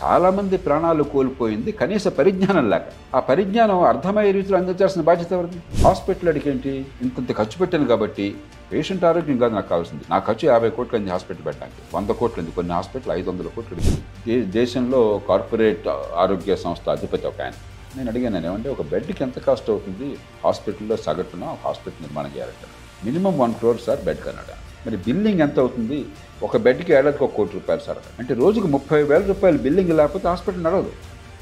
[0.00, 5.58] చాలామంది ప్రాణాలు కోల్పోయింది కనీస పరిజ్ఞానం లేక ఆ పరిజ్ఞానం అర్థమయ్యే రీతిలో అందించాల్సిన బాధ్యత ఎవరిది?
[5.84, 6.72] హాస్పిటల్ అడిగేంటి?
[6.74, 8.26] ఏంటి ఇంతంత ఖర్చు పెట్టాను కాబట్టి
[8.72, 10.04] పేషెంట్ ఆరోగ్యం కాదు నాకు కావాల్సింది.
[10.12, 11.80] నా ఖర్చు యాభై కోట్లు అయింది హాస్పిటల్ పెట్టడానికి.
[11.96, 15.88] వంద కోట్లు ఉంది కొన్ని హాస్పిటల్ ఐదు వందల కోట్లు అడిగింది ఈ దేశంలో కార్పొరేట్
[16.24, 17.56] ఆరోగ్య సంస్థ అధిపతి ఒక ఆయన.
[17.96, 20.08] నేను అడిగాను ఏమంటే ఒక బెడ్కి ఎంత కాస్ట్ అవుతుంది?
[20.44, 22.68] హాస్పిటల్లో సగటున హాస్పిటల్ నిర్మాణం చేయాలంటే
[23.06, 24.52] minimum one crore sir bed Kannada
[24.86, 26.00] మరి బిల్లింగ్ ఎంత అవుతుంది?
[26.42, 27.98] ఒక బెడ్కి ఏడాదికి ఒక కోటి రూపాయలు సార్.
[28.18, 30.92] అంటే రోజుకి ముప్పై వేల రూపాయలు బిల్లింగ్ లేకపోతే హాస్పిటల్ నడవదు.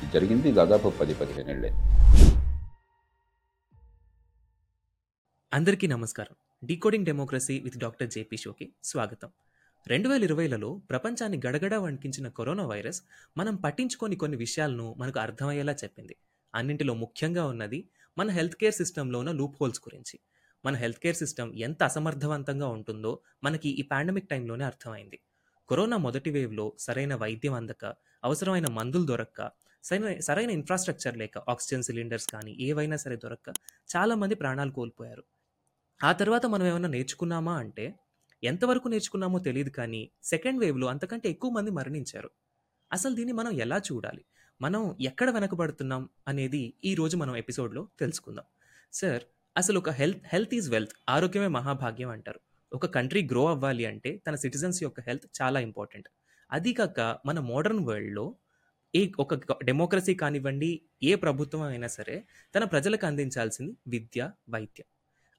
[0.02, 1.68] ఇది జరిగింది దాదాపు పది పదిహేను ఏళ్ళే.
[5.54, 6.36] అందరికీ నమస్కారం.
[6.64, 9.30] Decoding democracy with doctor JP షోకి స్వాగతం.
[9.86, 13.02] రెండు వేల ఇరవైలలో ప్రపంచాన్ని గడగడ వణికించిన కరోనా వైరస్
[13.36, 16.16] మనం పట్టించుకొని కొన్ని విషయాలను మనకు అర్థమయ్యేలా చెప్పింది.
[16.54, 20.18] అన్నింటిలో ముఖ్యంగా ఉన్నది మన హెల్త్ కేర్ సిస్టంలో ఉన్న లూప్ హోల్స్ గురించి.
[20.64, 25.18] మన హెల్త్ కేర్ సిస్టమ్ ఎంత అసమర్థవంతంగా ఉంటుందో మనకి ఈ పాండమిక్ టైంలోనే అర్థమైంది.
[25.68, 27.84] కరోనా మొదటి వేవ్లో సరైన వైద్యం అందక
[28.24, 29.50] అవసరమైన మందులు దొరక్క
[29.84, 33.48] సరైన సరైన ఇన్ఫ్రాస్ట్రక్చర్ లేక ఆక్సిజన్ సిలిండర్స్ కానీ ఏవైనా సరే దొరక్క
[33.96, 35.24] చాలామంది ప్రాణాలు కోల్పోయారు.
[36.02, 37.94] ఆ తర్వాత మనం ఏమైనా నేర్చుకున్నామా అంటే
[38.42, 42.30] ఎంతవరకు నేర్చుకున్నామో తెలియదు కానీ సెకండ్ వేవ్లో అంతకంటే ఎక్కువ మంది మరణించారు.
[42.92, 44.24] అసలు దీన్ని మనం ఎలా చూడాలి?
[44.60, 48.44] మనం ఎక్కడ వెనకబడుతున్నాం అనేది ఈ రోజు మనం ఎపిసోడ్లో తెలుసుకుందాం.
[48.92, 49.22] సార్
[49.56, 50.92] అసలు ఒక హెల్త్ హెల్త్ ఈజ్ వెల్త్.
[51.08, 52.40] ఆరోగ్యమే మహాభాగ్యం అంటారు.
[52.72, 56.08] ఒక కంట్రీ గ్రో అవ్వాలి అంటే తన సిటిజన్స్ యొక్క హెల్త్ చాలా ఇంపార్టెంట్.
[56.52, 58.36] అది కాక మన మోడర్న్ వరల్డ్లో
[58.94, 64.86] ఏ ఒక డెమోక్రసీ కానివ్వండి ఏ ప్రభుత్వం అయినా సరే తన ప్రజలకు అందించాల్సింది విద్య వైద్యం.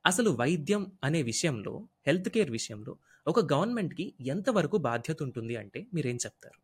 [0.05, 6.59] అసలు వైద్యం అనే విషయంలో హెల్త్ కేర్ విషయంలో ఒక గవర్నమెంట్కి ఎంతవరకు బాధ్యత ఉంటుంది అంటే మీరేం చెప్తారు?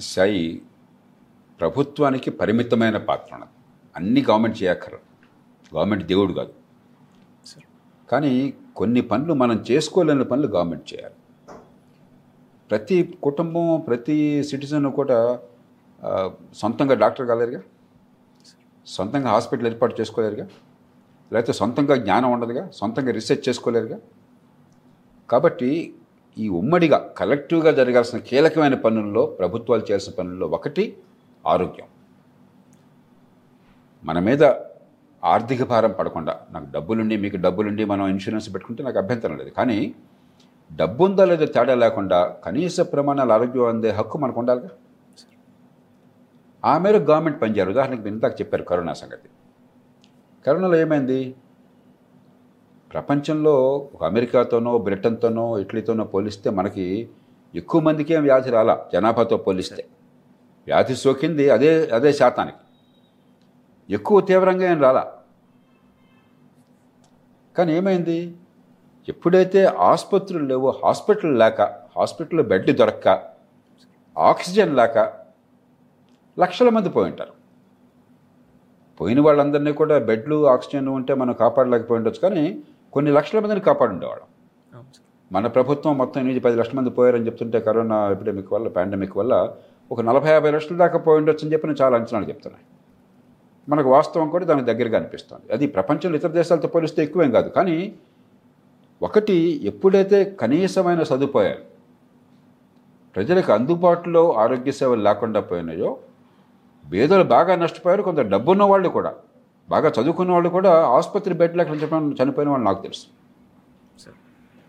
[0.00, 0.62] సాయి
[1.60, 3.54] ప్రభుత్వానికి పరిమితమైన పాత్ర ఉన్నది.
[3.96, 5.06] అన్ని గవర్నమెంట్ చేయక్కర్లేదు
[5.76, 6.52] గవర్నమెంట్ దేవుడు కాదు.
[8.10, 8.32] కానీ
[8.76, 11.16] కొన్ని పనులు మనం చేసుకోలేని పనులు గవర్నమెంట్ చేయాలి.
[12.70, 15.18] ప్రతి కుటుంబం ప్రతి సిటిజన్ కూడా
[16.60, 17.60] సొంతంగా డాక్టర్ కాలేరుగా?
[18.86, 20.46] సొంతంగా హాస్పిటల్ ఏర్పాటు చేసుకోలేరుగా?
[21.32, 22.62] లేకపోతే సొంతంగా జ్ఞానం ఉండదుగా?
[22.74, 23.98] సొంతంగా రీసెర్చ్ చేసుకోలేరుగా?
[25.30, 25.70] కాబట్టి
[26.38, 30.84] ఈ ఉమ్మడిగా కలెక్టివ్గా జరగాల్సిన కీలకమైన పనుల్లో ప్రభుత్వాలు చేయాల్సిన పనుల్లో ఒకటి
[31.46, 31.86] ఆరోగ్యం.
[34.04, 34.44] మన మీద
[35.24, 39.50] ఆర్థిక భారం పడకుండా నాకు డబ్బులుండి మీకు డబ్బులుండి మనం ఇన్సూరెన్స్ పెట్టుకుంటే నాకు అభ్యంతరం లేదు.
[39.50, 39.94] కానీ
[40.76, 44.68] డబ్బు ఉందా లేదో తేడా లేకుండా కనీస ప్రమాణాలు ఆరోగ్యం అందే హక్కు మనకు ఉండాలిగా
[46.64, 49.28] ఆ మేరకు గవర్నమెంట్ పనిచేయాలి ఉదాహరణకు మీరు ఇందాక చెప్పారు కరోనా సంగతి.
[50.46, 51.34] కరోనాలో ఏమైంది?
[52.92, 53.54] ప్రపంచంలో
[53.94, 57.08] ఒక అమెరికాతోనో బ్రిటన్తోనో ఇటలీతోనో పోలిస్తే మనకి
[57.54, 58.86] ఎక్కువ మందికి ఏం వ్యాధి రాలా?
[58.92, 59.86] జనాభాతో పోలిస్తే.
[60.68, 62.62] వ్యాధి సోకింది అదే అదే శాతానికి.
[63.94, 65.12] ఎక్కువ తీవ్రంగా ఏం రాలా.
[67.58, 68.36] కానీ ఏమైంది?
[69.08, 71.62] ఎప్పుడైతే ఆసుపత్రులు లేవో హాస్పిటల్ లేక
[71.96, 73.08] హాస్పిటల్లో బెడ్ దొరక్క
[74.18, 75.12] ఆక్సిజన్ లేక
[76.38, 77.32] లక్షల మంది పోయి ఉంటారు.
[79.00, 82.62] పోయిన వాళ్ళందరినీ కూడా బెడ్లు ఆక్సిజన్ ఉంటే మనం కాపాడలేకపోయి ఉండొచ్చు కానీ
[82.92, 84.26] కొన్ని లక్షల మందిని కాపాడి ఉండేవాళ్ళం
[84.74, 85.34] అవును సార్.
[85.34, 89.56] మన ప్రభుత్వం మొత్తం నుంచి పది లక్షల మంది పోయారని చెప్తుంటే కరోనా ఎపిడమిక్ వల్ల పాండమిక్ వల్ల
[89.92, 92.64] ఒక నలభై యాభై లక్షల దాకా పోయి ఉండొచ్చు అని చెప్పి నేను చాలా అంచనాలు చెప్తున్నాయి.
[93.68, 95.52] మనకు వాస్తవం కూడా దానికి దగ్గరగా అనిపిస్తుంది.
[95.52, 97.48] అది ప్రపంచంలో ఇతర దేశాలతో పోలిస్తే ఎక్కువేం కాదు.
[97.48, 97.76] కానీ
[99.02, 99.36] ఒకటి
[99.70, 101.64] ఎప్పుడైతే కనీసమైన సదుపాయాలు
[103.14, 105.90] ప్రజలకు అందుబాటులో ఆరోగ్య సేవలు లేకుండా పోయినాయో
[106.92, 109.12] పేదలు బాగా నష్టపోయారు కొంత డబ్బున్న వాళ్ళు కూడా
[109.68, 113.06] బాగా చదువుకున్న వాళ్ళు కూడా ఆసుపత్రి బెడ్ లేక చెప్పిన చనిపోయిన వాళ్ళు నాకు తెలుసు.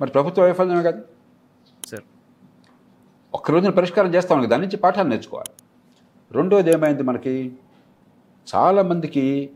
[0.02, 1.02] మరి ప్రభుత్వ వైఫల్యమే కాదు.
[3.40, 5.52] ఒక్క రోజున పరిష్కారం చేస్తాం దాని నుంచి పాఠాలు నేర్చుకోవాలి.
[6.32, 7.34] రెండోది ఏమైంది మనకి
[8.56, 9.50] చాలామందికి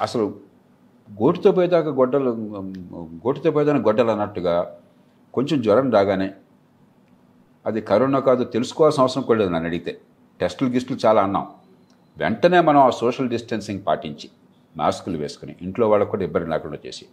[0.00, 0.24] అసలు
[1.22, 2.30] గోటితో పోయేదాకా గొడ్డలు
[3.26, 4.78] గోటితో పోయేదాకా గొడ్డలు అన్నట్టుగా
[5.34, 6.30] కొంచెం జ్వరం రాగానే
[7.66, 10.00] అది కరోనా కాదు తెలుసుకోవాల్సిన అవసరం కూడా లేదు నన్ను అడిగితే.
[10.40, 11.46] టెస్టులు గిస్టులు చాలా అన్నాం.
[12.16, 14.30] వెంటనే మనం ఆ సోషల్ డిస్టెన్సింగ్ పాటించి
[14.76, 17.06] మాస్కులు వేసుకుని ఇంట్లో వాళ్ళకు కూడా ఇబ్బంది లేకుండా చేసి.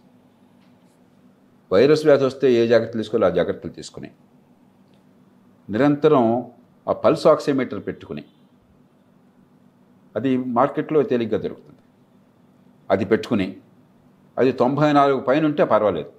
[1.72, 3.26] వైరస్ వ్యాధి వస్తే ఏ జాగ్రత్తలు తీసుకోవాలో?
[3.26, 4.10] ఆ జాగ్రత్తలు తీసుకుని.
[5.70, 6.50] నిరంతరం
[6.88, 8.24] ఆ పల్స్ ఆక్సిమీటర్ పెట్టుకుని.
[10.16, 11.78] అది మార్కెట్లో తేలిగ్గా దొరుకుతుంది.
[12.90, 13.56] అది పెట్టుకుని
[14.38, 16.12] అది తొంభై నాలుగు పైన ఉంటే పర్వాలేదు.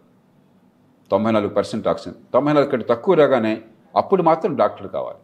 [1.11, 3.61] తొంభై నాలుగు పర్సెంట్ ఆక్సిజన్ తొంభై నాలుగు కంటే తక్కువ రాగానే
[3.95, 5.17] అప్పుడు మాత్రం డాక్టర్ కావాలి.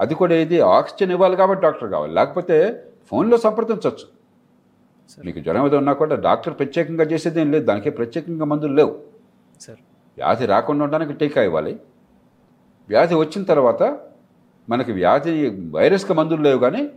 [0.00, 2.14] అది కూడా ఇది ఆక్సిజన్ ఇవ్వాలి కాబట్టి డాక్టర్ కావాలి.
[2.14, 4.18] లేకపోతే ఫోన్లో సంప్రదించవచ్చు.
[5.08, 5.26] సార్.
[5.26, 7.64] మీకు జ్వరం ఏదో ఉన్నా కూడా డాక్టర్ ప్రత్యేకంగా చేసేది లేదు.
[7.64, 9.04] దానికి ప్రత్యేకంగా మందులు లేవు.
[9.60, 9.78] సార్.
[10.16, 11.80] వ్యాధి రాకుండా ఉండడానికి టీకా ఇవ్వాలి.
[12.88, 13.98] వ్యాధి వచ్చిన తర్వాత
[14.68, 16.90] మనకి వ్యాధి వైరస్కి మందులు లేవు కానీ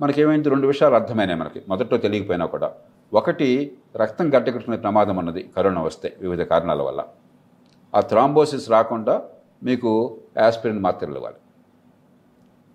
[0.00, 0.48] మనకేమైంది?
[0.48, 1.62] రెండు విషయాలు అర్థమైనాయి మనకి.
[1.68, 2.74] మొదట్లో తెలియకపోయినా కూడా.
[3.12, 7.04] ఒకటి రక్తం గడ్డకట్టుకునే ప్రమాదం ఉన్నది కరోనా వస్తే వివిధ కారణాల వల్ల.
[7.94, 9.22] ఆ థ్రాంబోసిస్ రాకుండా
[9.62, 11.36] మీకు యాస్పిరిన్ మాత్రలు ఇవ్వాలి.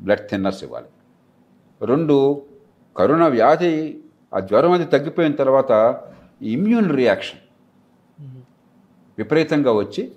[0.01, 0.87] బ్లడ్ థిన్నర్స్ ఇవ్వాలి.
[1.85, 2.41] రెండు
[2.97, 3.99] కరోనా వ్యాధి
[4.35, 6.01] ఆ జ్వరం అది తగ్గిపోయిన తర్వాత
[6.41, 7.39] ఇమ్యూన్ రియాక్షన్
[9.17, 10.11] విపరీతంగా వచ్చి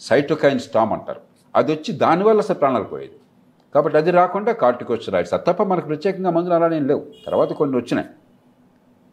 [0.00, 1.23] సైటోకైన్ స్టామ్ అంటారు.
[1.54, 3.12] అది వచ్చి దానివల్ల అసలు ప్రాణాలు పోయేది.
[3.74, 7.06] కాబట్టి అది రాకుండా కార్టికోస్టెరాయిడ్స్ తప్ప మనకు ప్రత్యేకంగా మందులు అలానే లేవు.
[7.26, 8.08] తర్వాత కొన్ని వచ్చినాయి.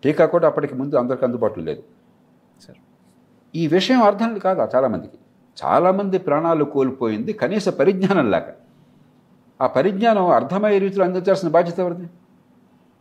[0.03, 1.83] టీకా కూడా అప్పటికి ముందు అందరికి అందుబాటులో లేదు.
[2.61, 2.77] సార్.
[3.55, 5.17] ఈ విషయం అర్థం కాదు చాలామందికి?
[5.65, 8.43] చాలామంది ప్రాణాలు కోల్పోయింది కనీస పరిజ్ఞానం లేక.
[9.61, 12.09] ఆ పరిజ్ఞానం అర్థమయ్యే రీతిలో అందించాల్సిన బాధ్యత ఎవరిది?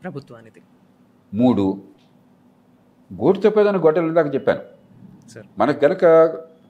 [0.02, 0.62] ప్రభుత్వానిది.
[1.34, 1.82] మూడు
[3.14, 4.60] గోటు చెప్పేదని గొడ్డలు ఇందాక చెప్పాను.
[5.28, 5.46] సార్.
[5.58, 6.04] మనకు గనక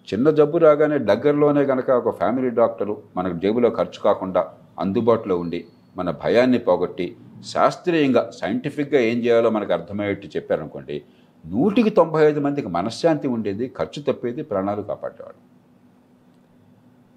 [0.08, 5.64] చిన్న జబ్బు రాగానే దగ్గరలోనే గనక ఒక ఫ్యామిలీ డాక్టరు మనకు జేబులో ఖర్చు కాకుండా అందుబాటులో ఉండి
[5.97, 11.02] మన భయాన్ని పోగొట్టి శాస్త్రీయంగా సైంటిఫిక్గా ఏం చేయాలో మనకు అర్థమయ్యేట్టు చెప్పారనుకోండి
[11.47, 15.41] నూటికి తొంభై ఐదు మందికి మనశ్శాంతి ఉండేది ఖర్చు తప్పేది ప్రాణాలు కాపాడేవాడు.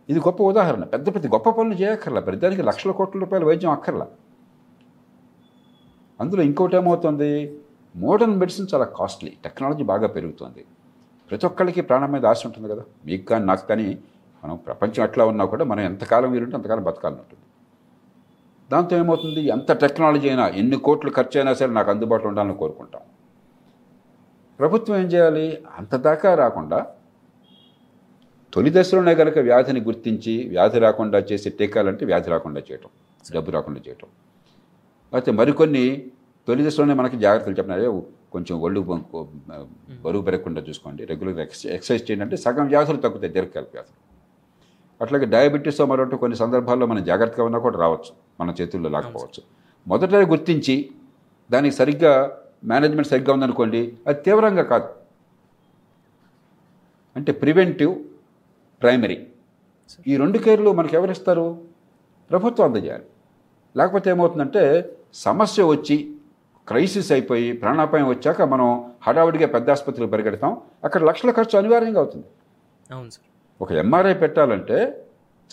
[0.10, 0.84] ఇది గొప్ప ఉదాహరణ.
[0.84, 2.22] పెద్ద పెద్ద గొప్ప పనులు చేయక్కర్లా.
[2.22, 4.08] ప్రతిదానికి లక్షల కోట్ల రూపాయల వైద్యం అక్కర్లా.
[6.22, 7.58] అందులో ఇంకోటి ఏమవుతుంది?
[7.96, 9.34] మోడర్న్ మెడిసిన్ చాలా కాస్ట్లీ.
[9.44, 10.66] టెక్నాలజీ బాగా పెరుగుతుంది.
[11.30, 12.84] ప్రతి ఒక్కరికి ప్రాణం మీద ఆశ ఉంటుంది కదా.
[13.06, 13.98] మీకు కానీ నాకు కానీ
[14.44, 17.44] మనం ప్రపంచం ఎట్లా ఉన్నా కూడా మనం ఎంతకాలం వీలుంటే అంతకాలం బతకాలని ఉంటుంది.
[18.72, 19.42] దాంతో ఏమవుతుంది?
[19.42, 23.02] ఎంత టెక్నాలజీ అయినా ఎన్ని కోట్లు ఖర్చు అయినా సరే నాకు అందుబాటులో ఉండాలని కోరుకుంటాం.
[24.60, 25.64] ప్రభుత్వం ఏం చేయాలి?
[25.78, 26.88] అంత దాకా రాకుండా
[28.54, 32.90] తొలి దశలోనే కనుక వ్యాధిని గుర్తించి వ్యాధి రాకుండా చేసే టీకాలంటే వ్యాధి రాకుండా చేయటం
[33.34, 34.08] డబ్బు రాకుండా చేయటం.
[35.14, 36.12] అయితే మరికొన్ని
[36.48, 37.88] తొలి దశలోనే మనకి జాగ్రత్తలు చెప్పినారే.
[38.34, 38.80] కొంచెం ఒళ్ళు
[40.04, 41.02] బరువు పెరగకుండా చూసుకోండి.
[41.12, 42.24] రెగ్యులర్ ఎక్సర్సైజ్ చేయండి.
[42.24, 44.00] అంటే సగం వ్యాధులు తగ్గుతాయి దీర్ఘకాల వ్యాధులు
[45.04, 48.12] అట్లాగే డయాబెటీస్ మరొకటి కొన్ని సందర్భాల్లో మనం జాగ్రత్తగా ఉన్నా కూడా రావచ్చు.
[48.40, 49.42] మన చేతుల్లో లేకపోవచ్చు
[49.88, 50.76] మొదట గుర్తించి
[51.52, 52.12] దానికి సరిగ్గా
[52.64, 54.90] మేనేజ్మెంట్ సరిగ్గా ఉందనుకోండి అది తీవ్రంగా కాదు.
[57.16, 57.94] అంటే ప్రివెంటివ్
[58.82, 59.18] ప్రైమరీ.
[60.08, 61.46] ఈ రెండు కేర్లు మనకు ఎవరిస్తారు
[62.30, 63.06] ప్రభుత్వం అందజేయాలి.
[63.78, 64.64] లేకపోతే ఏమవుతుందంటే
[65.14, 65.98] సమస్య వచ్చి
[66.68, 68.68] క్రైసిస్ అయిపోయి ప్రాణాపాయం వచ్చాక మనం
[69.08, 70.52] హడావుడిగా పెద్ద ఆసుపత్రికి పరిగెడతాం.
[70.84, 72.28] అక్కడ లక్షల ఖర్చు అనివార్యంగా అవుతుంది.
[72.92, 73.28] అవును సార్.
[73.64, 74.78] ఒక ఎంఆర్ఐ పెట్టాలంటే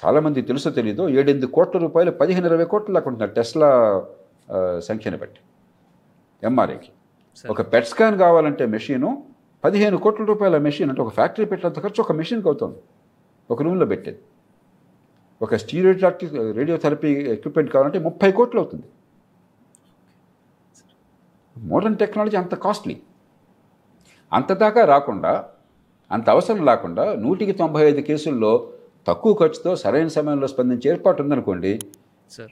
[0.01, 3.71] చాలామంది తెలుసో తెలీదో ఏడెనిమిది కోట్ల రూపాయలు పదిహేను ఇరవై కోట్లు దాకా ఉంటున్నారు టెస్లా
[4.89, 5.41] సంఖ్యను బట్టి.
[6.49, 6.91] ఎంఆర్ఐకి.
[7.53, 9.11] ఒక పెట్ స్కాన్ కావాలంటే మెషీను
[9.65, 12.79] పదిహేను కోట్ల రూపాయల మెషిన్ అంటే ఒక ఫ్యాక్టరీ పెట్టినంత ఖర్చు ఒక మెషిన్కి అవుతుంది.
[13.51, 14.21] ఒక రూమ్లో పెట్టేది.
[15.43, 18.87] ఒక స్టీరియోటాక్టిక్ రేడియోథెరపీ ఎక్విప్మెంట్ కావాలంటే ముప్పై కోట్లు అవుతుంది.
[21.69, 22.97] మోడర్న్ టెక్నాలజీ అంత కాస్ట్లీ.
[24.33, 25.45] అంత దాకా రాకుండా
[26.11, 28.53] అంత అవసరం లేకుండా నూటికి తొంభై ఐదు కేసుల్లో
[29.09, 31.73] తక్కువ ఖర్చుతో సరైన సమయంలో స్పందించే ఏర్పాటు ఉందనుకోండి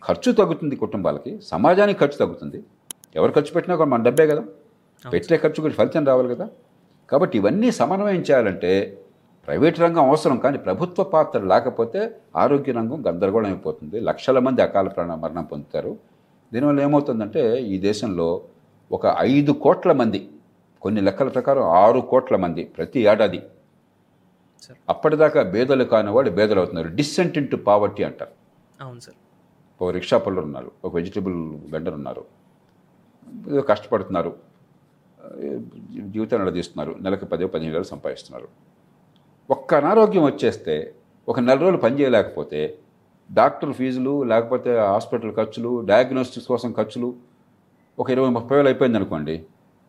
[0.07, 2.59] ఖర్చు తగ్గుతుంది కుటుంబాలకి సమాజానికి ఖర్చు తగ్గుతుంది.
[3.17, 4.43] ఎవరు ఖర్చు పెట్టినా కూడా మన డబ్బే కదా.
[5.05, 6.47] పెట్టే ఖర్చు కూడా ఫలితం రావాలి కదా.
[7.11, 8.73] కాబట్టి ఇవన్నీ సమన్వయం చేయాలంటే
[9.49, 12.01] ప్రైవేట్ రంగం అవసరం కానీ ప్రభుత్వ పాత్ర లేకపోతే
[12.37, 14.01] ఆరోగ్య రంగం గందరగోళం అయిపోతుంది.
[14.01, 15.97] లక్షల మంది అకాల ప్రాణ మరణం పొందుతారు.
[16.53, 18.43] దీనివల్ల ఏమవుతుందంటే ఈ దేశంలో
[18.93, 20.31] ఒక ఐదు కోట్ల మంది
[20.83, 23.39] కొన్ని లెక్కల ప్రకారం ఆరు కోట్ల మంది ప్రతి ఏడాది.
[24.63, 24.79] సార్.
[24.89, 28.31] అప్పటిదాకా బేదలు కాని వాళ్ళు బేదలు అవుతున్నారు డిసెంట్ ఇంటూ పావర్టీ అంటారు.
[28.81, 29.17] అవును సార్.
[29.83, 31.35] ఒక రిక్షా పళ్ళు ఉన్నారు ఒక వెజిటబుల్
[31.73, 32.25] వెండర్ ఉన్నారు.
[33.61, 34.37] కష్టపడుతున్నారు.
[36.01, 38.49] జీవితాన్ని నడిపిస్తున్నారు నెలకు పది పదిహేను వేలు సంపాదిస్తున్నారు.
[39.51, 40.95] ఒక్క అనారోగ్యం వచ్చేస్తే
[41.29, 42.79] ఒక నెల రోజులు పని చేయలేకపోతే
[43.33, 47.28] డాక్టర్ ఫీజులు లేకపోతే హాస్పిటల్ ఖర్చులు డయాగ్నోస్టిక్స్ కోసం ఖర్చులు
[47.99, 49.45] ఒక ఇరవై ముప్పై వేలు అయిపోయింది అనుకోండి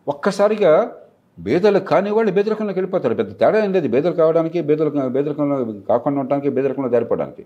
[0.08, 0.92] ఒక్కసారిగా
[1.39, 3.16] బేదలు కాని వాళ్ళు బేదరికంలోకి వెళ్ళిపోతారు.
[3.16, 3.88] పెద్ద తేడా ఏం లేదు.
[3.88, 7.46] బేదలు కావడానికి బేదలు బేదరికంలో కాకుండా ఉండడానికి బేదరికంలో జారిపోవడానికి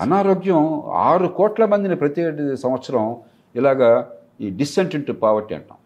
[0.00, 2.22] అనారోగ్యం ఆరు కోట్ల మందిని ప్రతి
[2.56, 3.16] సంవత్సరం
[3.56, 5.76] ఇలాగా ఈ డిసెంట్ ఇంటూ పావర్టీ అంటాం.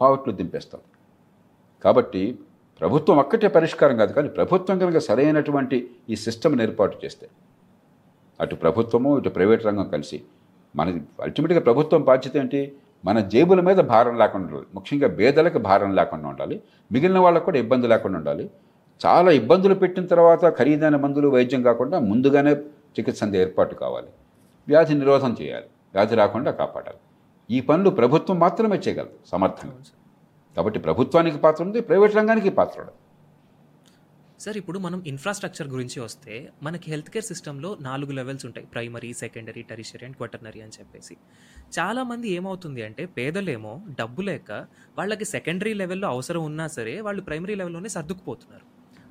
[0.00, 0.80] పావర్టీలో దింపేస్తాం.
[1.84, 2.38] కాబట్టి
[2.80, 7.28] ప్రభుత్వం ఒక్కటే పరిష్కారం కాదు కానీ ప్రభుత్వం కనుక సరైనటువంటి ఈ సిస్టమ్ని ఏర్పాటు చేస్తే
[8.40, 10.22] అటు ప్రభుత్వము ఇటు ప్రైవేట్ రంగం కలిసి
[10.76, 12.72] మన అల్టిమేట్గా ప్రభుత్వం బాధ్యత ఏంటి?
[13.04, 14.66] మన జేబుల మీద భారం లేకుండా ఉండాలి.
[14.74, 16.62] ముఖ్యంగా పేదలకు భారం లేకుండా ఉండాలి.
[16.92, 18.50] మిగిలిన వాళ్ళకు కూడా ఇబ్బంది లేకుండా ఉండాలి.
[19.06, 22.52] చాలా ఇబ్బందులు పెట్టిన తర్వాత ఖరీదైన మందులు వైద్యం కాకుండా ముందుగానే
[22.98, 24.06] చికిత్స అందే ఏర్పాటు కావాలి.
[24.68, 25.66] వ్యాధి నిరోధం చేయాలి.
[25.94, 26.98] వ్యాధి రాకుండా కాపాడాలి.
[27.50, 29.74] ఈ పనులు ప్రభుత్వం మాత్రమే చేయగలదు సమర్థంగా.
[30.56, 32.82] కాబట్టి ప్రభుత్వానికి పాత్ర ఉంది ప్రైవేట్ రంగానికి పాత్ర
[34.40, 38.66] సార్ ఇప్పుడు మనం ఇన్ఫ్రాస్ట్రక్చర్ గురించి వస్తే మనకి హెల్త్ కేర్ సిస్టంలో నాలుగు లెవెల్స్ ఉంటాయి.
[38.66, 41.16] Primary secondary tertiary and quaternary అని చెప్పేసి.
[41.78, 44.52] చాలామంది ఏమవుతుంది అంటే పేదలేమో డబ్బు లేక
[44.98, 48.66] వాళ్ళకి సెకండరీ లెవెల్లో అవసరం ఉన్నా సరే వాళ్ళు ప్రైమరీ లెవెల్లోనే సర్దుకుపోతున్నారు.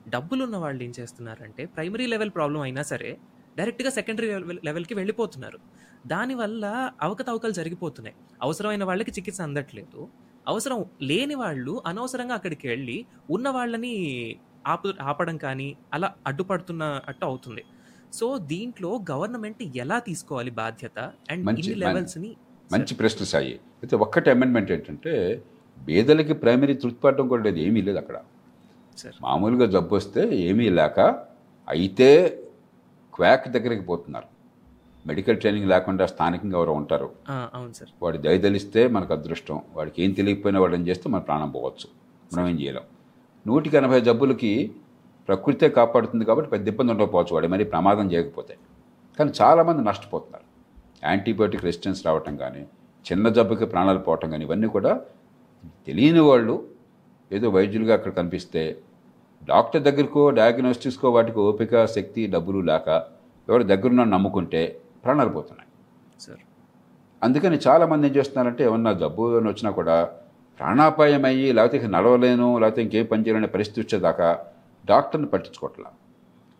[0.09, 3.17] డబ్బులు ఉన్న వాళ్ళు ఏం చేస్తున్నారంటే ప్రైమరీ లెవెల్ ప్రాబ్లం అయినా సరే
[3.57, 5.59] డైరెక్ట్గా సెకండరీ లెవెల్ లెవెల్కి వెళ్ళిపోతున్నారు.
[6.07, 8.15] దానివల్ల అవకతవకలు జరిగిపోతున్నాయి.
[8.41, 10.09] అవసరమైన వాళ్ళకి చికిత్స అందట్లేదు.
[10.47, 13.95] అవసరం లేని వాళ్ళు అనవసరంగా అక్కడికి వెళ్ళి ఉన్న వాళ్ళని
[14.67, 17.63] ఆపు ఆపడం కానీ అలా అడ్డుపడుతున్నట్టు అవుతుంది.
[18.13, 22.35] సో దీంట్లో గవర్నమెంట్ ఎలా తీసుకోవాలి బాధ్యత అండ్ మంచి- ఇన్ని లెవెల్స్ని
[22.71, 23.53] మంచి ప్రశ్న సాయి.
[23.53, 25.43] అయితే ఒక్కటి అమెండ్మెంట్ ఏంటంటే
[25.87, 28.15] పేదలకి ప్రైమరీ తృప్తిపడడం కూడా లేదు ఏమీ లేదు అక్కడ.
[28.97, 30.99] సార్ మామూలుగా జబ్బు వస్తే ఏమీ లేక
[31.69, 32.29] అయితే
[33.13, 34.25] క్వాక్ దగ్గరికి పోతున్నారు.
[35.07, 37.11] మెడికల్ ట్రైనింగ్ లేకుండా స్థానికంగా ఎవరో ఉంటారు.
[37.29, 37.89] ఆ, అవును సార్.
[38.03, 39.61] వాడి దయదలిస్తే మనకు అదృష్టం.
[39.73, 41.89] వాడికి ఏం తెలియకపోయినా వాడు ఏం చేస్తే మన ప్రాణం పోవచ్చు.
[42.37, 42.83] మనం ఏం చేయలేం.
[43.47, 44.71] నూటికి ఎనభై జబ్బులకి
[45.27, 47.47] ప్రకృతే కాపాడుతుంది కాబట్టి పెద్ద ఇబ్బంది ఉండకపోవచ్చు వాడి.
[47.47, 48.57] మరి ప్రమాదం చేయకపోతే.
[49.19, 50.45] కానీ చాలామంది నష్టపోతున్నారు.
[51.03, 52.65] యాంటీబయోటిక్ రెసిస్టెన్స్ రావటం కానీ
[53.05, 55.01] చిన్న జబ్బుకి ప్రాణాలు పోవటం కానీ ఇవన్నీ కూడా
[55.87, 56.67] తెలియని వాళ్ళు
[57.31, 58.81] ఏదో వైద్యులుగా అక్కడ కనిపిస్తే
[59.45, 63.03] డాక్టర్ దగ్గరకో డయాగ్నోస్టిక్స్కో వాటికి ఓపిక శక్తి డబ్బులు లేక
[63.49, 65.69] ఎవరి దగ్గరున్న నమ్ముకుంటే ప్రాణాలు పోతున్నాయి.
[66.19, 66.39] సార్.
[67.23, 70.09] అందుకని చాలామంది ఏం చేస్తున్నారంటే ఏమన్నా జబ్బు వచ్చినా కూడా
[70.59, 74.27] ప్రాణాపాయం అయ్యి లేకపోతే ఇక నడవలేను లేకపోతే ఇంకేం పని చేయలేని పరిస్థితి వచ్చేదాకా
[74.85, 75.91] డాక్టర్ని పట్టించుకోవట్లా.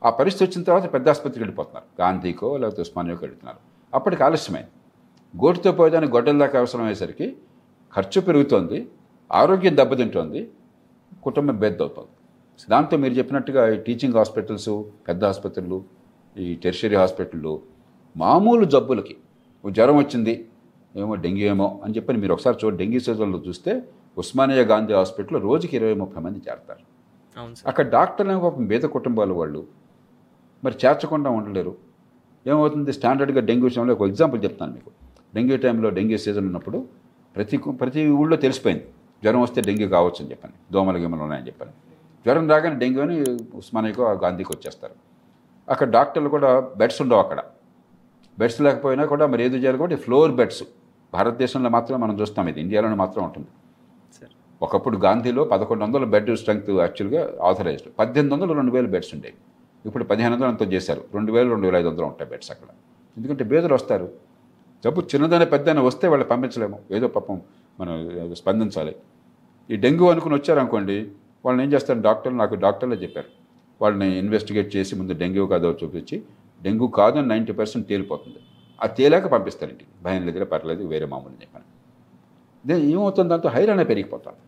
[0.03, 1.87] ఆ పరిస్థితి వచ్చిన తర్వాత పెద్ద ఆసుపత్రికి వెళ్ళిపోతున్నారు.
[2.01, 3.57] గాంధీకో లేకపోతే ఉస్మానియాకో వెళ్తున్నారు.
[3.93, 4.71] అప్పటికి ఆలస్యమైంది
[5.45, 7.37] గోటితో పోయేదానికి గొడ్డల దాకా అవసరం అయ్యేసరికి
[7.95, 8.87] ఖర్చు పెరుగుతోంది
[9.31, 10.51] ఆరోగ్యం దెబ్బతింటోంది
[11.23, 12.13] కుటుంబం బెద్దవుతుంది.
[12.69, 14.69] దాంతో మీరు చెప్పినట్టుగా ఈ టీచింగ్ హాస్పిటల్స్
[15.07, 15.83] పెద్ద ఆసుపత్రులు
[16.37, 17.53] ఈ టెర్షరీ హాస్పిటళ్ళు
[18.17, 19.17] మామూలు జబ్బులకి.
[19.71, 20.33] జ్వరం వచ్చింది
[20.95, 22.83] ఏమో డెంగ్యూ ఏమో అని చెప్పని మీరు ఒకసారి చూడండి.
[22.83, 23.81] డెంగ్యూ సీజన్లో చూస్తే
[24.17, 26.79] ఉస్మానియా గాంధీ హాస్పిటల్లో రోజుకి ఇరవై ముప్పై మంది చేరతారు.
[27.67, 29.67] అక్కడ డాక్టర్లు ఏమో పాపం పేద కుటుంబాల వాళ్ళు.
[30.63, 31.75] మరి చేర్చకుండా ఉండలేరు.
[32.47, 32.93] ఏమవుతుంది?
[32.93, 34.91] స్టాండర్డ్గా డెంగ్యూ విషయంలో ఒక ఎగ్జాంపుల్ చెప్తాను మీకు.
[35.35, 36.85] డెంగ్యూ టైంలో డెంగ్యూ సీజన్ ఉన్నప్పుడు
[37.35, 38.87] ప్రతి ప్రతి ఊళ్ళో తెలిసిపోయింది.
[39.23, 41.71] జ్వరం వస్తే డెంగ్యూ కావచ్చు అని చెప్పాను దోమలు గిమ్మలు ఉన్నాయని చెప్పాను.
[42.25, 43.21] జ్వరం రాగానే డెంగ్యూ అని
[43.55, 44.93] ఉస్మానియాకో గాంధీకి వచ్చేస్తారు.
[45.69, 47.39] అక్కడ డాక్టర్లు కూడా బెడ్స్ ఉండవు అక్కడ.
[48.39, 50.63] బెడ్స్ లేకపోయినా కూడా మరి ఏదో చేయాలి కాబట్టి ఫ్లోర్ బెడ్స్.
[51.13, 52.47] భారతదేశంలో మాత్రమే మనం చూస్తాం.
[52.47, 53.47] ఇది ఇండియాలోనే మాత్రం ఉంటుంది.
[54.21, 54.31] సార్.
[54.61, 57.87] ఒకప్పుడు గాంధీలో పదకొండు వందల బెడ్ స్ట్రెంగ్త్ యాక్చువల్గా ఆథరైజ్డ్.
[57.99, 59.33] పద్దెనిమిది వందలు రెండు వేల బెడ్స్ ఉండేవి.
[59.85, 61.03] ఇప్పుడు పదిహేను వందలు అంతా చేశారు.
[61.13, 62.67] రెండు వేలు రెండు వేల ఐదు వందలు ఉంటాయి బెడ్స్ అక్కడ.
[63.17, 64.09] ఎందుకంటే బేదలు వస్తారు.
[64.85, 66.79] జబ్బు చిన్నదైనా పెద్దైనా వస్తే వాళ్ళు పంపించలేము.
[66.91, 67.41] ఏదో పాపం
[67.79, 68.95] మనం స్పందించాలి.
[69.71, 71.07] ఈ డెంగ్యూ అనుకుని వచ్చారనుకోండి
[71.45, 71.99] వాళ్ళని ఏం చేస్తారు?
[71.99, 73.27] డాక్టర్లు నాకు డాక్టర్లే చెప్పారు.
[73.81, 76.23] వాళ్ళని ఇన్వెస్టిగేట్ చేసి ముందు డెంగ్యూ కాదో చూపించి
[76.63, 78.37] డెంగ్యూ కాదని నైంటీ పర్సెంట్ తేలిపోతుంది.
[78.83, 79.91] ఆ తేలాక పంపిస్తారు ఇంటికి.
[80.05, 81.67] భయం లేదు పర్లేదు వేరే మామూలు చెప్పాను.
[82.65, 84.39] ఇదే ఏమవుతుంది దాంతో హైరాణ పెరిగిపోతాను.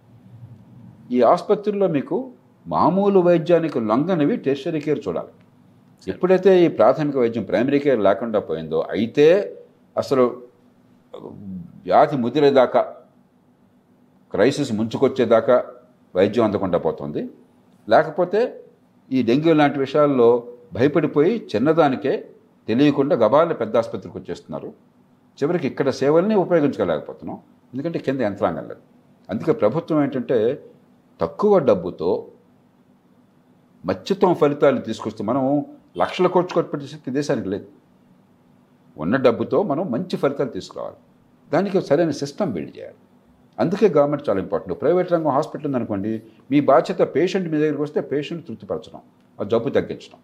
[1.16, 2.18] ఈ ఆసుపత్రుల్లో మీకు
[2.68, 5.32] మామూలు వైద్యానికి లొంగనివి టెర్షరీ కేర్ చూడాలి.
[6.08, 9.58] ఎప్పుడైతే ఈ ప్రాథమిక వైద్యం ప్రైమరీ కేర్ లేకుండా పోయిందో అయితే
[9.98, 10.24] అసలు
[11.86, 12.82] వ్యాధి ముదిరేదాకా
[14.32, 15.66] క్రైసిస్ ముంచుకొచ్చేదాకా
[16.16, 17.30] వైద్యం అందకుండా పోతుంది.
[17.90, 18.64] లేకపోతే
[19.12, 22.14] ఈ డెంగ్యూ లాంటి విషయాల్లో భయపడిపోయి చిన్నదానికే
[22.72, 24.70] తెలియకుండా గబాలని పెద్ద ఆసుపత్రికి వచ్చేస్తున్నారు.
[25.40, 27.38] చివరికి ఇక్కడ సేవల్ని ఉపయోగించుకోలేకపోతున్నాం
[27.74, 28.84] ఎందుకంటే కింద యంత్రాంగం లేదు.
[29.30, 30.38] అందుకే ప్రభుత్వం ఏంటంటే
[31.22, 32.10] తక్కువ డబ్బుతో
[33.86, 35.66] మత్స్యత్వం ఫలితాలు తీసుకొస్తే మనం
[35.98, 37.68] లక్షల కోట్లు ఖర్చు శక్తి దేశానికి లేదు.
[38.98, 41.00] ఉన్న డబ్బుతో మనం మంచి ఫలితాలు తీసుకురావాలి
[41.54, 43.00] దానికి సరైన సిస్టమ్ బిల్డ్ చేయాలి.
[43.60, 44.82] అందుకే గవర్నమెంట్ చాలా ఇంపార్టెంట్.
[44.82, 46.12] ప్రైవేట్ రంగం హాస్పిటల్ ఉందనుకోండి
[46.52, 49.02] మీ బాధ్యత పేషెంట్ మీ దగ్గరికి వస్తే పేషెంట్ తృప్తిపరచడం
[49.42, 50.20] ఆ జబ్బు తగ్గించడం.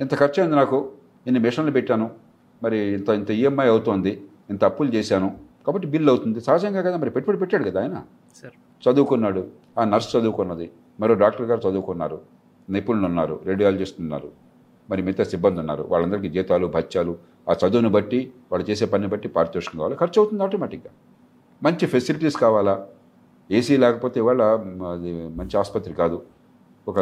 [0.00, 0.78] ఇంత ఖర్చు అయింది నాకు?
[1.26, 2.10] ఇన్ని మిషన్లు పెట్టాను.
[2.62, 4.24] మరి ఇంత ఇంత ఈఎంఐ అవుతోంది.
[4.50, 5.38] ఇంత అప్పులు చేశాను.
[5.66, 6.40] కాబట్టి బిల్ అవుతుంది.
[6.40, 8.02] సహజంగా కదా మరి పెట్టుబడి పెట్టాడు కదా ఆయన?
[8.42, 8.88] సార్.
[8.88, 9.46] చదువుకున్నాడు.
[9.78, 10.70] ఆ నర్స్ చదువుకున్నది.
[11.00, 12.20] మరో డాక్టర్ గారు చదువుకున్నారు.
[12.70, 13.40] నిపుణులు ఉన్నారు.
[13.44, 14.32] రేడియాలజిస్ట్ ఉన్నారు.
[14.90, 15.82] మరి మిగతా సిబ్బంది ఉన్నారు.
[15.82, 17.18] వాళ్ళందరికీ జీతాలు భత్యాలు
[17.50, 19.96] ఆ చదువును బట్టి వాళ్ళు చేసే పని బట్టి పారితోషికం కావాలి.
[19.96, 20.90] ఖర్చు అవుతుంది ఆటోమేటిక్గా.
[21.62, 22.86] మంచి ఫెసిలిటీస్ కావాలా?
[23.50, 26.22] ఏసీ లేకపోతే అది మంచి ఆసుపత్రి కాదు.
[26.88, 27.00] ఒక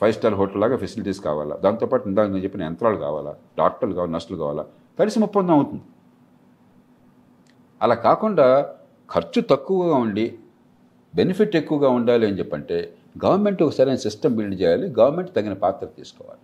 [0.00, 1.56] ఫైవ్ స్టార్ హోటల్ లాగా ఫెసిలిటీస్ కావాలా?
[1.56, 3.36] దాంతోపాటు ఇందాక నేను చెప్పిన యంత్రాలు కావాలా?
[3.58, 4.12] డాక్టర్లు కావాలి?
[4.12, 4.64] నర్సులు కావాలా?
[4.98, 5.82] కలిసి ఒప్పందం అవుతుంది.
[7.82, 8.74] అలా కాకుండా
[9.10, 10.38] ఖర్చు తక్కువగా ఉండి
[11.14, 16.42] బెనిఫిట్ ఎక్కువగా ఉండాలి అని చెప్పంటే గవర్నమెంట్ ఒక సరైన సిస్టమ్ బిల్డ్ చేయాలి గవర్నమెంట్ తగిన పాత్ర తీసుకోవాలి.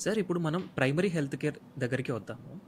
[0.00, 2.60] సార్ ఇప్పుడు మనం ప్రైమరీ హెల్త్ కేర్ దగ్గరికి వద్దాము.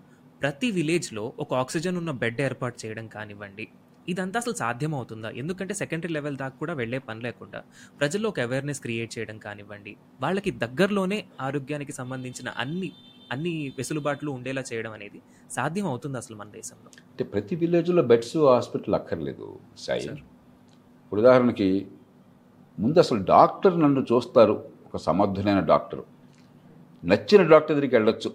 [0.43, 3.69] ప్రతి విలేజ్లో ఒక ఆక్సిజన్ ఉన్న బెడ్ ఏర్పాటు చేయడం కానివ్వండి
[4.13, 7.61] ఇదంతా అసలు సాధ్యం అవుతుందా ఎందుకంటే సెకండరీ లెవెల్ దాకా కూడా వెళ్ళే పని లేకుండా
[8.01, 9.93] ప్రజల్లో ఒక అవేర్నెస్ క్రియేట్ చేయడం కానివ్వండి
[10.25, 12.91] వాళ్ళకి దగ్గరలోనే ఆరోగ్యానికి సంబంధించిన అన్ని
[13.35, 15.19] అన్ని వెసులుబాట్లు ఉండేలా చేయడం అనేది
[15.57, 16.89] సాధ్యం అవుతుంది అసలు మన దేశంలో.
[17.11, 19.47] అంటే ప్రతి విలేజ్లో బెడ్స్ హాస్పిటల్ అక్కర్లేదు.
[19.85, 20.21] సాయి సార్.
[21.03, 21.69] ఇప్పుడు ఉదాహరణకి
[22.79, 26.03] ముందు అసలు డాక్టర్ నన్ను చూస్తారు ఒక సమర్థులైన డాక్టర్
[27.03, 28.31] నచ్చిన డాక్టర్ దగ్గరికి వెళ్ళొచ్చు.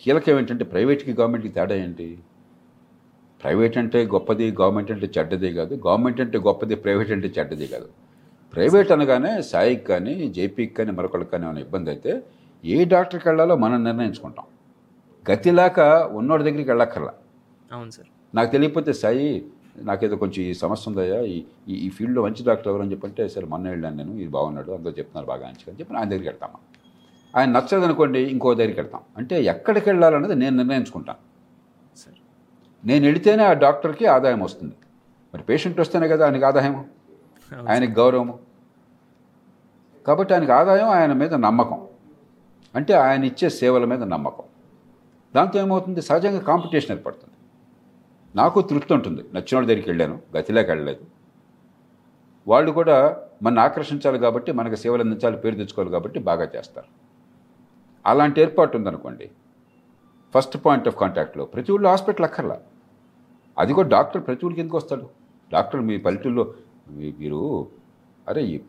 [0.00, 2.08] కీలకం ఏంటంటే ప్రైవేట్కి గవర్నమెంట్కి తేడా ఏంటి?
[3.46, 5.74] ప్రైవేట్ అంటే గొప్పది గవర్నమెంట్ అంటే చెడ్డది కాదు.
[5.86, 7.88] గవర్నమెంట్ అంటే గొప్పది ప్రైవేట్ అంటే చెడ్డది కాదు.
[8.54, 12.22] ప్రైవేట్ అనగానే సాయికి కానీ జేపీకి కానీ మరొకరికి కానీ ఏమైనా ఇబ్బంది అయితే
[12.64, 14.44] ఏ డాక్టర్కి వెళ్ళాలో మనం నిర్ణయించుకుంటాం.
[15.32, 15.80] గతిలాక
[16.12, 17.12] ఉన్నోడి దగ్గరికి వెళ్ళక్కర్లా.
[17.72, 18.36] అవును సార్.
[18.36, 19.46] నాకు తెలియకపోతే సాయి
[19.78, 23.70] నాకేదో కొంచెం ఈ సమస్య ఉందయ్యా ఈ ఈ- ఫీల్డ్లో మంచి డాక్టర్ ఎవరు అని చెప్పంటే సరే మొన్న
[23.70, 26.58] వెళ్ళాను నేను ఇది బాగున్నాడు అందరూ చెప్తున్నారు బాగా అని చెప్పి ఆయన దగ్గరికి వెళ్తాము?
[27.36, 29.00] ఆయన నచ్చదు అనుకోండి ఇంకో దగ్గరికి వెళ్తాం.
[29.16, 31.35] అంటే ఎక్కడికి వెళ్ళాలన్నది నేను నిర్ణయించుకుంటాను.
[32.86, 34.74] నేను వెళితేనే ఆ డాక్టర్కి ఆదాయం వస్తుంది.
[35.34, 36.84] మరి పేషెంట్ వస్తేనే కదా ఆయనకి ఆదాయం
[37.68, 38.38] ఆయనకి గౌరవము?
[40.06, 41.86] కాబట్టి ఆయనకి ఆదాయం ఆయన మీద నమ్మకం.
[42.74, 44.42] అంటే ఆయన ఇచ్చే సేవల మీద నమ్మకం.
[45.36, 46.02] దాంతో ఏమవుతుంది?
[46.02, 47.34] సహజంగా కాంపిటీషన్ ఏర్పడుతుంది.
[48.36, 49.20] నాకు తృప్తి ఉంటుంది.
[49.20, 50.20] నచ్చిన వాళ్ళ దగ్గరికి వెళ్ళాను.
[50.36, 51.04] గతిలోకి వెళ్ళలేదు.
[52.48, 56.86] వాళ్ళు కూడా మన ఆకర్షించాలి కాబట్టి మనకు సేవలు అందించాలి పేరు తెచ్చుకోవాలి కాబట్టి బాగా చేస్తారు.
[58.06, 59.30] అలాంటి ఏర్పాటు ఉందనుకోండి.
[60.34, 61.44] ఫస్ట్ పాయింట్ ఆఫ్ కాంటాక్ట్లో.
[61.44, 62.60] ప్రతి ఊళ్ళో హాస్పిటల్ అక్కర్లా.
[63.58, 65.04] అది కూడా డాక్టర్ ప్రతి ఊరికి ఎందుకు వస్తాడు?
[65.52, 66.54] డాక్టర్ మీ పల్లెటూరులో
[66.90, 67.66] మీరు
[68.28, 68.60] అరే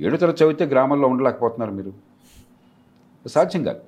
[0.00, 1.92] ఏడు తరగతి చదివితే గ్రామాల్లో ఉండలేకపోతున్నారు మీరు.
[3.28, 3.80] సాధ్యం కాదు.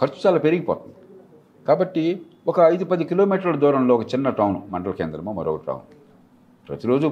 [0.00, 0.94] ఖర్చు చాలా పెరిగిపోతుంది.
[1.68, 2.04] కాబట్టి
[2.48, 5.84] ఒక ఐదు పది కిలోమీటర్ల దూరంలో ఒక చిన్న టౌన్ మండల కేంద్రమో మరొక టౌన్.
[6.68, 7.06] ప్రతిరోజు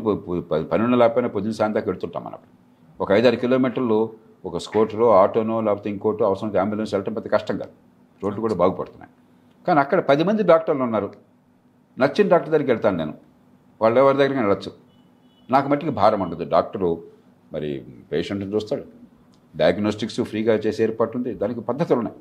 [0.72, 2.38] పన్నెండు లేకపోయినా పొద్దున్న సాయంత్రం వెళ్తుంటాం మనం.
[3.00, 3.98] ఒక ఐదారు కిలోమీటర్లు
[4.44, 7.70] ఒక స్కూటరో ఆటోనో లేకపోతే ఇంకోటో అవసరం అంబులెన్స్ వెళ్ళటం పెద్ద కష్టం కాదు.
[8.22, 9.12] రోడ్లు కూడా బాగుపడుతున్నాయి.
[9.66, 11.10] కానీ అక్కడ పది మంది డాక్టర్లు ఉన్నారు.
[11.98, 13.14] నచ్చిన డాక్టర్ దగ్గరికి వెళ్తాను నేను.
[13.80, 14.72] వాళ్ళు ఎవరి దగ్గరికి వెళ్ళచ్చు.
[15.50, 16.50] నాకు మట్టికి భారం ఉండదు.
[16.50, 17.04] డాక్టరు
[17.52, 18.84] మరి పేషెంట్ని చూస్తాడు.
[19.56, 21.34] డయాగ్నోస్టిక్స్ ఫ్రీగా చేసే ఏర్పాటు ఉంది.
[21.34, 22.18] దానికి పద్ధతులు ఉన్నాయి.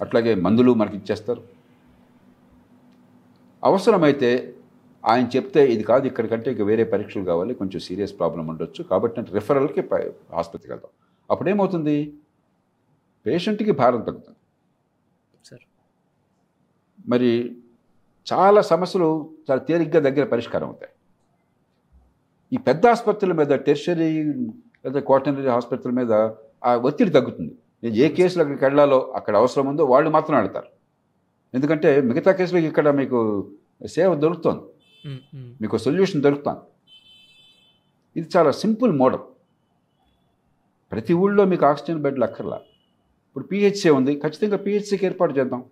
[0.00, 1.42] అట్లాగే మందులు మనకి ఇచ్చేస్తారు.
[3.64, 4.54] అవసరమైతే
[5.06, 8.84] ఆయన చెప్తే ఇది కాదు ఇక్కడికంటే ఇక వేరే పరీక్షలు కావాలి కొంచెం సీరియస్ ప్రాబ్లం ఉండొచ్చు.
[8.84, 9.80] కాబట్టి అంటే రిఫరల్కి
[10.32, 10.90] ఆసుపత్రికి వెళ్తాం.
[11.30, 12.14] అప్పుడేమవుతుంది?
[13.26, 14.38] పేషెంట్కి భారం తగ్గుతుంది.
[15.44, 15.60] సార్.
[17.08, 17.56] మరి
[18.32, 19.08] చాలా సమస్యలు
[19.46, 20.92] చాలా తేలిగ్గా దగ్గర పరిష్కారం అవుతాయి.
[22.52, 24.08] ఈ పెద్ద ఆసుపత్రుల మీద టెర్షరీ
[24.84, 26.12] లేదా క్వాటనరీ ఆసుపత్రుల మీద
[26.68, 27.52] ఆ ఒత్తిడి తగ్గుతుంది.
[27.82, 30.68] నేను ఏ కేసులు అక్కడికి వెళ్ళాలో అక్కడ అవసరం ఉందో వాళ్ళు మాత్రం వెళ్తారు.
[31.56, 33.18] ఎందుకంటే మిగతా కేసులకు ఇక్కడ మీకు
[33.94, 34.64] సేవ దొరుకుతోంది.
[35.62, 36.62] మీకు సొల్యూషన్ దొరుకుతాను
[38.16, 39.24] ఇది చాలా సింపుల్ మోడల్.
[40.92, 42.58] ప్రతి ఊళ్ళో మీకు ఆక్సిజన్ బెడ్లు అక్కర్లా.
[43.28, 44.12] ఇప్పుడు పిహెచ్సి ఉంది.
[44.24, 45.62] ఖచ్చితంగా పిహెచ్సికి ఏర్పాటు చేద్దాం.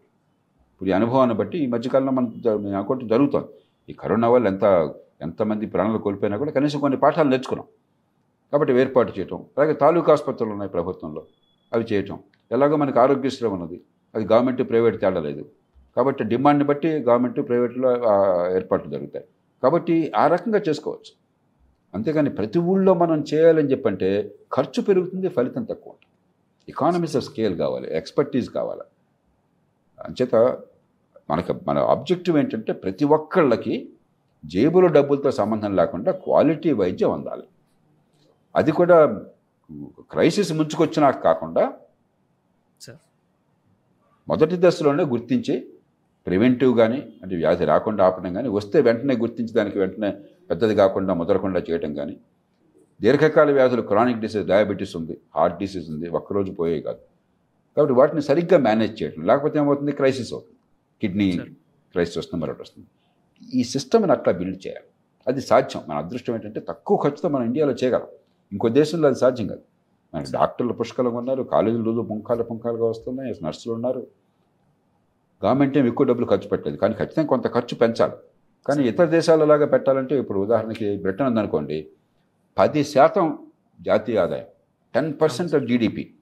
[0.87, 3.45] ఈ అనుభవాన్ని బట్టి ఈ మధ్యకాలంలో మనం జ- జరుగుతుంది.
[3.89, 7.67] ఈ కరోనా వల్ల ఎంత ఎంతమంది ప్రాణాలు కోల్పోయినా కూడా కనీసం కొన్ని పాఠాలు నేర్చుకున్నాం.
[8.53, 11.27] కాబట్టి ఏర్పాటు చేయటం అలాగే తాలూకా ఆసుపత్రులు ఉన్నాయి ప్రభుత్వంలో.
[11.73, 12.19] అవి చేయటం.
[12.53, 13.81] ఎలాగో మనకి ఆరోగ్యశ్రీ ఉన్నది.
[14.15, 15.49] అది గవర్నమెంట్ ప్రైవేట్ తేడా లేదు.
[15.97, 17.91] కాబట్టి డిమాండ్ని బట్టి గవర్నమెంట్ ప్రైవేట్లో
[18.55, 19.25] ఏర్పాట్లు జరుగుతాయి.
[19.63, 21.23] కాబట్టి ఆ రకంగా చేసుకోవచ్చు.
[21.95, 26.13] అంతేగాని ప్రతి ఊళ్ళో మనం చేయాలని చెప్పంటే ఖర్చు పెరుగుతుంది ఫలితం తక్కువ ఉంటుంది.
[26.69, 28.81] ఎకానమీస్ ఆఫ్ స్కేల్ కావాలి ఎక్స్పర్టీస్ కావాలి.
[30.07, 30.59] అంచేత
[31.33, 33.75] మనకు మన ఆబ్జెక్టివ్ ఏంటంటే ప్రతి ఒక్కళ్ళకి
[34.45, 37.47] జేబులో డబ్బులతో సంబంధం లేకుండా క్వాలిటీ వైద్యం అందాలి.
[38.55, 38.97] అది కూడా
[40.13, 41.65] క్రైసిస్ ముంచుకొచ్చినాక కాకుండా
[42.85, 42.99] సార్.
[44.31, 45.55] మొదటి దశలోనే గుర్తించి
[46.27, 50.11] ప్రివెంటివ్ కానీ అంటే వ్యాధి రాకుండా ఆపడం కానీ వస్తే వెంటనే గుర్తించి దానికి వెంటనే
[50.51, 52.15] పెద్దది కాకుండా ముదరకుండా చేయడం కానీ
[53.01, 57.01] దీర్ఘకాల వ్యాధులు క్రానిక్ డిసీజ్ డయాబెటీస్ ఉంది హార్ట్ డిసీజ్ ఉంది ఒక్కరోజు పోయే కాదు.
[57.77, 59.93] కాబట్టి వాటిని సరిగ్గా మేనేజ్ చేయడం లేకపోతే ఏమవుతుంది?
[60.01, 60.52] క్రైసిస్ అవుతుంది.
[61.03, 61.39] కిడ్నీ.
[61.93, 62.89] క్రైసిస్ వస్తుంది మరొకటి వస్తుంది.
[63.61, 64.87] ఈ సిస్టమ్ని అట్లా బిల్డ్ చేయాలి.
[65.27, 65.83] అది సాధ్యం.
[65.89, 68.07] మన అదృష్టం ఏంటంటే తక్కువ ఖర్చుతో మనం ఇండియాలో చేయగలం.
[68.53, 69.63] ఇంకో దేశంలో అది సాధ్యం కాదు.
[70.15, 74.07] మనకి డాక్టర్లు పుష్కలంగా ఉన్నారు కాలేజీలు పుంఖాలు పుంఖాలుగా వస్తున్నాయి నర్సులు ఉన్నారు.
[75.45, 76.81] గవర్నమెంట్ ఏం ఎక్కువ డబ్బులు ఖర్చు పెట్టలేదు.
[76.81, 78.13] కానీ ఖచ్చితంగా కొంత ఖర్చు పెంచాలి.
[78.69, 81.89] కానీ ఇతర దేశాలలాగా పెట్టాలంటే ఇప్పుడు ఉదాహరణకి బ్రిటన్ ఉందనుకోండి
[82.59, 83.39] పది శాతం
[83.81, 84.45] జాతీయ ఆదాయం
[84.95, 86.15] ten percent of GDP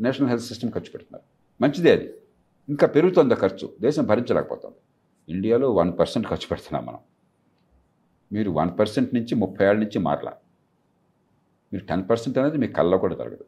[0.00, 1.24] national health system ఖర్చు పెడుతున్నారు.
[1.62, 2.14] మంచిదే అది.
[2.68, 3.74] ఇంకా పెరుగుతుంది ఖర్చు?
[3.80, 4.76] దేశం భరించలేకపోతుంది.
[5.28, 6.98] ఇండియాలో వన్ పర్సెంట్ ఖర్చు పెడుతున్నాం మనం.
[8.32, 10.32] మీరు వన్ పర్సెంట్ నుంచి ముప్పై ఏళ్ళ నుంచి మారలా.
[11.72, 13.44] మీరు టెన్ పర్సెంట్ అనేది మీ కళ్ళలో కూడా తరగదు.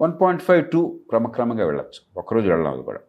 [0.00, 2.00] వన్ పాయింట్ ఫైవ్ టూ క్రమక్రమంగా వెళ్ళచ్చు.
[2.16, 3.00] ఒక్కరోజు వెళ్ళడం అది కూడా.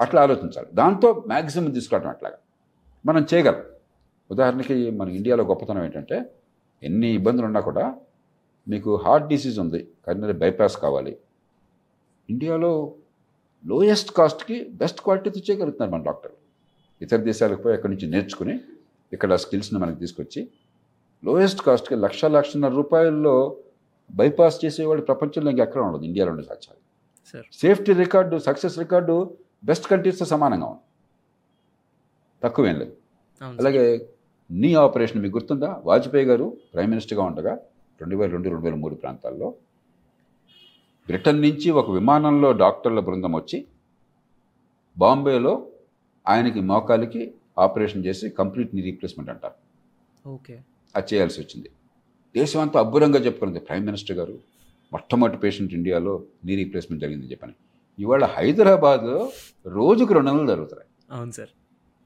[0.00, 0.66] అట్లా ఆలోచించాలి.
[0.74, 2.36] దాంతో మ్యాక్సిమం తీసుకోవడం అట్లాగా.
[3.06, 3.64] మనం చేయగలం.
[4.30, 6.34] ఉదాహరణకి మన ఇండియాలో గొప్పతనం ఏంటంటే
[6.82, 7.96] ఎన్ని ఇబ్బందులు ఉన్నా కూడా
[8.68, 9.88] మీకు హార్ట్ డిసీజ్ ఉంది.
[10.06, 11.18] కానీ బైపాస్ కావాలి.
[12.30, 12.94] ఇండియాలో
[13.66, 16.38] లోయెస్ట్ కాస్ట్కి బెస్ట్ క్వాలిటీతో చేయగలుగుతున్నారు మన డాక్టర్లు.
[17.02, 18.60] ఇతర దేశాలకు పోయి అక్కడి నుంచి నేర్చుకుని
[19.12, 20.48] ఇక్కడ స్కిల్స్ని మనకి తీసుకొచ్చి
[21.24, 23.34] లోయెస్ట్ కాస్ట్కి లక్ష లక్షన్నర రూపాయల్లో
[24.10, 26.80] బైపాస్ చేసేవాళ్ళు ప్రపంచంలో ఇంకెక్కడ ఉండదు ఇండియాలోనే సాధ్యాలు
[27.32, 29.14] sir safety record success record
[29.64, 30.82] best కంట్రీస్తో సమానంగా ఉంది.
[32.44, 32.94] తక్కువేం లేదు.
[33.40, 33.84] అలాగే
[34.50, 35.80] నీ ఆపరేషన్ మీకు గుర్తుందా?
[35.84, 37.52] వాజ్పేయి గారు ప్రైమ్ మినిస్టర్గా ఉండగా
[38.00, 39.54] రెండు వేల రెండు రెండు వేల మూడు ప్రాంతాల్లో
[41.06, 43.66] బ్రిటన్ నుంచి ఒక విమానంలో డాక్టర్ల బృందం వచ్చి
[44.98, 45.66] బాంబేలో
[46.28, 49.54] ఆయనకి మోకాలికి ఆపరేషన్ చేసి కంప్లీట్ నీ రీప్లేస్మెంట్ అంటారు.
[50.28, 50.60] ఓకే.
[50.96, 51.70] అది చేయాల్సి వచ్చింది.
[52.36, 53.60] దేశం అంతా అబ్బురంగా చెప్పుకుంది.
[53.60, 54.38] ప్రైమ్ మినిస్టర్ గారు
[54.92, 57.52] మొట్టమొదటి పేషెంట్ ఇండియాలో నీ రీప్లేస్మెంట్ జరిగింది చెప్పని.
[57.98, 59.32] ఇవాళ హైదరాబాద్లో
[59.66, 61.18] రోజుకు రెండు నెలలు జరుగుతున్నాయి.
[61.18, 61.48] అవును సార్.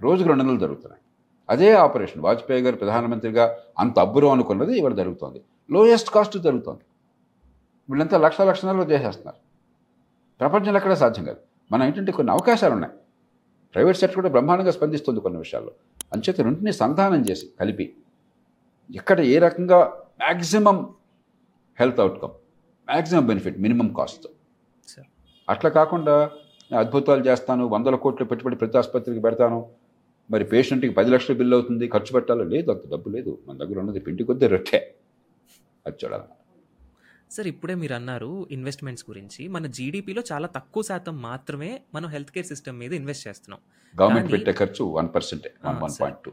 [0.03, 1.03] రోజుకు రెండు నెలలు జరుగుతున్నాయి.
[1.51, 2.23] అదే ఆపరేషన్.
[2.23, 5.43] వాజ్పేయి గారు ప్రధానమంత్రిగా అంత అబ్బురం అనుకున్నది ఇవాళ జరుగుతోంది.
[5.71, 6.81] లోయెస్ట్ కాస్ట్ జరుగుతోంది.
[7.91, 9.39] వీళ్ళంతా లక్ష లక్షణాల్లో చేసేస్తున్నారు.
[10.41, 11.41] ప్రపంచంలో ఎక్కడ సాధ్యం కాదు.
[11.73, 12.95] మనం ఏంటంటే కొన్ని అవకాశాలు ఉన్నాయి
[13.75, 15.73] ప్రైవేట్ సెక్టర్ కూడా బ్రహ్మాండంగా స్పందిస్తుంది కొన్ని విషయాల్లో.
[16.13, 17.97] అంచేత రెంటిని సంధానం చేసి కలిపి
[18.95, 19.79] ఎక్కడ ఏ రకంగా
[20.19, 20.95] maximum
[21.81, 22.31] health outcome
[22.89, 24.27] maximum benefit minimum cost
[24.89, 25.07] sir
[25.51, 26.31] అట్లా కాకుండా
[26.73, 29.71] నేను అద్భుతాలు చేస్తాను వందల కోట్లు పెట్టుబడి ప్రతి ఆసుపత్రికి పెడతాను
[30.31, 33.39] మరి పేషెంట్కి పది లక్షల బిల్లు అవుతుంది ఖర్చు పెట్టాలి లేదు అంత డబ్బు లేదు.
[33.49, 34.91] మన దగ్గర ఉన్నది పిండి కొద్దీ రొట్టె.
[35.87, 36.23] అది చూడాలి.
[37.31, 39.49] సార్ ఇప్పుడే మీరు అన్నారు ఇన్వెస్ట్మెంట్స్ గురించి.
[39.49, 43.61] మన జీడిపిలో చాలా తక్కువ శాతం మాత్రమే మనం హెల్త్ కేర్ సిస్టమ్ మీద ఇన్వెస్ట్ చేస్తున్నాం.
[44.03, 46.01] గవర్నమెంట్ పెట్టే ఖర్చు వన్ పర్సెంటే వన్.
[46.01, 46.33] Point two.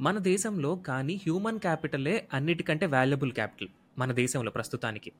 [0.00, 3.68] మన దేశంలో కానీ హ్యూమన్ క్యాపిటలే అన్నిటికంటే వాల్యుబుల్ క్యాపిటల్
[3.98, 5.12] మన దేశంలో ప్రస్తుతానికి.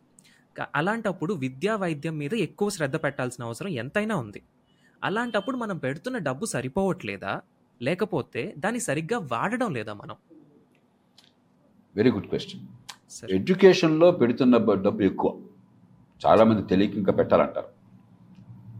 [0.74, 4.42] అలాంటప్పుడు విద్యా వైద్యం మీద ఎక్కువ శ్రద్ధ పెట్టాల్సిన అవసరం ఎంతైనా ఉంది.
[5.04, 7.40] అలాంటప్పుడు మనం పెడుతున్న డబ్బు సరిపోవట్లేదా?
[7.82, 10.16] లేకపోతే దాన్ని సరిగ్గా వాడడం లేదా మనం?
[11.96, 12.66] వెరీ గుడ్ క్వశ్చన్
[13.30, 15.40] ఎడ్యుకేషన్లో పెడుతున్న డబ్బు ఎక్కువ.
[16.26, 17.66] చాలామంది తెలియక ఇంకా పెట్టాలంటారు.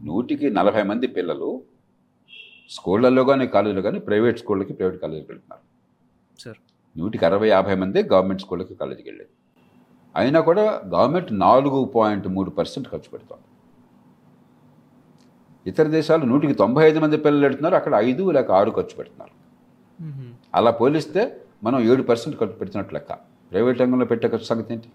[0.05, 1.61] నూటికి నలభై మంది పిల్లలు
[2.69, 5.61] స్కూళ్ళల్లో కానీ కాలేజీలో కానీ ప్రైవేట్ స్కూళ్ళకి ప్రైవేట్ కాలేజీకి వెళ్తున్నారు.
[6.41, 6.57] సార్.
[6.99, 9.29] నూటికి అరవై యాభై మంది గవర్నమెంట్ స్కూళ్ళకి కాలేజీకి వెళ్ళేది.
[10.15, 13.43] అయినా కూడా గవర్నమెంట్ నాలుగు పాయింట్ మూడు పర్సెంట్ ఖర్చు పెడుతోంది.
[15.69, 19.35] ఇతర దేశాలు నూటికి తొంభై ఐదు మంది పిల్లలు పెడుతున్నారు అక్కడ ఐదు లేక ఆరు ఖర్చు పెడుతున్నారు.
[20.55, 23.34] అలా పోలిస్తే మనం ఏడు పర్సెంట్ ఖర్చు పెడుతున్నట్టు లెక్క.
[23.55, 24.87] ప్రైవేట్ రంగంలో పెట్టే ఖర్చు సంగతి ఏంటి?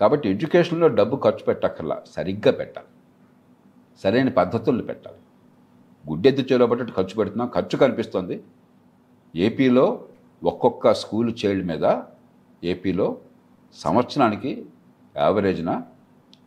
[0.00, 2.86] కాబట్టి ఎడ్యుకేషన్లో డబ్బు ఖర్చు పెట్టక్కర్లా సరిగ్గా పెట్టాలి.
[3.98, 5.16] సరైన పద్ధతుల్లో పెట్టాలి.
[6.10, 8.44] గుడ్డెద్దు చేలోపట్టు ఖర్చు పెడుతున్నాం ఖర్చు కనిపిస్తుంది.
[9.36, 10.08] ఏపీలో
[10.44, 12.02] ఒక్కొక్క స్కూల్ చైల్డ్ మీద
[12.64, 13.18] ఏపీలో
[13.74, 14.66] సంవత్సరానికి
[15.16, 15.82] యావరేజ్న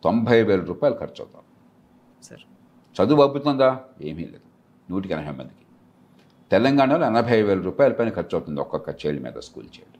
[0.04, 1.42] తొంభై వేల రూపాయలు ఖర్చు అవుతాం
[2.22, 2.40] సార్.
[3.02, 3.84] చదువు అబ్బుతుందా?
[4.02, 4.46] ఏమీ లేదు.
[4.90, 5.66] నూటికి ఎనభై మందికి.
[6.50, 9.99] తెలంగాణలో ఎనభై వేల రూపాయల పైన ఖర్చు అవుతుంది ఒక్కొక్క చైల్డ్ మీద స్కూల్ చైల్డ్.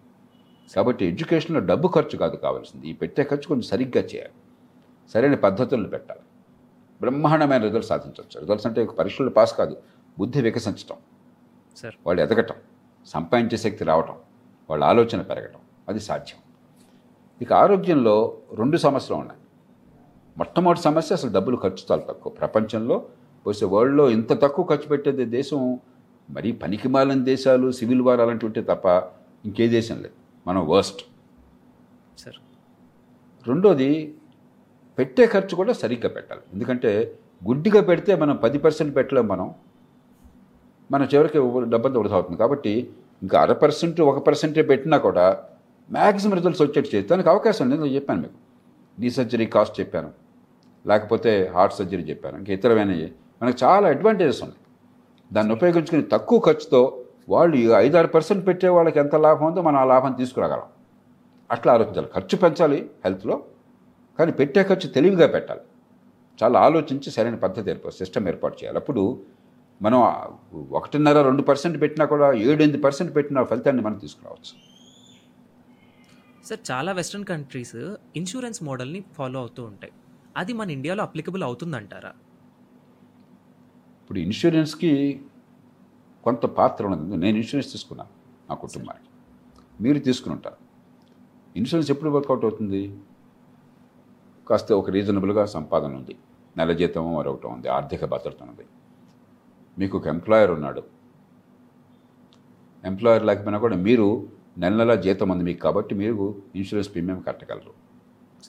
[0.77, 2.89] కాబట్టి ఎడ్యుకేషన్లో డబ్బు ఖర్చు కాదు కావాల్సింది.
[2.89, 4.33] ఈ పెట్టే ఖర్చు కొంచెం సరిగ్గా చేయాలి.
[5.11, 6.21] సరైన పద్ధతుల్లో పెట్టాలి.
[7.01, 8.41] బ్రహ్మాండమైన రిజల్ట్స్ సాధించవచ్చు.
[8.41, 9.77] రిజల్ట్స్ అంటే పరీక్షలు పాస్ కాదు.
[10.19, 10.97] బుద్ధి వికసించటం.
[11.77, 12.55] సార్ వాళ్ళు ఎదగటం.
[13.07, 14.15] సంపాదించే శక్తి రావటం.
[14.71, 15.59] వాళ్ళ ఆలోచన పెరగటం.
[15.89, 16.39] అది సాధ్యం.
[17.43, 19.41] ఇక ఆరోగ్యంలో రెండు సమస్యలు ఉన్నాయి.
[20.39, 22.33] మొట్టమొదటి సమస్య అసలు డబ్బులు ఖర్చు చాలా తక్కువ.
[22.33, 23.07] ప్రపంచంలో
[23.47, 25.79] పోసే వరల్డ్లో ఇంత తక్కువ ఖర్చు పెట్టేది దేశం.
[26.31, 28.87] మరీ పనికిమాలిన దేశాలు సివిల్ వార్ అలాంటివి ఉంటే తప్ప
[29.45, 30.20] ఇంకే దేశం లేదు.
[30.51, 31.03] మనం వర్స్ట్
[32.19, 32.35] సార్
[33.49, 34.15] రెండోది
[34.99, 36.41] పెట్టే ఖర్చు కూడా సరిగ్గా పెట్టాలి.
[36.53, 39.55] ఎందుకంటే గుడ్డిగా పెడితే మనం పది పర్సెంట్ పెట్టలేం మనం.
[40.93, 41.39] మన చివరికి
[41.71, 42.39] డబ్బంతా వృధా అవుతుంది.
[42.39, 45.45] కాబట్టి ఇంకా అర పర్సెంట్ ఒక పర్సెంటే పెట్టినా కూడా
[45.91, 48.35] మ్యాక్సిమం రిజల్ట్స్ వచ్చేట్టు చేసి దానికి అవకాశం ఉంది నేను చెప్పాను మీకు.
[48.99, 50.11] నీ సర్జరీ కాస్ట్ చెప్పాను.
[50.87, 52.39] లేకపోతే హార్ట్ సర్జరీ చెప్పాను.
[52.39, 53.13] ఇంకా ఇతరమైనవి.
[53.43, 54.61] మనకు చాలా అడ్వాంటేజెస్ ఉన్నాయి.
[55.33, 57.00] దాన్ని ఉపయోగించుకుని తక్కువ ఖర్చుతో
[57.31, 60.69] వాళ్ళు ఐదారు పర్సెంట్ పెట్టే వాళ్ళకి ఎంత లాభం ఉందో మనం ఆ లాభం తీసుకురాగలం.
[61.51, 62.09] అట్లా ఆలోచించాలి.
[62.15, 63.37] ఖర్చు పెంచాలి హెల్త్లో
[64.19, 65.61] కానీ పెట్టే ఖర్చు తెలివిగా పెట్టాలి.
[66.43, 68.79] చాలా ఆలోచించి సరైన పద్ధతి ఏర్పాటు సిస్టమ్ ఏర్పాటు చేయాలి.
[68.79, 69.23] అప్పుడు
[69.83, 69.99] మనం
[70.71, 74.55] ఒకటిన్నర రెండు పర్సెంట్ పెట్టినా కూడా ఏడు ఎనిమిది పర్సెంట్ పెట్టిన ఫలితాన్ని మనం తీసుకురావచ్చు.
[76.49, 79.93] సార్ చాలా వెస్ట్రన్ కంట్రీస్ ఇన్సూరెన్స్ మోడల్ని ఫాలో అవుతూ ఉంటాయి.
[80.37, 82.13] అది మన ఇండియాలో అప్లికబుల్ అవుతుందంటారా?
[84.03, 85.21] ఇప్పుడు ఇన్సూరెన్స్కి
[86.25, 87.17] కొంత పాత్ర ఉన్నది.
[87.17, 88.11] నేను ఇన్సూరెన్స్ తీసుకున్నాను
[88.49, 89.07] నా కుటుంబానికి.
[89.83, 90.57] మీరు తీసుకుని ఉంటారు.
[91.57, 92.99] ఇన్సూరెన్స్ ఎప్పుడు వర్కౌట్ అవుతుంది?
[94.49, 96.17] కాస్త ఒక రీజనబుల్గా సంపాదన ఉంది.
[96.57, 97.69] నెల జీతం మరొకటి ఉంది.
[97.69, 98.67] ఆర్థిక భద్రత ఉంది.
[99.79, 100.83] మీకు ఒక ఎంప్లాయర్ ఉన్నాడు.
[102.85, 104.29] ఎంప్లాయర్ లేకపోయినా కూడా మీరు
[104.59, 107.73] నెల నెల జీతం ఉంది మీకు కాబట్టి మీరు ఇన్సూరెన్స్ ప్రీమియం కట్టగలరు.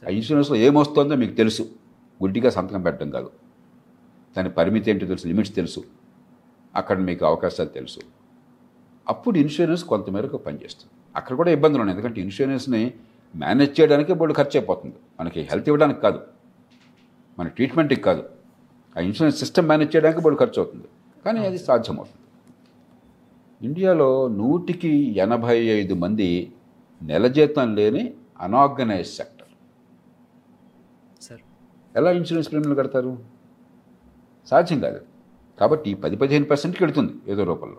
[0.05, 1.61] ఆ ఇన్సూరెన్స్లో ఏమొస్తుందో మీకు తెలుసు.
[2.23, 3.31] గుడ్డిగా సంతకం పెట్టడం కాదు.
[4.37, 5.27] దాని పరిమితి ఏంటో తెలుసు.
[5.27, 5.83] లిమిట్స్ తెలుసు.
[6.75, 7.99] అక్కడ మీకు అవకాశాలు తెలుసు.
[9.09, 10.93] అప్పుడు ఇన్సూరెన్స్ కొంతమేరకు పనిచేస్తుంది.
[11.15, 11.97] అక్కడ కూడా ఇబ్బందులు ఉన్నాయి.
[11.97, 12.93] ఎందుకంటే ఇన్సూరెన్స్ని
[13.35, 14.95] మేనేజ్ చేయడానికి బోర్డు ఖర్చు అయిపోతుంది.
[15.19, 16.21] మనకి హెల్త్ ఇవ్వడానికి కాదు.
[17.39, 18.23] మన ట్రీట్మెంట్కి కాదు.
[18.97, 20.87] ఆ ఇన్సూరెన్స్ సిస్టమ్ మేనేజ్ చేయడానికి బోర్డు ఖర్చు అవుతుంది.
[21.25, 22.17] కానీ అది సాధ్యమవుతుంది.
[23.65, 26.53] ఇండియాలో నూటికి ఎనభై ఐదు మంది
[27.01, 29.47] నెల జీతం లేని అనార్గనైజ్ సెక్టర్
[31.23, 31.41] సార్.
[31.95, 33.19] ఎలా ఇన్సూరెన్స్ ప్రీమియంలు కడతారు?
[34.47, 35.10] సాధ్యం కాదు.
[35.61, 37.77] కాబట్టి పది పదిహేను పర్సెంట్కి వెళుతుంది ఏదో రూపంలో.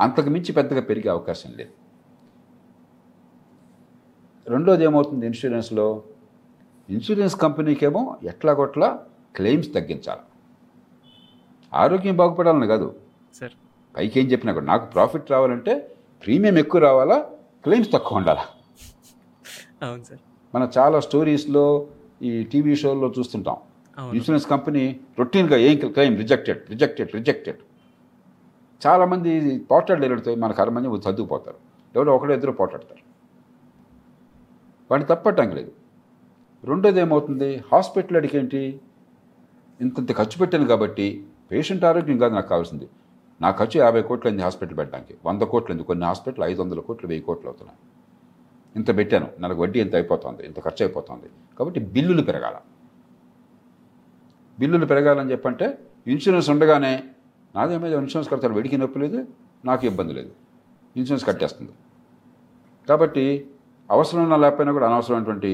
[0.00, 1.70] అంతకు మించి పెద్దగా పెరిగే అవకాశం లేదు.
[4.48, 6.02] రెండోది ఏమవుతుంది ఇన్సూరెన్స్లో?
[6.90, 10.20] ఇన్సూరెన్స్ కంపెనీకేమో ఎట్లాగొట్లా క్లెయిమ్స్ తగ్గించాలి.
[11.74, 12.94] ఆరోగ్యం బాగుపడాలని కాదు.
[13.40, 13.50] సార్.
[13.96, 17.30] పైకి ఏం చెప్పినా కూడా నాకు ప్రాఫిట్ రావాలంటే ప్రీమియం ఎక్కువ రావాలా
[17.64, 18.44] క్లెయిమ్స్ తక్కువ ఉండాలా?
[19.82, 20.20] అవును సార్.
[20.54, 21.86] మన చాలా స్టోరీస్లో
[22.22, 23.56] ఈ టీవీ షోల్లో చూస్తుంటాం.
[24.00, 27.56] ఇన్సూరెన్స్ కంపెనీ రొటీన్గా ఏం క్లెయిమ్ రిజెక్టెడ్ రిజెక్టెడ్ రిజెక్టెడ్.
[28.86, 31.56] చాలామంది పోట్లాడలేడితో మన కర్మని చదువుకుపోతారు
[31.96, 33.00] ఎవరో ఒకడో ఇద్దరు పోట్లాడతారు.
[34.90, 35.72] వాడిని తప్పట్టం లేదు.
[36.64, 37.56] రెండోది ఏమవుతుంది?
[37.56, 38.80] హాస్పిటల్ అడిగేంటి
[39.80, 42.88] ఇంతంత ఖర్చు పెట్టాను కాబట్టి పేషెంట్ ఆరోగ్యం కాదు నాకు కావాల్సింది.
[43.40, 45.14] నా ఖర్చు యాభై కోట్లు అయింది హాస్పిటల్ పెట్టడానికి.
[45.26, 45.84] వంద కోట్లు అయింది.
[45.84, 47.78] కొన్ని హాస్పిటల్ ఐదు వందల కోట్లు వెయ్యి కోట్లు అవుతున్నాయి.
[48.76, 49.28] ఇంత పెట్టాను.
[49.38, 50.46] నాకు వడ్డీ ఎంత అయిపోతుంది?
[50.46, 51.56] ఇంత ఖర్చు అయిపోతుంది.
[51.58, 52.54] కాబట్టి బిల్లులు పెరగాల.
[54.58, 55.66] బిల్లులు పెరగాలని చెప్పంటే
[56.12, 56.94] ఇన్సూరెన్స్ ఉండగానే
[57.54, 59.20] నాదేమో ఇన్సూరెన్స్ కడతాను వెడికి నొప్పి లేదు
[59.68, 60.32] నాకు ఇబ్బంది లేదు.
[60.96, 61.72] ఇన్సూరెన్స్ కట్టేస్తుంది.
[62.88, 63.24] కాబట్టి
[63.90, 65.50] అవసరం ఉన్న లేకపోయినా కూడా అనవసరమైనటువంటి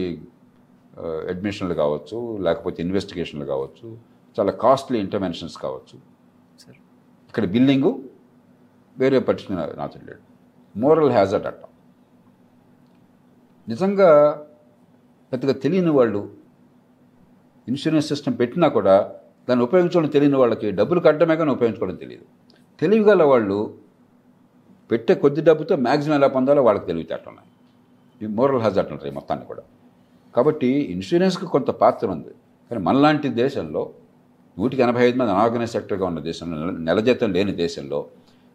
[1.32, 3.88] అడ్మిషన్లు కావచ్చు లేకపోతే ఇన్వెస్టిగేషన్లు కావచ్చు
[4.36, 5.96] చాలా కాస్ట్లీ ఇంటర్వెన్షన్స్ కావచ్చు.
[6.62, 6.78] సార్.
[7.28, 7.92] ఇక్కడ బిల్డింగు
[8.98, 10.22] వేరే పట్టించుకునే నాతో లేడు
[10.76, 11.70] మోరల్ హ్యాజర్డ్ అంటాం
[13.68, 14.10] నిజంగా
[15.32, 16.20] పెద్దగా తెలియని వాళ్ళు
[17.68, 19.12] ఇన్సూరెన్స్ సిస్టమ్ పెట్టినా కూడా
[19.48, 22.24] దాన్ని ఉపయోగించుకోవడం తెలియని వాళ్ళకి డబ్బులు కట్టడమే కానీ ఉపయోగించుకోవడం తెలియదు.
[22.80, 23.74] తెలివిగల వాళ్ళు
[24.90, 27.48] పెట్టే కొద్ది డబ్బుతో మ్యాక్సిమం ఎలా పొందాలో వాళ్ళకి తెలివితేటలు ఉన్నాయి.
[28.22, 29.62] ఈ మోరల్ హ్యాజర్డ్ అంటారు ఈ మొత్తాన్ని కూడా.
[30.36, 32.28] కాబట్టి ఇన్సూరెన్స్కి కొంత పాత్ర ఉంది.
[32.70, 33.90] కానీ మనలాంటి దేశంలో
[34.58, 38.06] నూటికి ఎనభై ఐదు మంది అనార్గనైజ్ సెక్టర్గా ఉన్న దేశంలో నెల జీతం లేని దేశంలో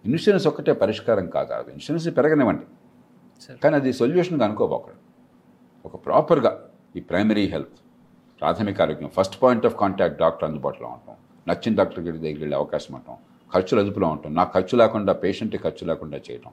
[0.06, 1.54] ఇన్సూరెన్స్ ఒక్కటే పరిష్కారం కాదు.
[1.54, 2.62] అది ఇన్సూరెన్స్ పెరగనివ్వండి.
[3.48, 3.60] సార్.
[3.60, 4.98] కానీ అది సొల్యూషన్గా అనుకోబోకండి.
[5.86, 7.80] ఒక ప్రాపర్గా ఈ ప్రైమరీ హెల్త్
[8.42, 9.10] ప్రాథమిక ఆరోగ్యం.
[9.18, 11.16] First point of contact doctor అందుబాటులో ఉంటాం.
[11.48, 13.18] నచ్చిన డాక్టర్ దగ్గర దగ్గర వెళ్ళే అవకాశం ఉంటాం.
[13.54, 14.32] ఖర్చులు అదుపులో ఉంటాం.
[14.40, 16.52] నాకు ఖర్చు లేకుండా పేషెంట్ ఖర్చు లేకుండా చేయటం.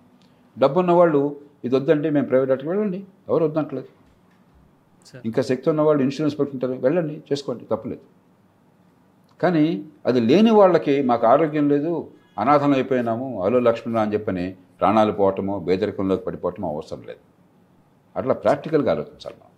[0.58, 1.20] డబ్బు ఉన్న వాళ్ళు
[1.66, 3.00] ఇది వద్దంటే మేము ప్రైవేట్ డాక్టర్కి వెళ్ళండి.
[3.28, 3.90] ఎవరు వద్దంటలేదు.
[5.28, 8.04] ఇంకా శక్తి ఉన్న వాళ్ళు ఇన్సూరెన్స్ పెట్టుకుంటారు వెళ్ళండి చేసుకోండి తప్పలేదు.
[9.42, 9.64] కానీ
[10.06, 11.92] అది లేని వాళ్ళకి మాకు ఆరోగ్యం లేదు
[12.42, 14.44] అనాథం అయిపోయినాము అలో లక్ష్మణ అని చెప్పని
[14.80, 17.22] ప్రాణాలు పోవటమో బేదరికంలోకి పడిపోవటమో అవసరం లేదు.
[18.16, 19.53] అట్లా ప్రాక్టికల్గా ఆలోచించాలి మనం.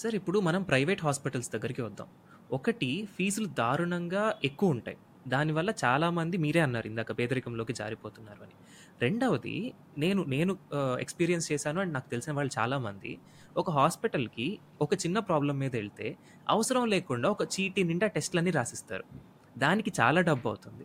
[0.00, 2.08] సార్ ఇప్పుడు మనం ప్రైవేట్ హాస్పిటల్స్ దగ్గరికి వద్దాం.
[2.52, 4.98] ఒకటి ఫీజులు దారుణంగా ఎక్కువ ఉంటాయి.
[5.28, 8.54] దానివల్ల చాలామంది మీరే అన్నారు ఇందాక పేదరికంలోకి జారిపోతున్నారు అని.
[9.02, 9.56] రెండవది
[9.98, 10.52] నేను నేను
[11.00, 13.12] ఎక్స్పీరియన్స్ చేశాను అండ్ నాకు తెలిసిన వాళ్ళు చాలామంది
[13.56, 14.46] ఒక హాస్పిటల్కి
[14.80, 16.08] ఒక చిన్న ప్రాబ్లం మీద వెళ్తే
[16.48, 19.04] అవసరం లేకుండా ఒక చీటీ నిండా టెస్ట్లన్నీ రాసిస్తారు.
[19.58, 20.84] దానికి చాలా డబ్బు అవుతుంది.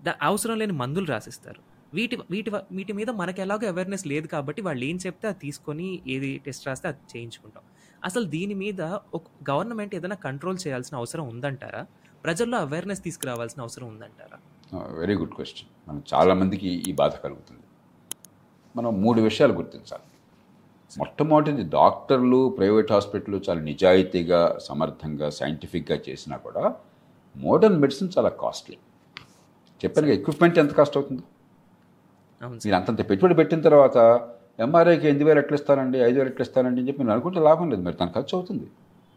[0.00, 1.60] దా అవసరం లేని మందులు రాసిస్తారు.
[1.94, 6.30] వీటి వీటి వీటి మీద మనకి ఎలాగో అవేర్నెస్ లేదు కాబట్టి వాళ్ళు ఏం చెప్తే అది తీసుకొని ఏది
[6.46, 7.64] టెస్ట్ రాస్తే అది చేయించుకుంటాం.
[8.02, 8.82] అసలు దీని మీద
[9.18, 11.82] ఒక గవర్నమెంట్ ఏదైనా కంట్రోల్ చేయాల్సిన అవసరం ఉందంటారా?
[12.24, 14.38] ప్రజల్లో అవేర్నెస్ తీసుకురావాల్సిన అవసరం ఉందంటారా?
[15.00, 17.64] వెరీ గుడ్ క్వశ్చన్ మనం చాలామందికి ఈ బాధ కలుగుతుంది.
[18.76, 20.06] మనం మూడు విషయాలు గుర్తించాలి.
[20.98, 26.64] మొట్టమొదటిది డాక్టర్లు ప్రైవేట్ హాస్పిటల్ చాలా నిజాయితీగా సమర్థంగా సైంటిఫిక్గా చేసినా కూడా
[27.34, 28.76] మోడర్న్ మెడిసిన్ చాలా కాస్ట్లీ
[29.80, 31.24] చెప్పాను ఎక్విప్మెంట్ ఎంత కాస్ట్ అవుతుంది?
[32.64, 33.98] మీరు అంతంత పెట్టుబడి పెట్టిన తర్వాత
[34.60, 37.82] ఎంఆర్ఐకి ఎనిమిది వేలు ఎట్లా ఇస్తానండి ఐదు వేలు ఎట్లా ఇస్తానండి అని చెప్పి మీరు అనుకుంటే లాభం లేదు.
[37.82, 38.70] మరి దాని ఖర్చు అవుతుంది.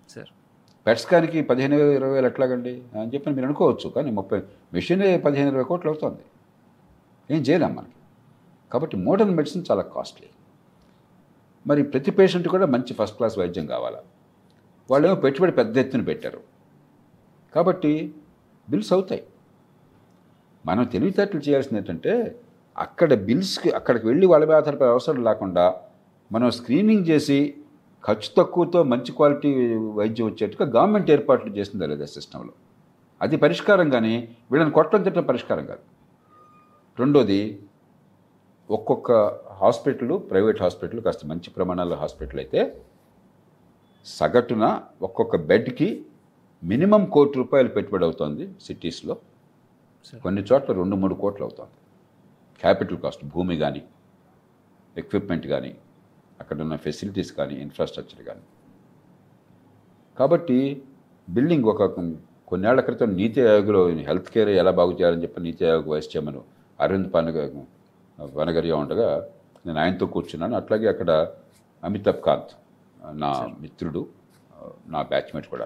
[0.10, 0.28] సార్.
[0.88, 2.84] పెట్ స్కాన్కి పదిహేను వేలు ఇరవై వేలు ఎట్లాగండి?
[3.00, 4.42] అని చెప్పి మీరు అనుకోవచ్చు కానీ ముప్పై
[4.74, 6.22] మెషిన్ పదిహేను ఇరవై కోట్లు అవుతుంది.
[7.36, 7.92] ఏం చేయలేం మనకి.
[8.72, 10.28] కాబట్టి మోడర్న్ మెడిసిన్ చాలా కాస్ట్లీ.
[11.68, 14.00] మరి ప్రతి పేషెంట్ కూడా మంచి ఫస్ట్ క్లాస్ వైద్యం కావాలా?
[14.92, 16.42] వాళ్ళేమో పెట్టుబడి పెద్ద ఎత్తున పెట్టారు.
[17.56, 18.14] కాబట్టి
[18.70, 19.24] బిల్స్ అవుతాయి.
[20.66, 22.40] మనం తెలివితేటలు చేయాల్సింది ఏంటంటే
[22.86, 25.66] అక్కడ బిల్స్కి అక్కడికి వెళ్ళి వాళ్ళ ఆధారపడే అవసరం లేకుండా
[26.32, 27.40] మనం స్క్రీనింగ్ చేసి
[28.04, 29.50] ఖర్చు తక్కువతో మంచి క్వాలిటీ
[30.00, 32.54] వైద్యం వచ్చేట్టుగా గవర్నమెంట్ ఏర్పాట్లు చేసింది లేదా సిస్టంలో
[33.22, 34.14] అది పరిష్కారం కానీ
[34.52, 35.84] వీళ్ళని కొట్టడం తిట్టడం పరిష్కారం కాదు.
[37.00, 37.42] రెండోది
[38.70, 39.12] ఒక్కొక్క
[39.62, 42.62] హాస్పిటల్ ప్రైవేట్ హాస్పిటల్ కాస్త మంచి ప్రమాణాల హాస్పిటల్ అయితే
[44.06, 44.66] సగటున
[45.08, 45.90] ఒక్కొక్క బెడ్కి
[46.64, 49.16] మినిమం కోటి రూపాయలు పెట్టుబడి అవుతుంది సిటీస్లో.
[50.24, 51.76] కొన్ని చోట్ల రెండు మూడు కోట్లు అవుతుంది.
[52.62, 53.82] క్యాపిటల్ కాస్ట్ భూమి కానీ
[54.96, 55.72] ఎక్విప్మెంట్ కానీ
[56.42, 58.44] అక్కడ ఉన్న ఫెసిలిటీస్ కానీ ఇన్ఫ్రాస్ట్రక్చర్ కానీ
[60.18, 60.60] కాబట్టి
[61.28, 61.84] బిల్డింగ్ ఒక
[62.50, 66.40] కొన్నేళ్ళ క్రితం నీతి ఆయోగ్లో హెల్త్ కేర్ ఎలా బాగు చేయాలని చెప్పి నీతి ఆయోగ్ వైస్ చైర్మన్
[66.80, 67.38] అరవింద్ పనగ
[68.38, 69.10] వనగరియా ఉండగా
[69.66, 70.54] నేను ఆయనతో కూర్చున్నాను.
[70.60, 71.12] అట్లాగే అక్కడ
[71.84, 72.52] అమితాబ్ కాంత్
[73.22, 73.30] నా
[73.64, 74.02] మిత్రుడు
[74.94, 75.66] నా బ్యాచ్మేట్ కూడా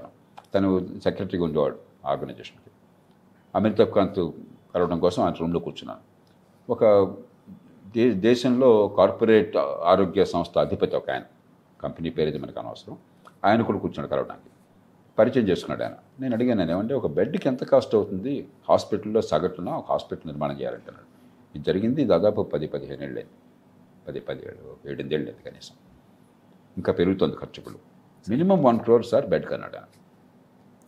[0.54, 0.70] తను
[1.06, 1.78] సెక్రటరీగా ఉండేవాడు
[2.12, 2.72] ఆర్గనైజేషన్కి.
[3.56, 4.20] అమితాబ్ కాంత్
[4.74, 6.04] కలవడం కోసం ఆయన రూమ్లో కూర్చున్నాను.
[6.70, 6.86] ఒక
[7.96, 11.24] దే దేశంలో కార్పొరేట్ ఆరోగ్య సంస్థ అధిపతి ఒక ఆయన.
[11.82, 12.98] కంపెనీ పేరు ఇది మనకు అనవసరం.
[13.46, 14.50] ఆయన కూడా కూర్చున్నాడు కలవడానికి.
[15.20, 15.98] పరిచయం చేసుకున్నాడు ఆయన.
[16.20, 18.48] నేను అడిగాను నేను ఏమంటే ఒక బెడ్కి ఎంత కాస్ట్ అవుతుంది?
[18.70, 21.06] హాస్పిటల్లో సగటున ఒక హాస్పిటల్ నిర్మాణం చేయాలంటున్నాడు.
[21.56, 23.22] ఇది జరిగింది దాదాపు పది పదిహేను ఏళ్ళు
[24.08, 25.76] పది పదిహేడు ఏళ్ళు ఏడెనిమిది ఏళ్ళు కనీసం.
[26.78, 27.80] ఇంకా పెరుగుతుంది ఖర్చు
[28.30, 29.86] minimum one crore sir bed కన్నాడు ఆయన.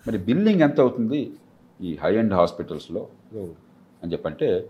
[0.08, 1.34] మరి బిల్లింగ్ ఎంత అవుతుంది?
[1.82, 3.08] ఈ హై అండ్ హాస్పిటల్స్లో
[4.04, 4.70] అని చెప్పంటే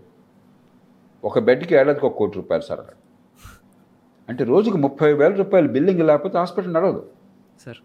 [1.28, 3.00] ఒక బెడ్కి ఏడాదికి ఒక కోటి రూపాయలు సార్ అన్నాడు
[4.30, 7.02] అంటే రోజుకు ముప్పై వేల రూపాయలు బిల్లింగ్ లేకపోతే హాస్పిటల్ నడవదు.
[7.64, 7.80] సార్.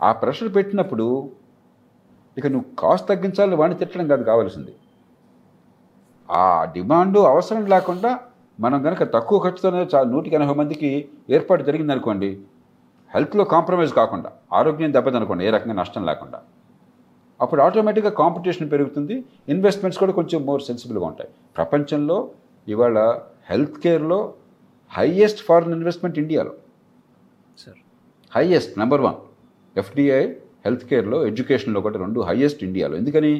[0.00, 1.06] ఆ ప్రెషర్ పెట్టినప్పుడు
[2.38, 4.72] ఇక నువ్వు కాస్ట్ తగ్గించాలని వాడిని తిట్టడం కాదు కావాల్సింది.
[6.28, 6.44] ఆ
[6.74, 8.10] డిమాండ్ అవసరం లేకుండా
[8.60, 10.90] మనం కనుక తక్కువ ఖర్చుతోనే చా నూటికి ఎనభై మందికి
[11.36, 12.30] ఏర్పాటు జరిగిందనుకోండి
[13.14, 16.38] హెల్త్లో కాంప్రమైజ్ కాకుండా ఆరోగ్యం దెబ్బతనుకోండి ఏ రకంగా నష్టం లేకుండా.
[17.40, 19.14] అప్పుడు ఆటోమేటిక్గా కాంపిటీషన్ పెరుగుతుంది.
[19.54, 21.30] ఇన్వెస్ట్మెంట్స్ కూడా కొంచెం మోర్ సెన్సిబుల్గా ఉంటాయి.
[21.58, 22.18] ప్రపంచంలో
[22.68, 22.98] ఇవాళ
[23.50, 24.20] హెల్త్ కేర్లో
[24.92, 26.52] హైయెస్ట్ ఫారిన్ ఇన్వెస్ట్మెంట్ ఇండియాలో
[27.62, 27.78] sir
[28.36, 29.18] highest number one
[29.76, 30.22] FDI
[30.66, 33.32] health కేర్లో ఎడ్యుకేషన్లో కూడా రెండు హైయెస్ట్ ఇండియాలో ఎందుకని?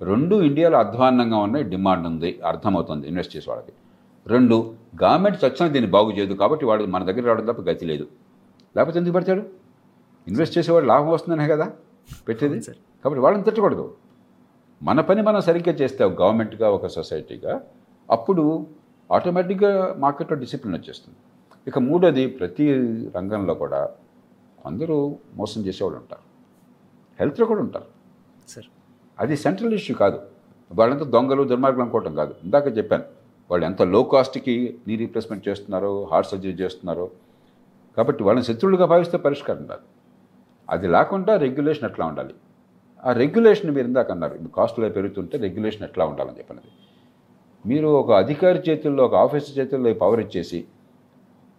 [0.00, 3.72] రెండు ఇండియాలో అధ్వాన్నంగా ఉన్నాయి డిమాండ్ ఉంది అర్థమవుతుంది ఇన్వెస్ట్ చేసే వాళ్ళకి.
[4.26, 4.56] రెండు
[5.02, 8.06] గవర్నమెంట్ చచ్చిన దీన్ని బాగు చేయదు కాబట్టి వాడు మన దగ్గర రావడం తప్ప గతి లేదు.
[8.76, 9.42] లేకపోతే ఎందుకు పెడతాడు?
[10.26, 11.66] ఇన్వెస్ట్ చేసేవాడు లాభం వస్తుందనే కదా.
[12.28, 12.60] పెట్టేది.
[12.60, 13.94] కాబట్టి వాళ్ళని తిట్టకూడదు.
[14.82, 17.60] మన పని మనం సరిగ్గా చేస్తే ఒక గవర్నమెంట్గా ఒక సొసైటీగా
[18.10, 18.66] అప్పుడు
[19.12, 21.18] ఆటోమేటిక్గా మార్కెట్లో డిసిప్లిన్ వచ్చేస్తుంది.
[21.68, 22.72] ఇక మూడోది ప్రతి
[23.16, 23.90] రంగంలో కూడా
[24.66, 26.20] అందరూ మోసం చేసేవాళ్ళు ఉంటారు.
[27.20, 27.84] హెల్త్లో కూడా ఉంటారు.
[28.48, 28.66] సార్.
[29.18, 30.20] అది సెంట్రల్ ఇష్యూ కాదు.
[30.74, 32.34] వాళ్ళంతా దొంగలు దుర్మార్గులు అనుకోవటం కాదు.
[32.44, 33.04] ఇందాక చెప్పాను
[33.50, 37.10] వాళ్ళు ఎంత లో కాస్ట్కి నీ రీప్లేస్మెంట్ చేస్తున్నారో హార్ట్ సర్జరీ చేస్తున్నారో
[37.96, 39.97] కాబట్టి వాళ్ళని శత్రువులుగా భావిస్తే పరిష్కారం రాదు
[40.70, 42.34] అది లేకుండా రెగ్యులేషన్ ఎట్లా ఉండాలి?
[43.04, 46.70] ఆ రెగ్యులేషన్ మీరు ఇందాక అన్నారు కాస్టులు పెరుగుతుంటే రెగ్యులేషన్ ఎట్లా ఉండాలని చెప్పినది.
[47.66, 50.64] మీరు ఒక అధికారి చేతుల్లో ఒక ఆఫీసర్ చేతుల్లో పవర్ ఇచ్చేసి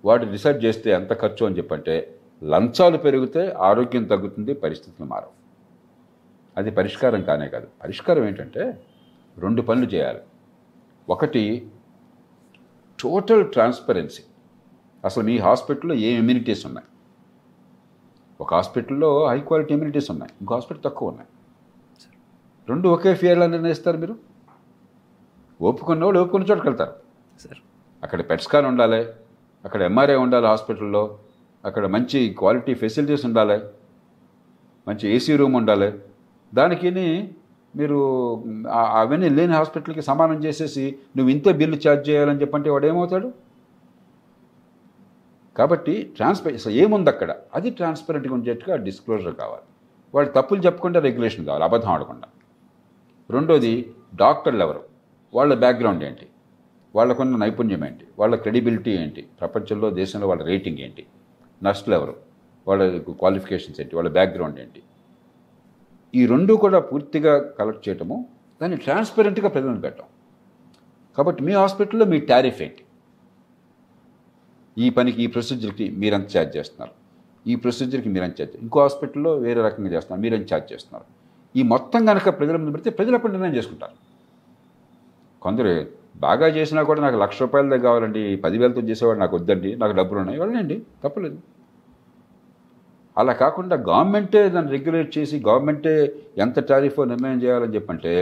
[0.05, 5.31] వాటి రీసెర్చ్ చేస్తే ఎంత ఖర్చు అని చెప్పంటే లంచాలు పెరిగితే ఆరోగ్యం తగ్గుతుంది పరిస్థితులు మారవు.
[6.57, 7.67] అది పరిష్కారం కానే కాదు.
[7.83, 8.83] పరిష్కారం ఏంటంటే
[9.37, 10.19] రెండు పనులు చేయాలి.
[11.09, 11.67] ఒకటి
[12.99, 14.23] టోటల్ ట్రాన్స్పరెన్సీ
[15.05, 16.87] అసలు మీ హాస్పిటల్లో ఏ ఎమ్యూనిటీస్ ఉన్నాయి?
[18.41, 21.29] ఒక హాస్పిటల్లో హై క్వాలిటీ ఎమ్యూనిటీస్ ఉన్నాయి ఇంకో హాస్పిటల్ తక్కువ ఉన్నాయి.
[22.69, 24.15] రెండు ఒకే ఫియర్లో నిర్ణయిస్తారు మీరు?
[25.61, 26.93] ఒప్పుకున్న వాళ్ళు ఒప్పుకున్న చోటుకి వెళ్తారు.
[27.39, 27.57] సార్.
[28.03, 29.01] అక్కడ పెట్ స్కాన్ ఉండాలి
[29.65, 31.03] అక్కడ ఎంఆర్ఐ ఉండాలి హాస్పిటల్లో
[31.65, 33.57] అక్కడ మంచి క్వాలిటీ ఫెసిలిటీస్ ఉండాలి
[34.87, 35.89] మంచి ఏసీ రూమ్ ఉండాలి.
[36.53, 36.89] దానికి
[37.75, 37.97] మీరు
[38.73, 40.85] అవన్నీ లేని హాస్పిటల్కి సమానం చేసేసి
[41.17, 43.31] నువ్వు ఇంత బిల్లు ఛార్జ్ చేయాలని చెప్పంటే వాడు ఏమవుతాడు?
[45.59, 47.35] కాబట్టి ట్రాన్స్పరె అసలు ఏముంది అక్కడ?
[47.53, 49.65] అది ట్రాన్స్పరెంట్గా ఉండేట్టుగా డిస్క్లోజర్ కావాలి.
[50.15, 52.27] వాళ్ళు తప్పులు చెప్పకుండా రెగ్యులేషన్ కావాలి అబద్ధం ఆడకుండా.
[53.29, 54.83] రెండోది డాక్టర్లు ఎవరు?
[55.33, 56.27] వాళ్ళ బ్యాక్గ్రౌండ్ ఏంటి?
[56.95, 58.05] వాళ్ళకున్న నైపుణ్యం ఏంటి?
[58.19, 59.27] వాళ్ళ క్రెడిబిలిటీ ఏంటి?
[59.41, 61.05] ప్రపంచంలో దేశంలో వాళ్ళ రేటింగ్ ఏంటి?
[61.63, 62.15] నర్సులు ఎవరు?
[62.67, 63.95] వాళ్ళ క్వాలిఫికేషన్స్ ఏంటి?
[63.95, 64.81] వాళ్ళ బ్యాక్గ్రౌండ్ ఏంటి?
[66.15, 68.25] ఈ రెండు కూడా పూర్తిగా కలెక్ట్ చేయటము
[68.61, 70.05] దాన్ని ట్రాన్స్పరెంట్గా ప్రజలను పెట్టడం
[71.17, 72.83] కాబట్టి మీ హాస్పిటల్లో మీ టారిఫ్ ఏంటి?
[74.77, 76.93] ఈ పనికి ఈ ప్రొసీజర్కి మీరెంత ఛార్జ్ చేస్తున్నారు.
[77.45, 80.21] ఈ ప్రొసీజర్కి మీరెంత ఛార్జ్ ఇంకో హాస్పిటల్లో వేరే రకంగా చేస్తున్నారు.
[80.25, 81.05] మీరెంత ఛార్జ్ చేస్తున్నారు.
[81.55, 83.95] ఈ మొత్తం కనుక ప్రజల ముందు పెడితే ప్రజలు అప్పుడు నిర్ణయం చేసుకుంటారు.
[85.41, 85.73] కొందరు
[86.25, 90.77] బాగా చేసినా కూడా నాకు లక్ష రూపాయలదే కావాలండి పదివేలతో చేసేవాడు నాకు వద్దండి నాకు డబ్బులు ఉన్నాయి వెళ్ళండి
[91.03, 91.37] తప్పలేదు.
[93.17, 95.93] అలా కాకుండా గవర్నమెంటే దాన్ని రెగ్యులేట్ చేసి గవర్నమెంటే
[96.43, 98.13] ఎంత టారిఫో నిర్ణయం చేయాలని చెప్పంటే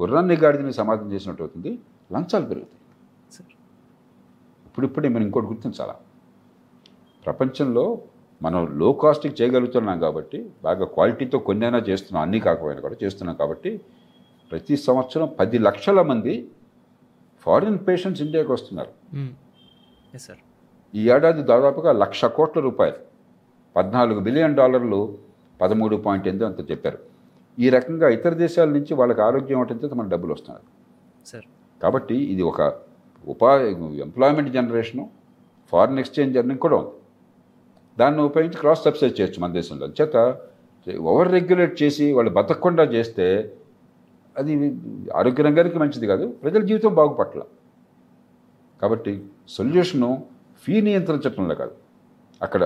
[0.00, 1.70] గుర్రాన్ని గాడిదని సమాధానం చేసినట్టు అవుతుంది
[2.14, 2.79] లంచాలు పెరుగుతాయి.
[4.70, 5.94] ఇప్పుడిప్పుడే మనం ఇంకోటి గుర్తించాలా?
[7.24, 7.84] ప్రపంచంలో
[8.40, 13.70] మనం లో కాస్ట్కి చేయగలుగుతున్నాం కాబట్టి బాగా క్వాలిటీతో కొన్నైనా చేస్తున్నాం అన్నీ కాకపోయినా కూడా చేస్తున్నాం కాబట్టి
[14.50, 16.34] ప్రతి సంవత్సరం పది లక్షల మంది
[17.46, 18.92] ఫారిన్ పేషెంట్స్ ఇండియాకి వస్తున్నారు.
[20.24, 20.40] సార్
[20.94, 23.00] ఈ ఏడాది దాదాపుగా లక్ష కోట్ల రూపాయలు.
[23.76, 25.00] పద్నాలుగు బిలియన్ డాలర్లు
[25.60, 27.00] పదమూడు పాయింట్ ఎనిమిది అంత చెప్పారు.
[27.58, 30.66] ఈ రకంగా ఇతర దేశాల నుంచి వాళ్ళకి ఆరోగ్యం అవటంతో మన డబ్బులు వస్తున్నారు.
[31.30, 31.46] సార్
[31.80, 32.60] కాబట్టి ఇది ఒక
[33.32, 33.68] ఉపాధి
[34.06, 35.04] employment generation
[35.72, 36.94] foreign exchange earning కూడా ఉంది.
[38.00, 39.86] దాన్ని ఉపయోగించి క్రాస్ సబ్సిడైజ్ చేయొచ్చు మన దేశంలో.
[39.98, 40.16] చేత
[41.12, 43.26] ఓవర్ రెగ్యులేట్ చేసి వాళ్ళు బతకకుండా చేస్తే
[44.36, 44.52] అది
[45.20, 47.40] ఆరోగ్య రంగానికి మంచిది కాదు ప్రజల జీవితం బాగుపట్ల.
[48.82, 49.12] కాబట్టి
[49.56, 50.10] సొల్యూషను
[50.64, 51.74] ఫీ నియంత్రణ చట్టంలో కాదు.
[52.40, 52.62] అక్కడ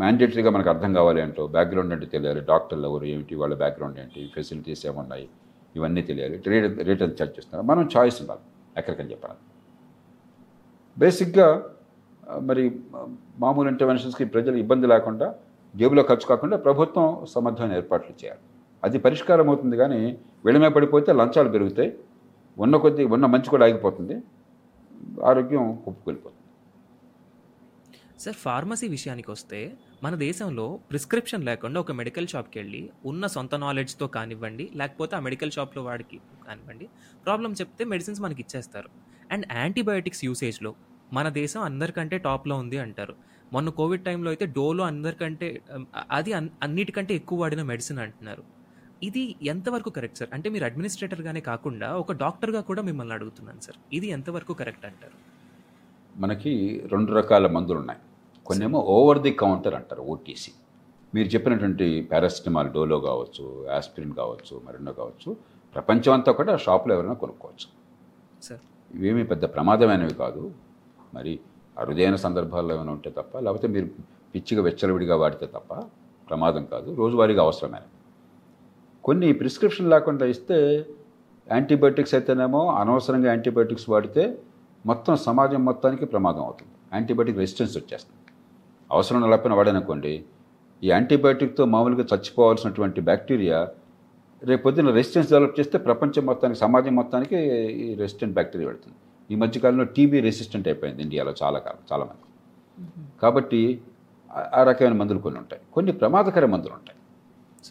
[0.00, 4.82] మ్యాండేటరీగా మనకు అర్థం కావాలి అంటూ బ్యాక్గ్రౌండ్ అంటే తెలియాలి డాక్టర్లు ఎవరు ఏమిటి వాళ్ళ బ్యాక్గ్రౌండ్ ఏంటి ఫెసిలిటీస్
[4.90, 5.26] ఏమున్నాయి
[5.74, 6.36] ఇవన్నీ తెలియాలి.
[6.52, 7.66] రేట్ రేట్ ఎంత ఛార్జ్ చేస్తున్నారు.
[7.70, 8.44] మనం చాయిస్ ఉండాలి
[8.80, 9.38] ఎక్కడికని చెప్పాలి
[10.96, 11.48] బేసిక్గా
[12.48, 12.64] మరి
[13.42, 15.28] మామూలు ఇంటర్వెన్షన్స్కి ప్రజలు ఇబ్బంది లేకుండా
[15.74, 18.42] జేబులో ఖర్చు కాకుండా ప్రభుత్వం సమర్థమైన ఏర్పాట్లు చేయాలి.
[18.82, 20.00] అది పరిష్కారం అవుతుంది కానీ
[20.46, 21.90] విడమే పడిపోతే లంచాలు పెరుగుతాయి.
[22.56, 24.16] ఉన్న కొద్ది ఉన్న మంచి కూడా ఆగిపోతుంది.
[25.30, 26.36] ఆరోగ్యం కుప్పుకెళ్ళిపోతుంది
[28.24, 29.58] సార్ ఫార్మసీ విషయానికి వస్తే
[30.04, 35.52] మన దేశంలో ప్రిస్క్రిప్షన్ లేకుండా ఒక మెడికల్ షాప్కి వెళ్ళి ఉన్న సొంత నాలెడ్జ్తో కానివ్వండి లేకపోతే ఆ మెడికల్
[35.56, 36.86] షాప్లో వాడికి కానివ్వండి
[37.26, 38.90] ప్రాబ్లం చెప్తే మెడిసిన్స్ మనకి ఇచ్చేస్తారు
[39.30, 40.74] అండ్ యాంటీబయాటిక్స్ యూసేజ్లో
[41.12, 43.14] మన దేశం అందరికంటే టాప్లో ఉంది అంటారు.
[43.52, 45.62] మొన్న కోవిడ్ టైంలో అయితే డోలో అందరికంటే
[46.10, 48.42] అది అన్- అన్నిటికంటే ఎక్కువ వాడిన మెడిసిన్ అంటున్నారు.
[49.02, 50.30] ఇది ఎంతవరకు కరెక్ట్ సార్?
[50.32, 53.94] అంటే మీరు అడ్మినిస్ట్రేటర్గానే కాకుండా ఒక డాక్టర్గా కూడా మిమ్మల్ని అడుగుతున్నాను సార్.
[53.94, 55.12] ఇది ఎంతవరకు కరెక్ట్ అంటారు?
[56.20, 58.00] మనకి రెండు రకాల మందులు ఉన్నాయి
[58.46, 60.52] కొన్నేమో ఓవర్ ది కౌంటర్ అంటారు ఓటీసీ.
[61.14, 65.36] మీరు చెప్పినటువంటి పారాసిటమాల్ డోలో కావచ్చు ఆస్పిరిన్ కావచ్చు మరెన్నో కావచ్చు
[65.74, 67.80] ప్రపంచం అంతా కూడా షాప్లో ఎవరైనా కొనుక్కోవచ్చు.
[68.42, 68.60] సార్.
[68.94, 70.42] ఇవేమీ పెద్ద ప్రమాదమైనవి కాదు.
[71.14, 71.32] మరి
[71.78, 73.86] అరుదైన సందర్భాల్లో ఏమైనా ఉంటే తప్ప లేకపోతే మీరు
[74.34, 75.74] పిచ్చిగా వెచ్చలవిడిగా వాడితే తప్ప
[76.28, 76.88] ప్రమాదం కాదు.
[76.94, 77.86] రోజువారీగా అవసరమైన
[79.04, 80.58] కొన్ని ప్రిస్క్రిప్షన్ లేకుండా ఇస్తే
[81.52, 84.24] యాంటీబయాటిక్స్ అయితేనేమో అనవసరంగా యాంటీబయాటిక్స్ వాడితే
[84.86, 86.74] మొత్తం సమాజం మొత్తానికి ప్రమాదం అవుతుంది.
[86.94, 88.20] యాంటీబయాటిక్ రెసిస్టెన్స్ వచ్చేస్తుంది.
[88.90, 90.12] అవసరం లేకపోయినా వాడనుకోండి
[90.82, 93.58] ఈ యాంటీబయాటిక్తో మామూలుగా చచ్చిపోవాల్సినటువంటి బ్యాక్టీరియా
[94.44, 97.36] రేపు పొద్దున్న రెసిస్టెన్స్ డెవలప్ చేస్తే ప్రపంచం మొత్తానికి సమాజం మొత్తానికి
[97.72, 98.96] ఈ రెసిస్టెంట్ బ్యాక్టీరియా పెడుతుంది.
[99.30, 102.22] ఈ మధ్యకాలంలో టీబీ రెసిస్టెంట్ అయిపోయింది ఇండియాలో చాలా కాలం చాలా మంది.
[103.22, 103.82] కాబట్టి
[104.32, 105.62] ఆ- ఆ రకమైన మందులు కొన్ని ఉంటాయి.
[105.72, 106.98] కొన్ని ప్రమాదకర మందులు ఉంటాయి.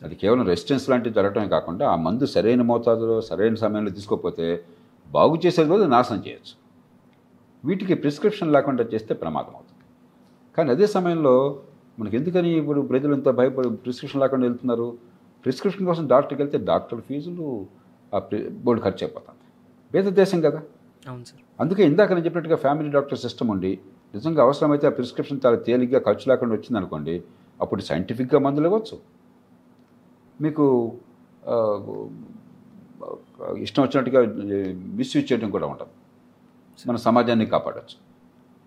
[0.04, 4.64] అది కేవలం రెసిస్టెన్స్ లాంటివి జరగటమే కాకుండా ఆ మందు సరైన మోతాదులో సరైన సమయంలో తీసుకోకపోతే
[5.12, 6.70] బాగు చేసేది బదులు నాశనం చేయొచ్చు.
[7.66, 9.84] వీటికి ప్రిస్క్రిప్షన్ లేకుండా చేస్తే ప్రమాదం అవుతుంది.
[10.58, 11.62] కానీ అదే సమయంలో
[12.00, 15.09] మనకి ఎందుకని ఇప్పుడు ప్రజలు ఇంత భయపడి ప్రిస్క్రిప్షన్ లేకుండా వెళ్తున్నారు?
[15.44, 17.66] ప్రిస్క్రిప్షన్ కోసం డాక్టర్కి వెళ్తే డాక్టర్ ఫీజులు
[18.16, 19.40] ఆ ప్రి- బోర్డు ఖర్చు అయిపోతుంది.
[19.94, 20.62] పేద దేశం కదా.
[21.08, 21.62] అవును సార్.
[21.62, 23.80] అందుకే ఇందాక నేను చెప్పినట్టుగా ఫ్యామిలీ డాక్టర్ సిస్టమ్ ఉండి
[24.14, 27.24] నిజంగా అవసరమైతే ఆ ప్రిస్క్రిప్షన్ చాలా తేలిగ్గా ఖర్చు లేకుండా వచ్చిందనుకోండి
[27.62, 29.00] అప్పుడు సైంటిఫిక్గా మందులు ఇవ్వచ్చు.
[30.42, 30.94] మీకు
[33.58, 34.22] ఇష్టం వచ్చినట్టుగా
[34.74, 35.92] మిస్యూజ్ చేయడం కూడా ఉంటుంది
[36.88, 37.98] మన సమాజాన్ని కాపాడచ్చు.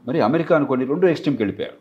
[0.09, 1.77] మరి అమెరికా అనుకోండి రెండు ఎక్స్ట్రీమ్కి వెళ్ళిపోయారు.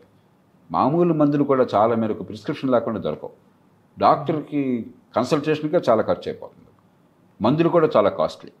[0.70, 3.51] మామూలు మందులు కూడా చాలా మేరకు ప్రిస్క్రిప్షన్ లేకుండా దొరకవు.
[3.98, 6.68] డాక్టర్కి కన్సల్టేషన్గా చాలా ఖర్చు అయిపోతుంది
[7.42, 8.52] మందులు కూడా చాలా కాస్ట్లీ.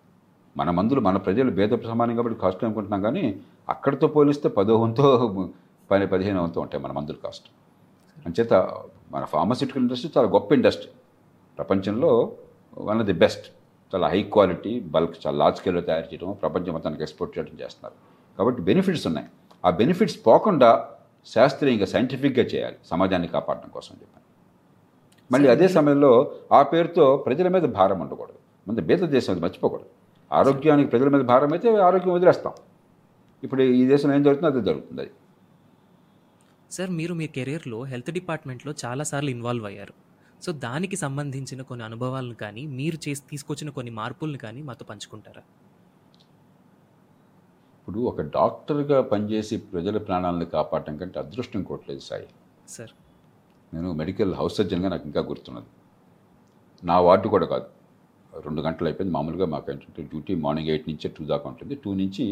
[0.56, 5.48] మన మందులు మన ప్రజలు భేద సమానం కాబట్టి కాస్ట్లీ అనుకుంటున్నాం కానీ అక్కడితో పోలిస్తే పదో వంతో
[5.90, 7.44] పది పదిహేను వంతో ఉంటాయి మన మందుల కాస్ట్.
[8.26, 8.52] అంచేత
[9.12, 10.88] మన ఫార్మస్యూటికల్ ఇండస్ట్రీ చాలా గొప్ప ఇండస్ట్రీ.
[11.56, 12.32] ప్రపంచంలో
[12.78, 13.46] వన్ ఆఫ్ ది బెస్ట్.
[13.94, 17.94] చాలా హై క్వాలిటీ బల్క్ చాలా లార్జ్ స్కేల్లో తయారు చేయడం ప్రపంచం మొత్తానికి ఎక్స్పోర్ట్ చేయడం చేస్తున్నారు.
[18.38, 19.26] కాబట్టి బెనిఫిట్స్ ఉన్నాయి.
[19.64, 20.88] ఆ బెనిఫిట్స్ పోకుండా
[21.26, 22.76] శాస్త్రీయంగా సైంటిఫిక్గా చేయాలి.
[22.86, 24.21] సమాజాన్ని కాపాడడం కోసం చెప్పాను.
[25.32, 26.12] మళ్ళీ అదే సమయంలో
[26.52, 28.38] ఆ పేరుతో ప్రజల మీద భారం ఉండకూడదు.
[28.68, 29.88] మన బీద దేశం అది మర్చిపోకూడదు.
[30.32, 32.54] ఆరోగ్యానికి ప్రజల మీద భారం అయితే ఆరోగ్యం వదిలేస్తాం.
[33.42, 35.00] ఇప్పుడు ఈ దేశంలో ఏం జరుగుతుందో అదే జరుగుతుంది.
[35.02, 35.12] అది
[36.70, 39.94] సార్ మీరు మీ కెరీర్లో హెల్త్ డిపార్ట్మెంట్లో చాలాసార్లు ఇన్వాల్వ్ అయ్యారు.
[40.42, 45.42] సో దానికి సంబంధించిన కొన్ని అనుభవాలను కానీ మీరు చేసి తీసుకొచ్చిన కొన్ని మార్పులను కానీ మాతో పంచుకుంటారా?
[47.80, 52.28] ఇప్పుడు ఒక డాక్టర్గా పనిచేసి ప్రజల ప్రాణాలను కాపాడటం కంటే అదృష్టం ఇంకోట్లేదు సాయి.
[52.68, 52.92] సార్
[53.74, 55.70] నేను మెడికల్ హౌస్ సర్జన్గా నాకు ఇంకా గుర్తున్నది.
[56.84, 57.66] నా వార్డు కూడా కాదు.
[58.46, 59.14] రెండు గంటలు అయిపోయింది.
[59.16, 61.74] మామూలుగా మాకు ఏంటంటే డ్యూటీ మార్నింగ్ ఎయిట్ నుంచి టూ దాకా ఉంటుంది.
[61.84, 62.26] టూ నుంచి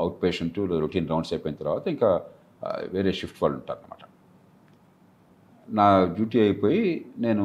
[0.00, 2.10] అవుట్ పేషెంట్ రొటీన్ రౌండ్స్ అయిపోయిన తర్వాత ఇంకా
[2.92, 4.02] వేరే షిఫ్ట్ వాళ్ళు ఉంటారు అనమాట
[5.68, 6.82] నా డ్యూటీ అయిపోయి
[7.18, 7.44] నేను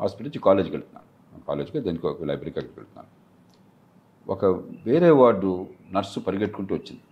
[0.00, 1.08] హాస్పిటల్ నుంచి కాలేజ్కి వెళ్తున్నాను.
[1.48, 3.10] కాలేజ్కి దానికి ఒక లైబ్రరీకి వెళ్తున్నాను.
[4.32, 4.44] ఒక
[4.86, 5.50] వేరే వార్డు
[5.92, 7.02] నర్సు పరిగెట్టుకుంటూ వచ్చింది.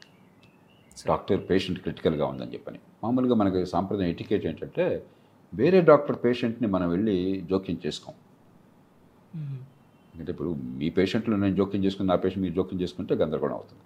[1.07, 2.79] డాక్టర్ పేషెంట్ క్రిటికల్గా ఉందని చెప్పని.
[3.05, 5.07] మామూలుగా మనకి సాంప్రదాయం ఎటికేట్ ఏంటంటే
[5.55, 8.15] వేరే డాక్టర్ పేషెంట్ని మనం వెళ్ళి జోక్యం చేసుకోం.
[10.19, 13.83] అంటే ఇప్పుడు మీ పేషెంట్లు నేను జోక్యం చేసుకుని నా పేషెంట్ మీరు జోక్యం చేసుకుంటే గందరగోళం అవుతుంది.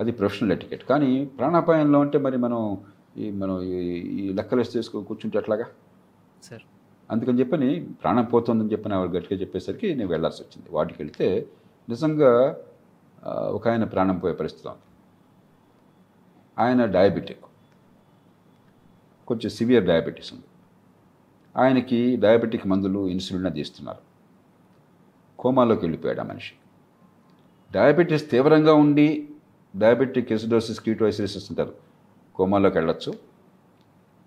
[0.00, 0.84] అది ప్రొఫెషనల్ ఎటికెట్.
[0.84, 2.78] కానీ ప్రాణాపాయంలో ఉంటే మరి మనం
[3.16, 5.64] ఈ మనం ఈ- లెక్కలు చేసుకుని కూర్చుంటే ఎట్లాగా?
[6.42, 6.60] సార్.
[7.10, 10.76] అందుకని చెప్పని ప్రాణం పోతుందని చెప్పని ఆవిడ గట్టిగా చెప్పేసరికి నేను వెళ్ళాల్సి వచ్చింది.
[10.76, 11.46] వాటికి వెళ్తే
[11.88, 12.56] నిజంగా
[13.28, 14.80] ఒక ఆయన ప్రాణం పోయే పరిస్థితి ఉంది.
[16.58, 17.44] ఆయన డయాబెటిక్
[19.26, 20.44] కొంచెం సివియర్ డయాబెటీస్ ఉంది.
[21.56, 23.98] ఆయనకి డయాబెటిక్ మందులు ఇన్సులిన్ అది ఇస్తున్నారు
[25.38, 26.52] కోమాలోకి వెళ్ళిపోయాడు ఆ మనిషి.
[27.72, 29.28] డయాబెటీస్ తీవ్రంగా ఉండి
[29.76, 31.74] డయాబెటిక్ ఎసిడోసిస్ కీటోసిస్ ఉంటారు.
[32.34, 33.14] కోమాలోకి వెళ్ళొచ్చు.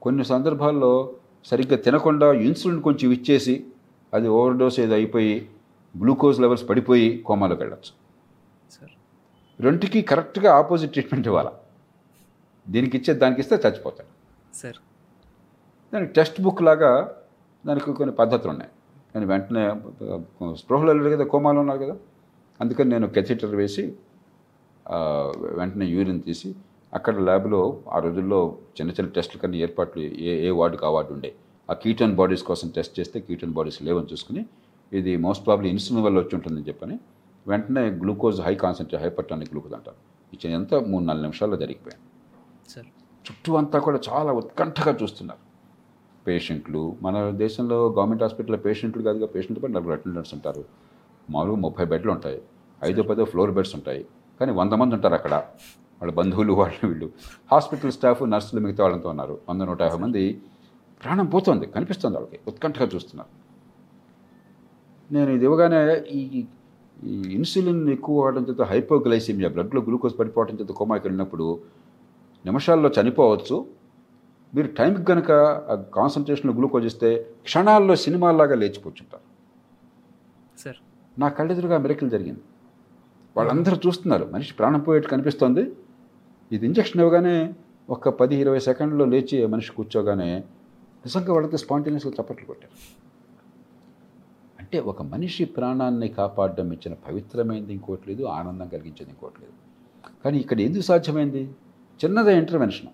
[0.01, 1.15] కొన్ని సందర్భాల్లో
[1.45, 3.67] సరిగ్గా తినకుండా ఇన్సులిన్ కొంచెం ఇచ్చేసి
[4.13, 5.49] అది ఓవర్ డోస్ ఏదో అయిపోయి
[5.99, 7.91] గ్లూకోజ్ లెవెల్స్ పడిపోయి కోమాలోకి వెళ్ళొచ్చు.
[8.71, 8.91] సార్.
[9.61, 11.49] రెండుకి కరెక్ట్గా ఆపోజిట్ ట్రీట్మెంట్ ఇవ్వాలి?
[12.69, 14.11] దీనికి ఇచ్చే దానికి ఇస్తే చచ్చిపోతాడు.
[14.55, 14.79] సార్.
[15.93, 16.91] దానికి టెక్స్ట్ బుక్ లాగా
[17.65, 18.71] దానికి కొన్ని పద్ధతులు ఉన్నాయి
[19.15, 19.63] నేను వెంటనే
[20.53, 21.95] స్పృహలో లేడు కదా కోమాలో ఉన్నారు కదా
[22.61, 23.83] అందుకని నేను కెథిటర్ వేసి
[25.59, 26.55] వెంటనే యూరిన్ తీసి
[26.93, 27.59] అక్కడ ల్యాబ్లో
[27.89, 28.39] ఆ రోజుల్లో
[28.77, 31.31] చిన్న చిన్న టెస్టుల కన్నా ఏర్పాట్లు ఏ ఏ వార్డుకి ఆ వార్డు ఉండే.
[31.69, 34.45] ఆ కీటోన్ బాడీస్ కోసం టెస్ట్ చేస్తే కీటోన్ బాడీస్ లేవని చూసుకుని
[34.93, 36.99] ఇది మోస్ట్ ప్రాబ్లీ ఇన్సులిన్ వల్ల వచ్చి ఉంటుందని చెప్పని
[37.47, 39.97] వెంటనే glucose high concentrate hypertonic glucose అంటారు.
[40.33, 42.03] ఇచ్చిన ఎంత మూడు నాలుగు నిమిషాల్లో జరిగిపోయాను.
[43.25, 45.39] చుట్టూ అంతా కూడా చాలా ఉత్కంఠగా చూస్తున్నారు.
[46.27, 50.65] పేషెంట్లు మన దేశంలో గవర్నమెంట్ హాస్పిటల్లో పేషెంట్లు కాదుగా పేషెంట్ పడి నలుగురు అటెండెంట్స్ ఉంటారు.
[51.29, 52.41] మామూలుగా ముప్పై బెడ్లు ఉంటాయి.
[52.83, 54.05] ఐదో పదో ఫ్లోర్ బెడ్స్ ఉంటాయి.
[54.39, 55.33] కానీ వంద మంది ఉంటారు అక్కడ.
[56.01, 57.11] వాళ్ళ బంధువులు వాళ్ళు వీళ్ళు.
[57.51, 59.39] హాస్పిటల్ స్టాఫ్ నర్సులు మిగతా వాళ్ళంతా ఉన్నారు.
[59.49, 60.41] వంద నూట యాభై మంది
[61.03, 61.65] ప్రాణం పోతుంది.
[61.65, 62.39] కనిపిస్తుంది వాళ్ళకి.
[62.47, 63.29] ఉత్కంఠగా చూస్తున్నారు.
[65.13, 66.45] నేను ఇది ఇవ్వగానే ఈ
[67.03, 71.59] ఈ ఇన్సులిన్ ఎక్కువ వాడడం చేత హైపోగ్లైసిమియా బ్లడ్లో గ్లూకోజ్ పడిపోవడం చేత కోమాకి వెళ్ళినప్పుడు
[72.45, 73.65] నిమిషాల్లో చనిపోవచ్చు.
[74.55, 77.09] మీరు టైంకి కనుక ఆ కాన్సన్ట్రేషన్లో గ్లూకోజ్ ఇస్తే
[77.43, 79.25] క్షణాల్లో సినిమాల్లాగా లేచిపోతుంటారు
[80.59, 80.75] సార్.
[81.19, 82.41] నా కళ్ళెదురుగా మిరకిల్ జరిగింది.
[83.37, 84.25] వాళ్ళందరూ చూస్తున్నారు.
[84.25, 85.63] మనిషి ప్రాణం పోయేట్టు కనిపిస్తోంది.
[86.51, 87.53] ఇది ఇంజక్షన్ ఇవ్వగానే
[87.89, 90.29] ఒక పది ఇరవై సెకండ్లో లేచి మనిషి కూర్చోగానే
[91.05, 92.77] నిజంగా వాళ్ళకి స్పాంటేనియస్గా చప్పట్లు కొట్టారు.
[94.59, 99.53] అంటే ఒక మనిషి ప్రాణాన్ని కాపాడడం ఇచ్చిన పవిత్రమైనది ఇంకోటి లేదు ఆనందం కలిగించేది ఇంకోటి లేదు.
[100.25, 101.49] కానీ ఇక్కడ ఎందుకు సాధ్యమైంది?
[102.05, 102.89] చిన్నదే ఇంటర్వెన్షన్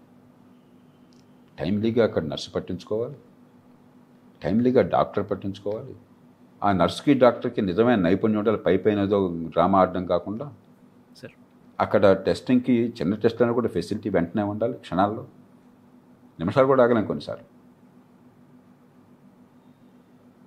[1.60, 3.16] టైమ్లీగా అక్కడ నర్సు పట్టించుకోవాలి.
[4.44, 5.96] టైమ్లీగా డాక్టర్ పట్టించుకోవాలి.
[6.64, 10.54] ఆ నర్సుకి డాక్టర్కి నిజమైన నైపుణ్యం ఉండాలి పై పైన ఏదో డ్రామా ఆడడం కాకుండా
[11.22, 11.32] సార్
[11.80, 15.28] అక్కడ టెస్టింగ్కి చిన్న టెస్ట్ అయినా కూడా ఫెసిలిటీ వెంటనే ఉండాలి క్షణాల్లో.
[16.40, 17.46] నిమిషాలు కూడా ఆగలేం కొన్నిసార్లు.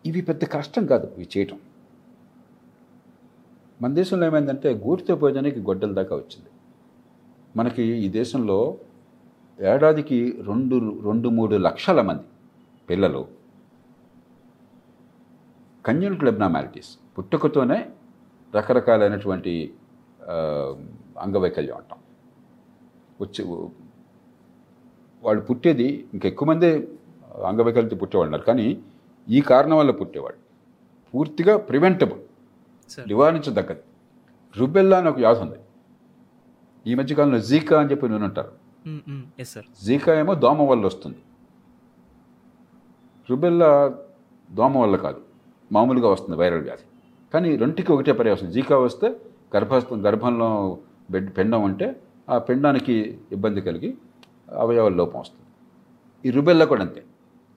[0.07, 1.59] ఇవి పెద్ద కష్టం కాదు ఇవి చేయటం.
[3.83, 6.52] మన దేశంలో ఏమైందంటే గూటితో భోజనానికి గొడ్డల దాకా వచ్చింది.
[7.57, 8.59] మనకి ఈ దేశంలో
[9.61, 12.27] ఏడాదికి రెండు రెండు మూడు లక్షల మంది
[12.91, 13.23] పిల్లలు
[15.87, 17.79] కన్యూనిటల్ అబ్నామాలిటీస్ పుట్టుకతోనే
[18.57, 19.53] రకరకాలైనటువంటి
[21.25, 22.01] అంగవైకల్యం అంటాం.
[23.21, 23.43] వచ్చి
[25.23, 26.69] వాళ్ళు పుట్టేది ఇంకా ఎక్కువ మంది
[27.51, 28.47] అంగవైకల్యంతో పుట్టేవాళ్ళు ఉన్నారు.
[28.51, 28.67] కానీ
[29.29, 30.41] ఈ కారణం వల్ల పుట్టేవాళ్ళు.
[31.15, 32.23] పూర్తిగా ప్రివెంటబుల్
[33.09, 33.85] నివారించదగ్గది.
[34.57, 35.59] రుబెల్లా అని ఒక వ్యాధి ఉంది.
[36.87, 38.53] ఈ మధ్యకాలంలో జీకా అని చెప్పి నేను అంటారు.
[39.85, 41.19] జీకా ఏమో దోమ వల్ల వస్తుంది.
[43.31, 43.99] రుబెల్లా
[44.53, 45.21] దోమ వల్ల కాదు.
[45.73, 46.83] మామూలుగా వస్తుంది వైరల్ వ్యాధి.
[47.35, 49.17] కానీ రెండుకి ఒకటే పర్యాసం జీకా వస్తే
[49.57, 50.79] గర్భస్థ గర్భంలో
[51.11, 53.99] బెడ్ పిండం ఉంటే ఆ పిండానికి ఇబ్బంది కలిగి
[54.59, 55.47] అవయవాల లోపం వస్తుంది.
[56.29, 57.05] ఈ రుబెల్లా కూడా అంతే.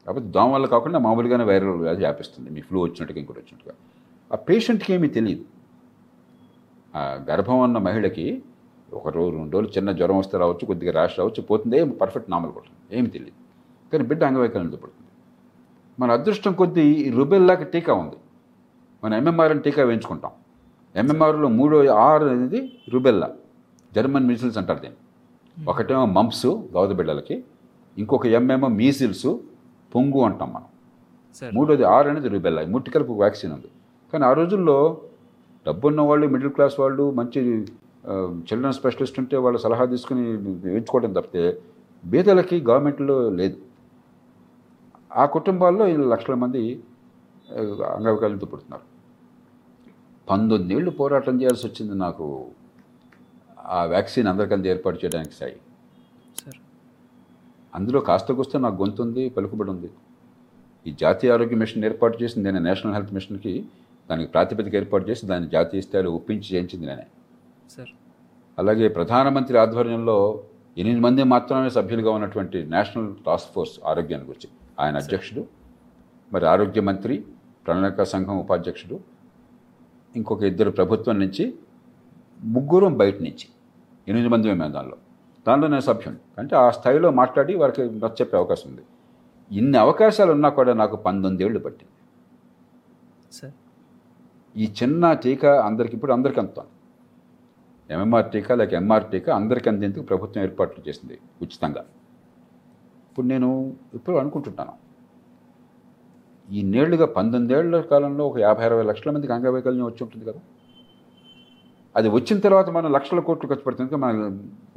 [0.06, 2.50] కాబట్టి దోమ వల్ల కాకుండా మామూలుగానే వైరల్ వ్యాధి వ్యాపిస్తుంది.
[2.50, 3.76] మీ ఫ్లూ వచ్చినట్టుగా ఇంకోటి వచ్చినట్టుగా.
[4.34, 5.46] ఆ పేషెంట్కి ఏమీ తెలియదు.
[6.96, 8.44] ఆ గర్భం ఉన్న మహిళకి
[8.96, 11.78] ఒక రోజు రెండు రోజులు చిన్న జ్వరం వస్తే రావచ్చు కొద్దిగా ర్యాష్ రావచ్చు పోతుంది.
[11.78, 13.36] ఏం పర్ఫెక్ట్ నార్మల్ పడుతుంది ఏమి తెలియదు.
[13.92, 15.10] కానీ బిడ్డ అంగవైకల్యంతో పడుతుంది.
[16.00, 18.16] మన అదృష్టం కొద్దీ ఈ రుబెల్లాకి టీకా ఉంది.
[19.04, 20.32] మన ఎంఎంఆర్ అని టీకా వేయించుకుంటాం.
[20.96, 23.30] ఎంఎంఆర్లో మూడో ఆర్ అనేది రుబెల్లా.
[23.96, 25.00] జర్మన్ మిసిల్స్ అంటారు దీన్ని.
[25.70, 27.44] ఒకటేమో మంప్స్ గౌద బిడ్డలకి.
[27.98, 29.28] ఇంకొక ఎంఏమో మీసిల్స్
[29.96, 30.70] పొంగు అంటాం మనం.
[31.54, 32.62] మూడోది ఆర్ అనేది రుబెల్లా.
[32.96, 33.68] కలిపి వ్యాక్సిన్ ఉంది.
[34.14, 35.02] కానీ ఆ రోజుల్లో
[35.68, 37.68] డబ్బున్న వాళ్ళు మిడిల్ క్లాస్ వాళ్ళు మంచి
[38.50, 40.24] చిల్డ్రన్ స్పెషలిస్ట్ ఉంటే వాళ్ళ సలహా తీసుకుని
[40.66, 41.44] వేయించుకోవడం తప్పితే
[42.04, 43.58] బీదలకి గవర్నమెంట్లో లేదు.
[45.12, 46.62] ఆ కుటుంబాల్లో ఈ లక్షల మంది
[47.50, 47.60] ఆ,
[47.96, 48.86] అంగవికల్యంతో పుడుతున్నారు.
[50.30, 52.28] పంతొమ్మిది ఏళ్ళు పోరాటం చేయాల్సి వచ్చింది నాకు.
[53.70, 55.56] ఆ వ్యాక్సిన్ అందరికంతా ఏర్పాటు చేయడానికి సాయి
[56.42, 56.58] సార్.
[57.76, 59.90] అందులో కాస్త కూస్తే నాకు గొంతు ఉంది పలుకుబడి ఉంది.
[60.86, 63.54] ఈ జాతీయ ఆరోగ్య మిషన్ ఏర్పాటు చేసింది నేను నేషనల్ హెల్త్ మిషన్కి
[64.10, 67.06] దానికి ప్రాతిపదిక ఏర్పాటు చేసి దాన్ని జాతీయ స్థాయిలో ఒప్పించి చేయించింది నేనే.
[68.60, 70.44] అలాగే ప్రధానమంత్రి ఆధ్వర్యంలో
[70.78, 74.50] ఎనిమిది మంది మాత్రమే సభ్యులుగా ఉన్నటువంటి నేషనల్ టాస్క్ ఫోర్స్ ఆరోగ్యాన్ని గురించి
[74.80, 75.46] ఆయన అధ్యక్షుడు
[76.34, 77.26] మరి ఆరోగ్య మంత్రి
[77.68, 79.00] ప్రణాళిక సంఘం ఉపాధ్యక్షుడు
[80.16, 81.54] ఇంకొక ఇద్దరు ప్రభుత్వం నుంచి
[82.44, 83.48] ముగ్గురం బయట నుంచి
[84.08, 84.98] ఎనిమిది మంది మేము దానిలో
[85.48, 86.18] దానిలో నేను సభ్యుని.
[86.38, 88.82] అంటే ఆ స్థాయిలో మాట్లాడి వారికి నచ్చచెప్పే అవకాశం ఉంది.
[89.52, 91.92] ఇన్ని అవకాశాలు ఉన్నా కూడా నాకు పంతొమ్మిది ఏళ్ళు పట్టింది.
[93.34, 93.54] సార్.
[94.58, 96.70] ఈ చిన్న టీకా అందరికి ఇప్పుడు అందరికి అందుతోంది.
[97.90, 101.84] ఎంఎంఆర్ టీకా లేక ఎంఆర్ టీకా అందరికీ అందేందుకు ప్రభుత్వం ఏర్పాట్లు చేసింది ఉచితంగా.
[103.10, 103.50] ఇప్పుడు నేను
[103.94, 104.74] ఇప్పుడు అనుకుంటున్నాను
[106.52, 110.42] ఈ నేళ్ళుగా పంతొమ్మిదేళ్ళ కాలంలో ఒక యాభై అరవై లక్షల మందికి అంగవైకల్యం వచ్చి ఉంటుంది కదా.
[111.96, 114.20] అది వచ్చిన తర్వాత మనం లక్షల కోట్లు ఖర్చు పెడుతుంది మనం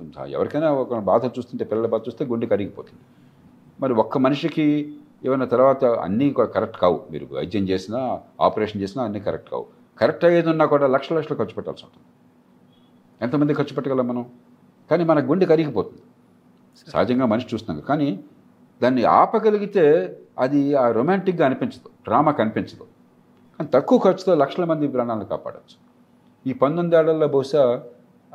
[0.01, 3.03] మన ఎవరికైనా ఒక బాధ చూస్తుంటే పిల్లల బాధ చూస్తే గుండె కరిగిపోతుంది.
[3.81, 4.95] మరి ఒక్క మనిషికి
[5.25, 7.01] ఏమైనా తర్వాత అన్నీ కరెక్ట్ కావు.
[7.11, 9.67] మీరు వైద్యం చేసినా ఆపరేషన్ చేసినా అన్నీ కరెక్ట్ కావు.
[10.01, 12.07] కరెక్ట్ అయ్యేది ఉన్నా కూడా లక్షల లక్షలు ఖర్చు పెట్టాల్సి ఉంటుంది
[13.23, 14.27] ఎంతమంది ఖర్చు పెట్టగలం మనం?
[14.91, 16.03] కానీ మన గుండె కరిగిపోతుంది.
[16.91, 17.85] సహజంగా మనిషి చూస్తున్నాం.
[17.89, 18.21] కానీ
[18.83, 22.83] దాన్ని ఆపగలిగితే అది ఆ రొమాంటిక్గా అనిపించదు డ్రామా కనిపించదు.
[23.59, 25.77] కానీ తక్కువ ఖర్చుతో లక్షల మంది ప్రాణాలను కాపాడచ్చు.
[26.51, 27.83] ఈ పంతొమ్మిది ఏళ్ళలో బహుశా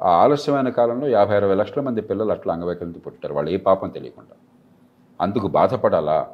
[0.02, 3.34] ఆ ఆలస్యమైన కాలంలో యాభై అరవై లక్షల మంది పిల్లలు అట్లా అంగవైకల్యంతో పుట్టారు.
[3.34, 4.36] వాళ్ళు ఏ పాపం తెలియకుండా.
[5.22, 6.30] అందుకు బాధపడాలా?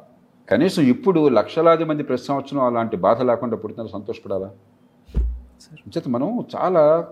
[0.48, 4.50] కనీసం ఇప్పుడు లక్షలాది మంది ప్రతి సంవత్సరం అలాంటి బాధ లేకుండా పుడుతున్నారు సంతోషపడాలా?
[5.72, 7.08] చేత మనం చాలా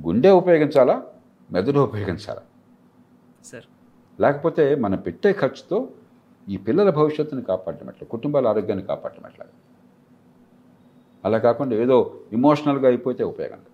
[0.00, 1.06] గుండె ఉపయోగించాలా?
[1.50, 2.42] మెదడు ఉపయోగించాలా?
[3.44, 3.64] సార్.
[4.20, 5.88] లేకపోతే మనం పెట్టే ఖర్చుతో
[6.48, 8.08] ఈ పిల్లల భవిష్యత్తుని కాపాడటం ఎట్లా?
[8.08, 9.46] కుటుంబాల ఆరోగ్యాన్ని కాపాడటం ఎట్లా?
[11.24, 13.68] అలా కాకుండా ఏదో ఇమోషనల్గా అయిపోతే ఉపయోగం లేదు.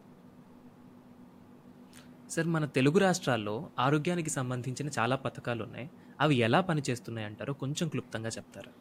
[2.31, 5.91] సార్ మన తెలుగు రాష్ట్రాల్లో ఆరోగ్యానికి సంబంధించిన చాలా పథకాలు ఉన్నాయి.
[6.21, 8.73] అవి ఎలా పనిచేస్తున్నాయి అంటారో కొంచెం క్లుప్తంగా చెప్తారా?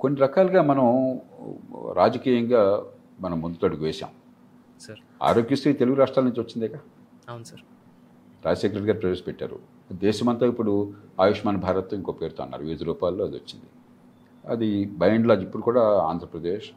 [0.00, 0.86] కొన్ని రకాలుగా మనం
[1.92, 2.84] రాజకీయంగా
[3.20, 4.10] మనం ముందుతడుగు వేశాం.
[4.86, 4.98] సార్.
[5.22, 6.80] ఆరోగ్యశ్రీ తెలుగు రాష్ట్రాల నుంచి వచ్చిందేగా?
[7.28, 7.60] అవును సార్.
[8.46, 9.58] రాజశేఖర గారు ప్రవేశపెట్టారు.
[9.92, 12.62] దేశమంతా ఇప్పుడు ఆయుష్మాన్ భారత్ ఇంకో పేరుతో అన్నారు.
[12.62, 13.66] వివిధ రూపాల్లో అది వచ్చింది.
[14.48, 16.70] అది బై అండ్ లార్జ్ ఇప్పుడు కూడా ఆంధ్రప్రదేశ్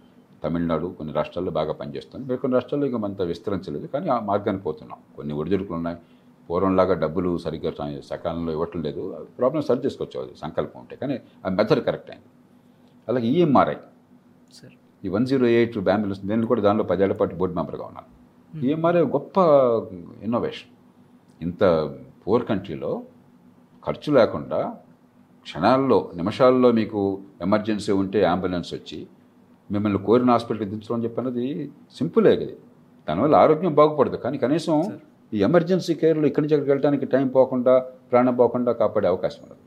[0.43, 2.25] తమిళనాడు కొన్ని రాష్ట్రాల్లో బాగా పనిచేస్తుంది.
[2.25, 3.87] మరి కొన్ని రాష్ట్రాల్లో ఇంకా అంత విస్తరించలేదు.
[3.87, 4.99] కానీ ఆ మార్గానికి పోతున్నాం.
[5.15, 5.97] కొన్ని ఒడిదుడుకులు ఉన్నాయి.
[6.49, 9.27] పూర్వంలాగా డబ్బులు సరిగ్గా సకాలంలో ఇవ్వటం లేదు.
[9.37, 10.19] ప్రాబ్లం సరి చేసుకోవచ్చు.
[10.19, 10.95] అది సంకల్పం ఉంటే.
[10.95, 12.25] కానీ ఆ మెథడ్ కరెక్ట్ అయింది.
[13.07, 13.75] అలాగే ఈఎంఆర్ఐ
[14.53, 14.73] సార్.
[15.05, 18.09] ఈ వన్ జీరో ఎయిట్ అంబులెన్స్ నేను కూడా దానిలో పదేళ్ళ పాటు బోర్డు మెంబర్గా ఉన్నాను.
[18.53, 19.37] ఈఎంఆర్ఐ గొప్ప
[20.25, 20.71] ఇన్నోవేషన్
[21.45, 21.63] ఇంత
[22.23, 22.91] పూర్ కంట్రీలో
[23.87, 24.59] ఖర్చు లేకుండా
[25.45, 27.01] క్షణాల్లో నిమిషాల్లో మీకు
[27.45, 28.99] ఎమర్జెన్సీ ఉంటే అంబులెన్స్ వచ్చి
[29.69, 31.45] మిమ్మల్ని కోరిన హాస్పిటల్కి దించడం అని చెప్పన్నది
[31.97, 32.55] సింపులే కదా
[33.07, 34.17] దానివల్ల ఆరోగ్యం బాగుపడదు.
[34.23, 34.75] కానీ కనీసం
[35.35, 37.73] ఈ ఎమర్జెన్సీ కేర్లో ఇక్కడి నుంచి అక్కడికి వెళ్ళడానికి టైం పోకుండా
[38.11, 39.61] ప్రాణం పోకుండా కాపాడే అవకాశం ఉండదు.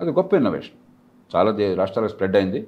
[0.00, 0.78] అది గొప్ప ఇన్నోవేషన్
[1.30, 1.50] చాలా
[1.80, 2.60] రాష్ట్రాలకు స్ప్రెడ్ అయింది.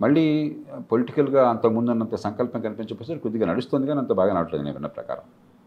[0.00, 5.20] మళ్ళీ పొలిటికల్గా అంత ముందున్నంత సంకల్పం కనిపించకపోతే కొద్దిగా నడుస్తుంది కానీ అంత బాగా నడవట్లేదు నేను విన్న ప్రకారం.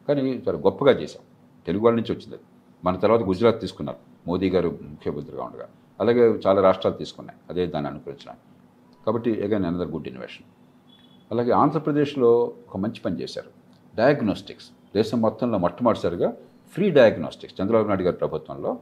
[0.08, 1.24] కానీ చాలా గొప్పగా చేశాం.
[1.66, 2.36] తెలుగు వాళ్ళ నుంచి వచ్చింది.
[2.36, 2.44] అది.
[2.86, 3.98] మన తర్వాత గుజరాత్ తీసుకున్నారు.
[4.28, 5.68] మోదీ గారు ముఖ్యమంత్రిగా ఉండగా.
[6.00, 7.40] అలాగే చాలా రాష్ట్రాలు తీసుకున్నాయి.
[7.50, 8.42] అదే దాన్ని అనుకరించడానికి.
[9.06, 10.44] కాబట్టి అగైన్ అనదర్ గుడ్ ఇన్వెషన్
[11.32, 13.50] అలాగే ఆంధ్రప్రదేశ్లో ఒక మంచి పని చేశారు.
[13.96, 16.34] డయాగ్నోస్టిక్స్ దేశం మొత్తంలో మొట్టమొదటిసారిగా
[16.74, 18.80] ఫ్రీ డయాగ్నోస్టిక్స్ చంద్రబాబు నాయుడు గారి ప్రభుత్వంలో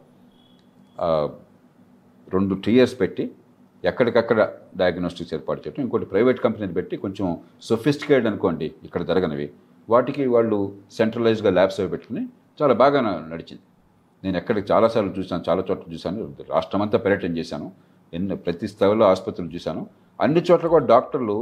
[2.29, 3.31] రెండు టీయర్స్ పెట్టి
[3.89, 4.39] ఎక్కడికక్కడ
[4.79, 7.27] డయాగ్నోస్టిక్స్ ఏర్పాటు చేయడం ఇంకోటి ప్రైవేట్ కంపెనీని పెట్టి కొంచెం
[7.69, 9.47] సొఫిస్టికేటెడ్ అనుకోండి ఇక్కడ జరగనివి.
[9.93, 10.57] వాటికి వాళ్ళు
[10.97, 12.23] సెంట్రలైజ్గా ల్యాబ్స్ అవి పెట్టుకుని
[12.61, 12.99] చాలా బాగా
[13.33, 13.63] నడిచింది.
[14.23, 16.23] నేను ఎక్కడికి చాలాసార్లు చూశాను చాలా చోట్ల చూశాను
[16.53, 17.67] రాష్ట్రమంతా పర్యటన చేశాను
[18.13, 19.81] ఎన్నో ప్రతి స్థాయిలో ఆసుపత్రులు చూశాను.
[20.19, 21.38] అన్ని చోట్ల కూడా డాక్టర్లు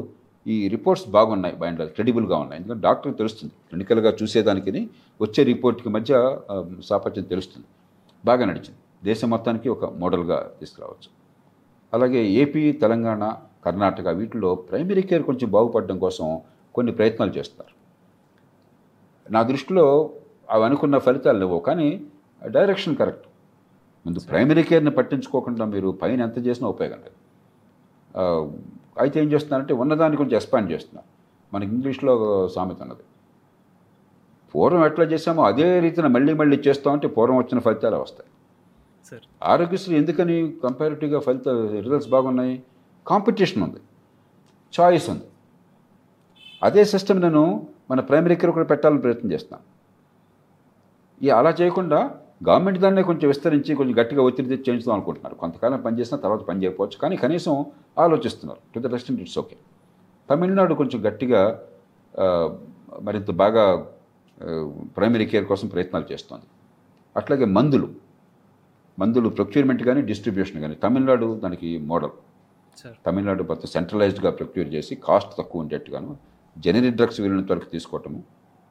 [0.53, 2.59] ఈ రిపోర్ట్స్ బాగున్నాయి బైండ్ క్రెడిబుల్గా ఉన్నాయి.
[2.61, 4.81] ఎందుకంటే డాక్టర్కి తెలుస్తుంది క్లినికల్గా చూసేదానికి
[5.25, 6.13] వచ్చే రిపోర్ట్కి మధ్య
[6.89, 7.67] సాపత్యం తెలుస్తుంది.
[8.29, 8.79] బాగా నడిచింది.
[9.09, 11.09] దేశం మొత్తానికి ఒక మోడల్గా తీసుకురావచ్చు.
[11.95, 13.23] అలాగే ఏపీ తెలంగాణ
[13.65, 16.27] కర్ణాటక వీటిలో ప్రైమరీ కేర్ కొంచెం బాగుపడడం కోసం
[16.75, 17.73] కొన్ని ప్రయత్నాలు చేస్తారు
[19.35, 19.85] నా దృష్టిలో
[20.53, 21.87] అవి అనుకున్న ఫలితాలు లేవు కానీ
[22.55, 23.27] డైరెక్షన్ కరెక్ట్.
[24.05, 27.17] ముందు ప్రైమరీ కేర్ని పట్టించుకోకుండా మీరు పైన ఎంత చేసినా ఉపయోగం లేదు.
[29.03, 31.07] అయితే ఏం చేస్తున్నారంటే ఉన్నదాన్ని కొంచెం ఎక్స్పాండ్ చేస్తున్నారు.
[31.53, 32.13] మనకి ఇంగ్లీష్లో
[32.55, 33.03] సామెత ఉన్నది.
[34.53, 38.29] పూర్వం ఎట్లా చేసామో అదే రీతిన మళ్ళీ మళ్ళీ చేస్తామంటే పూర్వం వచ్చిన ఫలితాలు వస్తాయి.
[39.51, 41.47] ఆరోగ్యశ్రీ ఎందుకని కంపారిటివ్గా ఫలిత
[41.85, 42.55] రిజల్ట్స్ బాగున్నాయి?
[43.11, 43.79] కాంపిటీషన్ ఉంది.
[44.73, 45.27] చాయిస్ ఉంది.
[46.67, 47.43] అదే సిస్టమ్ నేను
[47.91, 49.65] మన ప్రైమరీ కేర్ కూడా పెట్టాలని ప్రయత్నం చేస్తున్నాను
[51.25, 51.99] ఈ అలా చేయకుండా
[52.47, 55.35] గవర్నమెంట్ దాన్నే కొంచెం విస్తరించి కొంచెం గట్టిగా ఒత్తిడి తెచ్చి చేయించుదాం అనుకుంటున్నారు.
[55.41, 56.97] కొంతకాలం పనిచేసినా తర్వాత పని చేయకపోవచ్చు.
[57.03, 57.53] కానీ కనీసం
[58.03, 58.61] ఆలోచిస్తున్నారు.
[58.73, 59.57] To the rest and it's okay
[60.29, 61.41] Tamil Nadu కొంచెం గట్టిగా
[63.07, 63.63] మరింత బాగా
[64.97, 66.47] ప్రైమరీ కేర్ కోసం ప్రయత్నాలు చేస్తోంది.
[67.15, 67.87] అట్లాగే మందులు.
[69.01, 72.13] మందులు ప్రొక్యూర్మెంట్ కానీ డిస్ట్రిబ్యూషన్ కానీ తమిళనాడు దానికి మోడల్
[73.05, 76.11] తమిళనాడు మొత్తం సెంట్రలైజ్డ్గా ప్రొక్యూర్ చేసి కాస్ట్ తక్కువ ఉండేట్టుగాను
[76.65, 78.19] జెనరిక్ డ్రగ్స్ వీళ్ళని వరకు తీసుకోవటము.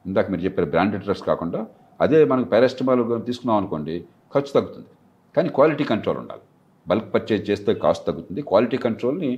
[0.05, 1.59] ఇందాక మీరు చెప్పారు బ్రాండెడ్ డ్రగ్స్ కాకుండా
[2.03, 3.95] అదే మనకు పారాస్టమాల్ తీసుకున్నాం అనుకోండి
[4.33, 4.89] ఖర్చు తగ్గుతుంది.
[5.35, 6.43] కానీ క్వాలిటీ కంట్రోల్ ఉండాలి.
[6.89, 8.41] బల్క్ పర్చేజ్ చేస్తే కాస్ట్ తగ్గుతుంది.
[8.49, 9.31] క్వాలిటీ కంట్రోల్ని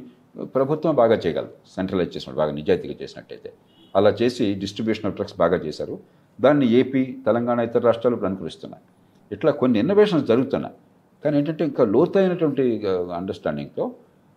[0.55, 1.53] ప్రభుత్వం బాగా చేయగలదు.
[1.75, 3.49] సెంట్రలైజ్ చేసినట్టు బాగా నిజాయితీగా చేసినట్టయితే.
[3.97, 5.95] అలా చేసి డిస్ట్రిబ్యూషన్ ఆఫ్ డ్రగ్స్ బాగా చేశారు.
[6.39, 8.83] దాన్ని ఏపీ తెలంగాణ ఇతర రాష్ట్రాలు ఇప్పుడు అనుకరిస్తున్నాయి.
[9.31, 10.75] ఇట్లా కొన్ని ఇన్నోవేషన్స్ జరుగుతున్నాయి.
[11.23, 13.95] కానీ ఏంటంటే ఇంకా లోతైనటువంటి అండర్స్టాండింగ్తో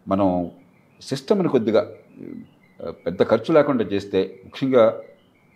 [0.08, 0.50] మనం
[1.00, 1.94] సిస్టమ్ని కొద్దిగా
[3.06, 5.02] పెద్ద ఖర్చు లేకుండా చేస్తే ముఖ్యంగా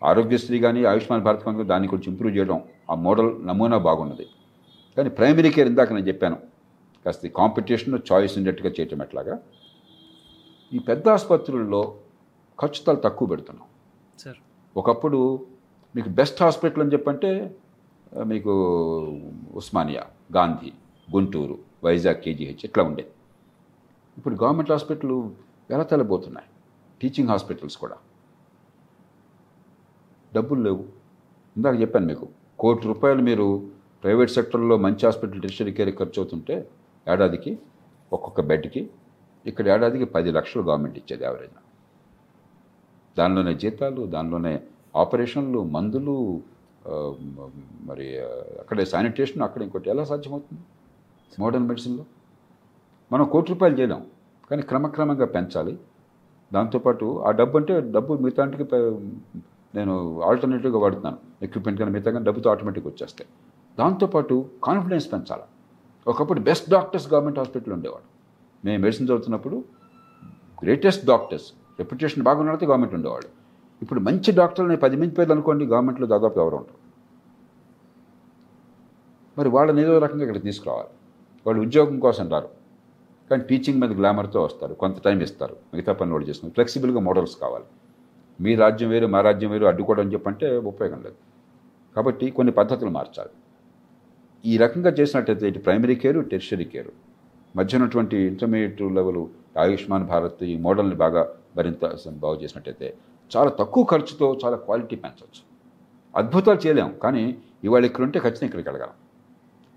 [0.04, 4.26] ఆరోగ్యశ్రీ కానీ ఆయుష్మాన్ భారత్ కానీ దాన్ని కొంచెం ఇంప్రూవ్ చేయడం ఆ మోడల్ నమూనా బాగున్నది.
[4.96, 6.38] కానీ ప్రైమరీ కేర్ ఇందాక నేను చెప్పాను.
[7.04, 9.38] కాస్త కాంపిటీషన్ చాయిస్ ఉండేట్టుగా చేయటం ఎట్లాగా?
[10.72, 11.98] ఈ పెద్ద ఆసుపత్రుల్లో
[12.60, 13.66] ఖర్చు తక్కువ పెడుతున్నాం.
[14.18, 14.36] సార్
[14.76, 15.46] ఒకప్పుడు
[15.96, 17.56] మీకు బెస్ట్ హాస్పిటల్ అని చెప్పంటే
[18.12, 18.52] మీకు
[19.54, 20.02] ఉస్మానియా
[20.36, 20.72] గాంధీ
[21.08, 23.12] గుంటూరు వైజాగ్ కేజీహెచ్ ఇట్లా ఉండేది
[24.16, 25.30] ఇప్పుడు గవర్నమెంట్ హాస్పిటల్
[25.70, 26.48] ఎలా తెలబోతున్నాయి
[27.00, 27.96] టీచింగ్ హాస్పిటల్స్ కూడా.
[30.34, 30.84] డబ్బులు లేవు.
[31.56, 33.46] ఇందాక చెప్పాను మీకు కోటి రూపాయలు మీరు
[34.04, 36.68] ప్రైవేట్ సెక్టర్లో మంచి హాస్పిటల్ టెరిషరీ కేర్ ఖర్చు అవుతుంటే
[37.08, 37.58] ఏడాదికి
[38.12, 38.90] ఒక్కొక్క బెడ్కి
[39.46, 41.58] ఇక్కడ ఏడాదికి పది లక్షలు గవర్నమెంట్ ఇచ్చేది యావరేజ్
[43.16, 44.60] దానిలోనే జీతాలు దానిలోనే
[44.96, 46.42] ఆపరేషన్లు మందులు
[47.88, 48.06] మరి
[48.60, 50.62] అక్కడే శానిటేషన్ అక్కడ ఇంకోటి ఎలా సాధ్యమవుతుంది?
[51.40, 52.04] మోడర్న్ మెడిసిన్లో?
[53.12, 54.02] మనం కోటి రూపాయలు చేయలేం
[54.50, 55.78] కానీ క్రమక్రమంగా పెంచాలి.
[56.52, 58.64] దాంతోపాటు ఆ డబ్బు అంటే డబ్బు మిగతాంటికి
[59.74, 61.18] నేను ఆల్టర్నేటివ్గా వాడుతున్నాను.
[61.44, 63.28] ఎక్విప్మెంట్ కానీ మిగతా కానీ డబ్బుతో ఆటోమేటిక్గా వచ్చేస్తాయి.
[63.78, 65.46] దాంతోపాటు కాన్ఫిడెన్స్ పెంచాలి.
[66.06, 68.08] ఒకప్పుడు బెస్ట్ డాక్టర్స్ గవర్నమెంట్ హాస్పిటల్ ఉండేవాడు.
[68.64, 69.56] మేము మెడిసిన్ చదువుతున్నప్పుడు
[70.62, 71.46] గ్రేటెస్ట్ డాక్టర్స్
[71.78, 73.41] రెప్యుటేషన్ బాగున్నట్టు గవర్నమెంట్ ఉండేవాడు.
[73.82, 76.80] ఇప్పుడు మంచి డాక్టర్లని పది మంది పేర్లు అనుకోండి గవర్నమెంట్లో దాదాపు ఎవరు ఉంటారు
[79.36, 80.90] మరి వాళ్ళని ఏదో రకంగా ఇక్కడ తీసుకురావాలి.
[81.46, 82.50] వాళ్ళు ఉద్యోగం కోసం రారు.
[83.30, 87.66] కానీ టీచింగ్ మీద గ్లామర్తో వస్తారు కొంత టైం ఇస్తారు మిగతా పనులు వాళ్ళు చేసుకుని ఫ్లెక్సిబుల్గా మోడల్స్ కావాలి.
[88.38, 91.18] మీ రాజ్యం వేరు మా రాజ్యం వేరు అడ్డుకోవడం చెప్పంటే ఉపయోగం లేదు.
[91.96, 93.32] కాబట్టి కొన్ని పద్ధతులు మార్చాలి.
[94.44, 96.92] ఈ రకంగా చేసినట్టయితే ఇటు ప్రైమరీ కేరు టెరిషరీ కేరు.
[97.56, 99.22] మధ్య ఉన్నటువంటి ఇంటర్మీడియట్ లెవెల్
[99.64, 101.22] ఆయుష్మాన్ భారత్ ఈ మోడల్ని బాగా
[101.56, 101.84] మరింత
[102.24, 102.88] బాగు చేసినట్టయితే
[103.36, 105.42] చాలా తక్కువ ఖర్చుతో చాలా క్వాలిటీ పెంచవచ్చు
[106.16, 108.94] అద్భుతాలు చేయలేము కానీ ఇవాళ ఇక్కడ ఉంటే ఖచ్చితంగా ఇక్కడికి వెళ్ళగలం.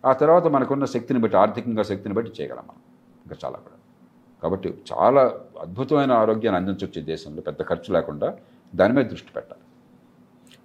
[0.05, 2.81] ఆ తర్వాత మనకున్న శక్తిని బట్టి ఆర్థికంగా శక్తిని బట్టి చేయగలం మనం.
[3.25, 3.77] ఇంకా చాలా కూడా.
[4.43, 5.21] కాబట్టి చాలా
[5.61, 8.37] అద్భుతమైన ఆరోగ్యాన్ని అందించవచ్చు ఈ దేశంలో పెద్ద ఖర్చు లేకుండా
[8.75, 9.61] దాని మీద దృష్టి పెట్టాలి.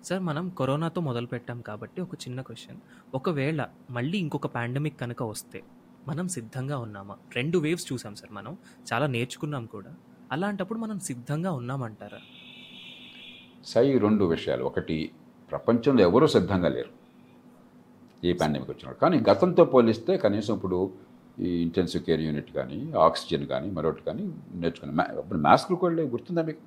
[0.04, 2.78] సార్ మనం కరోనాతో మొదలు పెట్టాం కాబట్టి ఒక చిన్న క్వశ్చన్.
[3.14, 5.62] ఒకవేళ మళ్ళీ ఇంకొక పాండమిక్ కనుక వస్తే
[6.08, 7.16] మనం సిద్ధంగా ఉన్నామా?
[7.36, 8.58] రెండు వేవ్స్ చూసాం సార్ మనం.
[8.92, 9.94] చాలా నేర్చుకున్నాం కూడా.
[10.32, 12.18] అలాంటప్పుడు మనం సిద్ధంగా ఉన్నామంటారా?
[13.64, 14.64] సై రెండు విషయాలు.
[14.64, 15.10] ఒకటి
[15.50, 17.00] ప్రపంచంలో ఎవరూ సిద్ధంగా లేరు.
[18.26, 20.90] ఈ పాండమిక్ వచ్చినాడు కానీ గతంతో పోలిస్తే కనీసం ఇప్పుడు
[21.38, 24.22] ఈ ఇంటెన్సివ్ కేర్ యూనిట్ కానీ ఆక్సిజన్ కానీ మరొకటి కానీ
[24.54, 26.58] నేర్చుకున్నాం మా- అప్పుడు మాస్కులు కూడా లేవు, గుర్తుందా మీకు?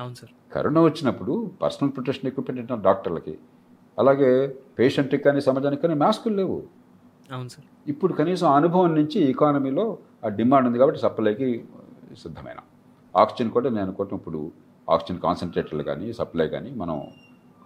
[0.00, 0.54] అవును సార్.
[0.54, 3.38] కరోనా వచ్చినప్పుడు పర్సనల్ ప్రొటెక్షన్ ఎక్విప్మెంట్ ఇచ్చిన డాక్టర్లకి.
[3.98, 6.62] అలాగే పేషెంట్కి కానీ సమాజానికి కానీ మాస్కులు లేవు.
[7.32, 7.88] అవును సార్.
[7.90, 11.64] ఇప్పుడు కనీసం అనుభవం నుంచి ఎకానమీలో ఆ డిమాండ్ ఉంది కాబట్టి సప్లైకి
[12.22, 12.56] సిద్ధమైన.
[13.16, 14.52] ఆక్సిజన్ కూడా నేను అనుకోవటం ఇప్పుడు
[14.90, 17.02] ఆక్సిజన్ కాన్సన్ట్రేటర్లు కానీ సప్లై కానీ మనం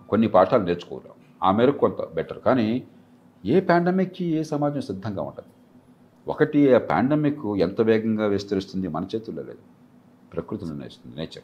[0.08, 1.12] కొన్ని పాఠాలు నేర్చుకోలేం.
[1.42, 2.38] ఆ మేరకు కొంత బెటర్.
[2.38, 2.82] కానీ
[3.44, 5.48] ఏ పాండమిక్కి ఏ సమాజం సిద్ధంగా ఉంటుంది?
[6.28, 9.58] ఒకటి ఆ పాండమిక్ ఎంత వేగంగా విస్తరిస్తుంది మన చేతుల్లో లేదు.
[10.32, 11.42] ప్రకృతి నిర్ణయిస్తుంది నేచర్.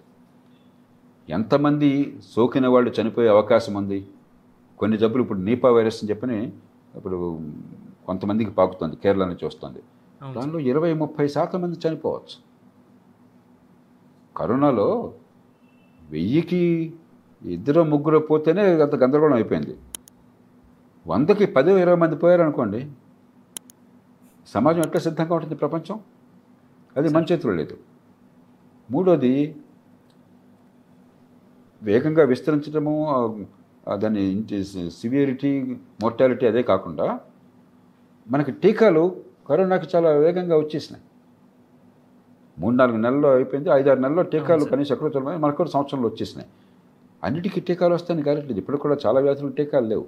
[1.28, 4.06] ఎంతమంది సోకిన వాళ్ళు చనిపోయే అవకాశం ఉంది?
[4.78, 6.52] కొన్ని జబ్బులు ఇప్పుడు నీపా వైరస్ అని చెప్పని
[6.94, 7.40] ఇప్పుడు
[8.06, 9.78] కొంతమందికి పాకుతుంది కేరళ నుంచి వస్తుంది.
[10.34, 12.46] దానిలో ఇరవై ముప్పై శాతం మంది చనిపోవచ్చు.
[14.36, 15.14] కరోనాలో
[16.10, 16.94] వెయ్యికి
[17.42, 19.74] ఇద్దరు ముగ్గురు పోతేనే అంత గందరగోళం అయిపోయింది.
[21.06, 22.80] వందకి పది ఇరవై మంది పోయారు అనుకోండి
[24.46, 26.00] సమాజం ఎట్లా సిద్ధంగా ఉంటుంది ప్రపంచం?
[26.96, 27.76] అది మన చేతిలో లేదు.
[28.90, 29.56] మూడోది
[31.82, 32.94] వేగంగా విస్తరించడము
[33.88, 34.44] ఆ, దాని
[34.90, 35.50] సివియరిటీ
[36.02, 37.20] మోర్టాలిటీ అదే కాకుండా
[38.26, 39.16] మనకి టీకాలు
[39.48, 41.04] కరోనాకి చాలా వేగంగా వచ్చేసినాయి.
[42.58, 44.64] మూడు నాలుగు నెలల్లో అయిపోయింది ఐదారు నెలల్లో టీకాలు.
[44.64, 46.48] కనీసం ఎక్కడో చోట మనకు కూడా సంవత్సరంలో వచ్చేసినాయి.
[47.24, 50.06] అన్నిటికీ టీకాలు వస్తాయని కాలేదు ఇప్పుడు కూడా చాలా వ్యాధులు టీకాలు లేవు.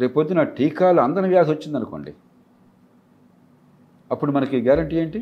[0.00, 2.12] రేపు పొద్దున టీకాలు అందని వ్యాధి వచ్చిందనుకోండి
[4.10, 5.20] అప్పుడు మనకి గ్యారంటీ ఏంటి?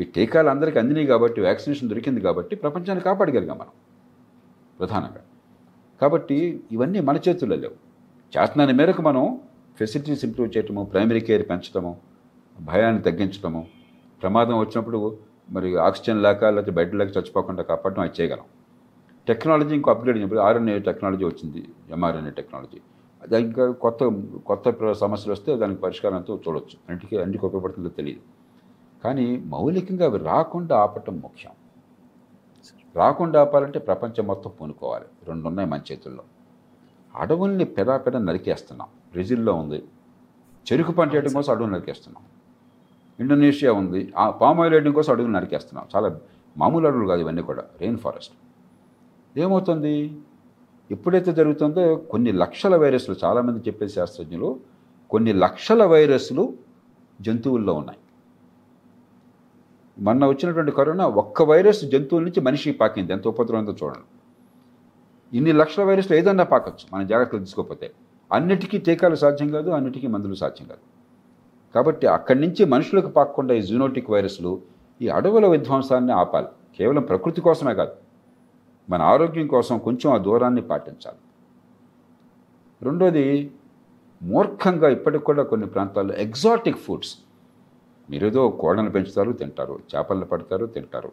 [0.00, 3.74] ఈ టీకాలు అందరికీ అందినాయి కాబట్టి వ్యాక్సినేషన్ దొరికింది కాబట్టి ప్రపంచాన్ని కాపాడగలిగాం మనం
[4.78, 5.22] ప్రధానంగా.
[6.00, 6.38] కాబట్టి
[6.72, 7.76] ఇవన్నీ మన చేతుల్లో లేవు.
[8.32, 9.24] చేతనాన్ని మేరకు మనం
[9.78, 11.92] ఫెసిలిటీస్ ఇంప్రూవ్ చేయటము ప్రైమరీ కేర్ పెంచడము
[12.60, 13.62] భయాన్ని తగ్గించడము
[14.22, 15.00] ప్రమాదం వచ్చినప్పుడు
[15.50, 18.44] మరి ఆక్సిజన్ లేక లేకపోతే బెడ్ లేక చచ్చిపోకుండా కాపాడడం అది చేయగలం.
[19.28, 22.80] టెక్నాలజీ ఇంకో అప్గ్రేడ్ చెప్పి ఆర్ఎన్ఏ టెక్నాలజీ వచ్చింది ఎంఆర్ఎన్ఏ టెక్నాలజీ.
[23.22, 24.04] అది ఇంకా కొత్త
[24.46, 28.20] కొత్త సమస్యలు వస్తే దానికి పరిష్కారంతో చూడవచ్చు అన్నిటికీ అన్నిటికీ ఉపయోగపడుతుందో తెలియదు.
[29.04, 31.52] కానీ మౌలికంగా అవి రాకుండా ఆపటం ముఖ్యం.
[32.96, 35.04] రాకుండా ఆపాలంటే ప్రపంచం మొత్తం పూనుకోవాలి.
[35.28, 36.22] రెండు ఉన్నాయి మన చేతుల్లో.
[37.16, 38.88] అడవుల్ని పెదాపెద నరికేస్తున్నాం.
[39.10, 39.82] బ్రెజిల్లో ఉంది.
[40.72, 42.24] చెరుకు పంట వేయడం కోసం అడవులు నరికేస్తున్నాం.
[43.20, 44.12] ఇండోనేషియా ఉంది.
[44.18, 45.86] ఆ పామ్ ఆయిల్ వేయడం కోసం అడుగులు నరికేస్తున్నాం.
[45.96, 46.20] చాలా
[46.58, 47.62] మామూలు అడుగులు కాదు ఇవన్నీ కూడా.
[47.80, 48.32] Rain forest.
[49.38, 50.18] ఏమవుతుంది?
[50.90, 54.60] ఎప్పుడైతే జరుగుతుందో కొన్ని లక్షల వైరస్లు చాలామంది చెప్పే శాస్త్రజ్ఞులు
[55.10, 56.52] కొన్ని లక్షల వైరస్లు
[57.20, 57.98] జంతువుల్లో ఉన్నాయి.
[59.98, 63.12] మొన్న వచ్చినటువంటి కరోనా ఒక్క వైరస్ జంతువుల నుంచి మనిషికి పాకింది.
[63.12, 64.18] ఎంత ఉపద్రవంతో చూడండి.
[65.36, 66.96] ఇన్ని లక్షల వైరస్లు ఏదన్నా పాకచ్చు.
[66.96, 67.92] మన జాగ్రత్తలు తీసుకోకపోతే
[68.32, 70.93] అన్నిటికీ టీకాలు సాధ్యం కాదు అన్నిటికీ మందులు సాధ్యం కాదు.
[71.74, 74.62] కాబట్టి అక్కడి నుంచి మనుషులకు పాకకుండా ఈ జూనోటిక్ వైరస్లు
[75.02, 76.46] ఈ అడవుల విధ్వంసాన్ని ఆపాలి.
[76.76, 77.92] కేవలం ప్రకృతి కోసమే కాదు.
[78.90, 81.16] మన ఆరోగ్యం కోసం కొంచెం ఆ దూరాన్ని పాటించాలి.
[82.82, 83.52] రెండోది
[84.22, 87.18] మూర్ఖంగా ఇప్పటికి కూడా కొన్ని ప్రాంతాల్లో ఎగ్జాటిక్ ఫుడ్స్.
[88.10, 89.78] మీరేదో కోడలను పెంచుతారు తింటారు.
[89.96, 91.12] చేపలను పడతారు తింటారు.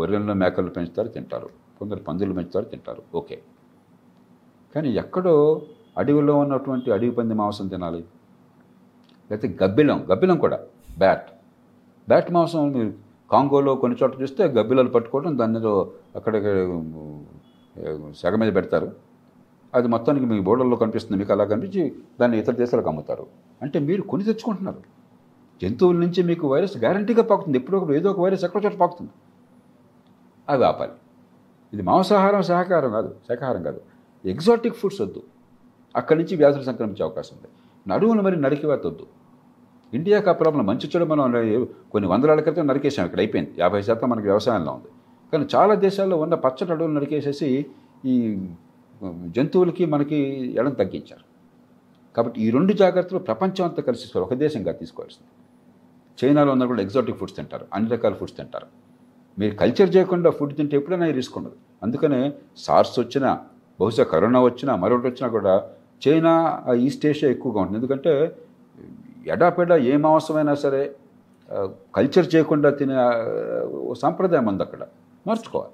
[0.00, 1.48] గొర్రెలను మేకలను పెంచుతారు తింటారు.
[1.78, 3.02] కొందరు పందులు పెంచుతారు తింటారు.
[3.14, 3.42] ఓకే.
[4.74, 5.62] కానీ ఎక్కడో
[5.98, 8.04] అడవిలో ఉన్నటువంటి అడవి పంది మాంసం తినాలి.
[9.32, 10.58] లేకపోతే గబ్బిలం గబ్బిలం కూడా
[10.98, 11.28] బ్యాట్.
[12.08, 12.92] బ్యాట్ మాంసం మీరు
[13.30, 15.66] కాంగోలో కొన్ని చోట్ల చూస్తే గబ్బిలాలు పట్టుకోవడం దాని మీద
[16.18, 16.34] అక్కడ
[18.20, 18.88] సెగ మీద పెడతారు.
[19.74, 21.82] అది మొత్తానికి మీ బోర్డర్లో కనిపిస్తుంది మీకు అలా కనిపించి
[22.20, 23.26] దాన్ని ఇతర దేశాలకు అమ్ముతారు.
[23.62, 24.82] అంటే మీరు కొని తెచ్చుకుంటున్నారు.
[25.62, 27.58] జంతువుల నుంచి మీకు వైరస్ గ్యారంటీగా పాకుతుంది.
[27.58, 29.10] ఎప్పుడొకటి ఏదో ఒక వైరస్ ఎక్కడో చోట పాకుతుంది.
[30.48, 30.92] అవి ఆపాలి.
[31.72, 33.80] ఇది మాంసాహారం శాకాహారం కాదు శాకాహారం కాదు.
[34.24, 35.22] ఎగ్జాటిక్ ఫుడ్స్ వద్దు.
[35.96, 37.50] అక్కడి నుంచి వ్యాధులు సంక్రమించే అవకాశం ఉంది.
[37.90, 39.06] నడువులు మరి నరికివేత వద్దు
[39.94, 41.22] ఇండియా ఆ మంచి చెడు మనం
[41.92, 43.50] కొన్ని వందల క్రితం నరికేసాం ఇక్కడ అయిపోయింది.
[43.58, 44.90] యాభై శాతం మనకి వ్యవసాయంలో ఉంది.
[45.32, 47.66] కానీ చాలా దేశాల్లో ఉన్న పచ్చటి అడవులు నరికేసేసి
[48.04, 48.46] ఈ
[49.36, 50.16] జంతువులకి మనకి
[50.58, 51.24] ఎడం తగ్గించారు.
[52.16, 55.30] కాబట్టి ఈ రెండు జాగ్రత్తలు ప్రపంచం అంతా కలిసి ఒక దేశంగా తీసుకోవాల్సింది.
[56.18, 57.66] చైనాలో ఉన్న కూడా ఎగ్జాటిక్ ఫుడ్స్ తింటారు.
[57.74, 58.66] అన్ని రకాల ఫుడ్స్ తింటారు.
[59.38, 61.56] మీరు కల్చర్ చేయకుండా ఫుడ్ తింటే ఎప్పుడైనా రిస్క్ ఉండదు.
[61.82, 63.40] అందుకనే సార్స్ వచ్చినా
[63.80, 65.68] బహుశా కరోనా వచ్చినా మరొకటి వచ్చినా కూడా
[66.08, 67.76] చైనా ఈస్ట్ ఏషియా ఎక్కువగా ఉంటుంది.
[67.78, 68.36] ఎందుకంటే
[69.26, 70.96] ఎడాపెడా ఏ మాంసమైనా సరే
[71.94, 72.94] కల్చర్ చేయకుండా తినే
[73.94, 74.82] సాంప్రదాయం ఉంది అక్కడ.
[75.26, 75.72] మార్చుకోవాలి.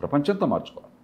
[0.00, 0.94] ప్రపంచంతో మార్చుకోవాలి.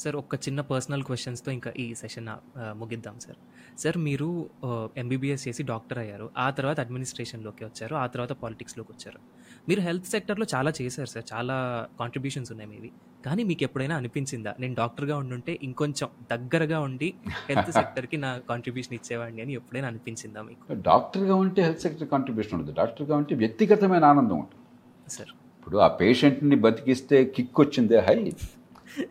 [0.00, 2.28] సార్ ఒక చిన్న పర్సనల్ క్వశ్చన్స్తో ఇంకా ఈ సెషన్
[2.58, 3.36] ముగిద్దాం సార్.
[3.80, 4.50] సార్ మీరు
[4.96, 6.30] ఎంబీబీఎస్ చేసి డాక్టర్ అయ్యారు.
[6.38, 7.94] ఆ తర్వాత అడ్మినిస్ట్రేషన్లోకి వచ్చారు.
[7.94, 9.20] ఆ తర్వాత పాలిటిక్స్లోకి వచ్చారు.
[9.68, 11.34] మీరు హెల్త్ సెక్టర్లో చాలా చేశారు సార్.
[11.34, 12.92] చాలా కాంట్రిబ్యూషన్స్ ఉన్నాయి మీవి.
[13.26, 14.54] కానీ మీకు ఎప్పుడైనా అనిపించిందా?
[14.60, 17.14] నేను డాక్టర్గా ఉండుంటే ఇంకొంచెం దగ్గరగా ఉండి
[17.50, 20.72] హెల్త్ సెక్టర్కి నా కాంట్రిబ్యూషన్ ఇచ్చేవాడిని అని ఎప్పుడైనా అనిపించిందా మీకు?
[20.72, 22.74] డాక్టర్గా ఉంటే హెల్త్ సెక్టర్ కాంట్రిబ్యూషన్ ఉండదు.
[22.74, 25.10] డాక్టర్గా ఉంటే వ్యక్తిగతమైన ఆనందం ఉంటుంది.
[25.10, 25.28] సార్.
[25.28, 28.32] ఇప్పుడు ఆ పేషెంట్ని బతికిస్తే కిక్ వచ్చిందే హై.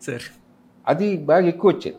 [0.02, 0.22] సార్.
[0.88, 1.96] అది బాగా ఎక్కువ వచ్చేది.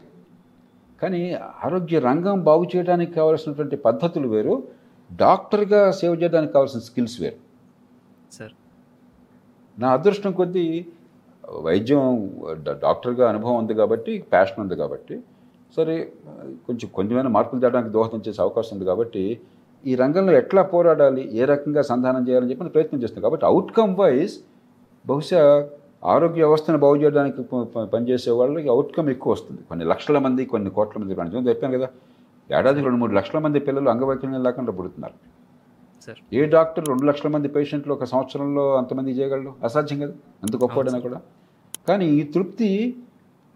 [1.02, 4.68] కానీ ఆరోగ్య రంగం బాగు చేయడానికి కావాల్సినటువంటి పద్ధతులు వేరు.
[5.16, 7.47] డాక్టర్గా సేవ చేయడానికి కావాల్సిన స్కిల్స్ వేరు.
[8.36, 8.54] సార్.
[9.78, 10.66] నా అదృష్టం కొద్దీ
[11.66, 12.04] వైద్యం
[12.86, 15.16] డాక్టర్గా అనుభవం ఉంది కాబట్టి ప్యాషన్ ఉంది కాబట్టి
[15.76, 15.96] సరే
[16.68, 19.24] కొంచెం కొంచెమైనా మార్పులు తేడానికి దోహదం చేసే అవకాశం ఉంది కాబట్టి
[19.84, 24.36] ఈ రంగంలో ఎట్లా పోరాడాలి ఏ రకంగా సంధానం చేయాలని చెప్పి ప్రయత్నం చేస్తున్నాను కాబట్టి అవుట్కమ్ వైజ్
[25.06, 25.42] బహుశా
[26.14, 27.42] ఆరోగ్య వ్యవస్థను బాగు చేయడానికి
[27.94, 29.62] పనిచేసే వాళ్ళకి అవుట్కమ్ ఎక్కువ వస్తుంది.
[29.70, 31.88] కొన్ని లక్షల మంది కొన్ని కోట్ల మంది పనిచేయడం చెప్పాను కదా
[32.50, 35.16] ఏడాది రెండు మూడు లక్షల మంది పిల్లలు అంగవైకల్యం లేకుండా పుడుతున్నారు.
[36.08, 36.36] సార్.
[36.36, 40.12] ఏ డాక్టర్ రెండు లక్షల మంది పేషెంట్లు ఒక సంవత్సరంలో అంతమంది చేయగలడు అసాధ్యం కదా?
[40.44, 41.22] ఎంత గొప్పవాడైనా కూడా.
[41.88, 42.98] కానీ ఈ తృప్తి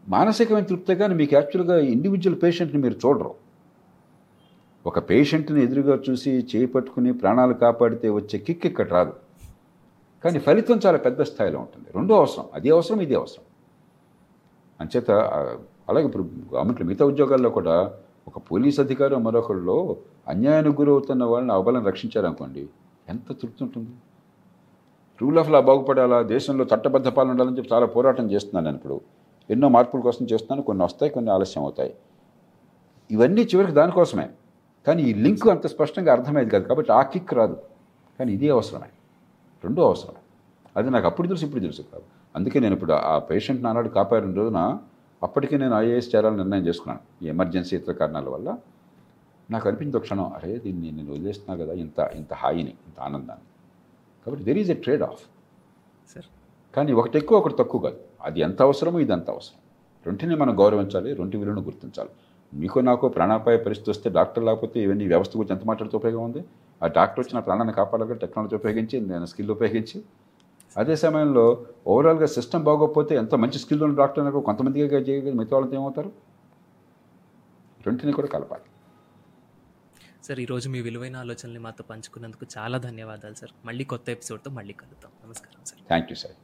[0.10, 3.36] మానసికమైన తృప్తి కానీ మీకు యాక్చువల్గా ఇండివిజువల్ పేషెంట్ని మీరు చూడరు.
[4.86, 9.14] ఒక పేషెంట్ని ఎదురుగా చూసి చేయి పట్టుకుని ప్రాణాలు కాపాడితే వచ్చే కిక్ ఇక్కడ రాదు.
[10.24, 11.88] కానీ ఫలితం చాలా పెద్ద స్థాయిలో ఉంటుంది.
[11.96, 12.46] రెండో అవసరం.
[12.54, 13.44] అది అవసరం ఇది అవసరం.
[14.82, 15.12] అంచేత
[15.90, 17.94] అలాగే ఇప్పుడు గవర్నమెంట్లో మిగతా ఉద్యోగాల్లో కూడా
[18.36, 22.70] ఒక పోలీస్ అధికారి మరొకరిలో అన్యాయానికి గురవుతున్న వాళ్ళని అవబలం రక్షించారనుకోండి
[23.10, 23.90] ఎంత తృప్తి ఉంటుంది?
[25.22, 26.22] రూల్ ఆఫ్ లా బాగుపడాలా?
[26.22, 29.02] దేశంలో చట్టబద్ధ పాలన ఉండాలని చెప్పి చాలా పోరాటం చేస్తున్నాను నేను ఇప్పుడు.
[29.50, 31.94] ఎన్నో మార్పుల కోసం చేస్తున్నాను కొన్ని వస్తాయి కొన్ని ఆలస్యం అవుతాయి.
[33.12, 34.30] ఇవన్నీ చివరికి దానికోసమే.
[34.88, 37.58] కానీ ఈ లింక్ అంత స్పష్టంగా అర్థమయ్యేది కాదు కాబట్టి ఆ కిక్ రాదు.
[38.20, 38.88] కానీ ఇది అవసరమే.
[39.64, 40.20] రెండో అవసరమే
[40.78, 42.04] అది నాకు అప్పుడు తెలుసు ఇప్పుడు తెలుసు కాదు.
[42.36, 44.78] అందుకే నేను ఇప్పుడు ఆ పేషెంట్ నానాడు కాపాడిన రోజున
[45.26, 47.02] అప్పటికే నేను ఐఏఎస్ చేరాలని నిర్ణయం చేసుకున్నాను.
[47.24, 48.50] ఈ ఎమర్జెన్సీ ఇతర కారణాల వల్ల
[49.50, 53.46] నాకు అనిపించింది ఒక క్షణం అరే దీన్ని నేను వదిలేస్తున్నా కదా ఇంత ఇంత హాయిని ఇంత ఆనందాన్ని.
[54.26, 55.22] కాబట్టి there is a trade off
[56.14, 56.28] sir
[56.76, 58.00] కానీ ఒకటి ఎక్కువ ఒకటి తక్కువ కాదు.
[58.28, 59.60] అది ఎంత అవసరమో ఇది అంత అవసరం.
[60.06, 62.12] రెంటిని మనం గౌరవించాలి రెండు విలువను గుర్తించాలి.
[62.54, 66.42] మీకు నాకు ప్రాణాపాయ పరిస్థితి వస్తే డాక్టర్ లేకపోతే ఇవన్నీ వ్యవస్థ గురించి ఎంత మాట్లాడితే ఉపయోగం ఉంది?
[66.82, 69.98] ఆ డాక్టర్ వచ్చిన ప్రాణాన్ని కాపాడాలి టెక్నాలజీ ఉపయోగించి నేను స్కిల్ ఉపయోగించి
[70.78, 75.76] అదే సమయంలో ఓవరాల్గా సిస్టమ్ బాగోకపోతే ఎంత మంచి స్కిల్ ఉన్న డాక్టర్ అయినా కొంతమందిగా చేయగలిగి మిగతా వాళ్ళతో
[75.76, 76.12] ఏమవుతారు?
[77.88, 78.64] రెంటిని కూడా కలపాలి.
[80.24, 83.52] సార్ ఈరోజు మీ విలువైన ఆలోచనల్ని మాతో పంచుకున్నందుకు చాలా ధన్యవాదాలు సార్.
[83.66, 85.12] మళ్ళీ కొత్త ఎపిసోడ్తో మళ్ళీ కలుద్దాం.
[85.26, 85.88] నమస్కారం సార్.
[85.88, 86.36] Thank you sir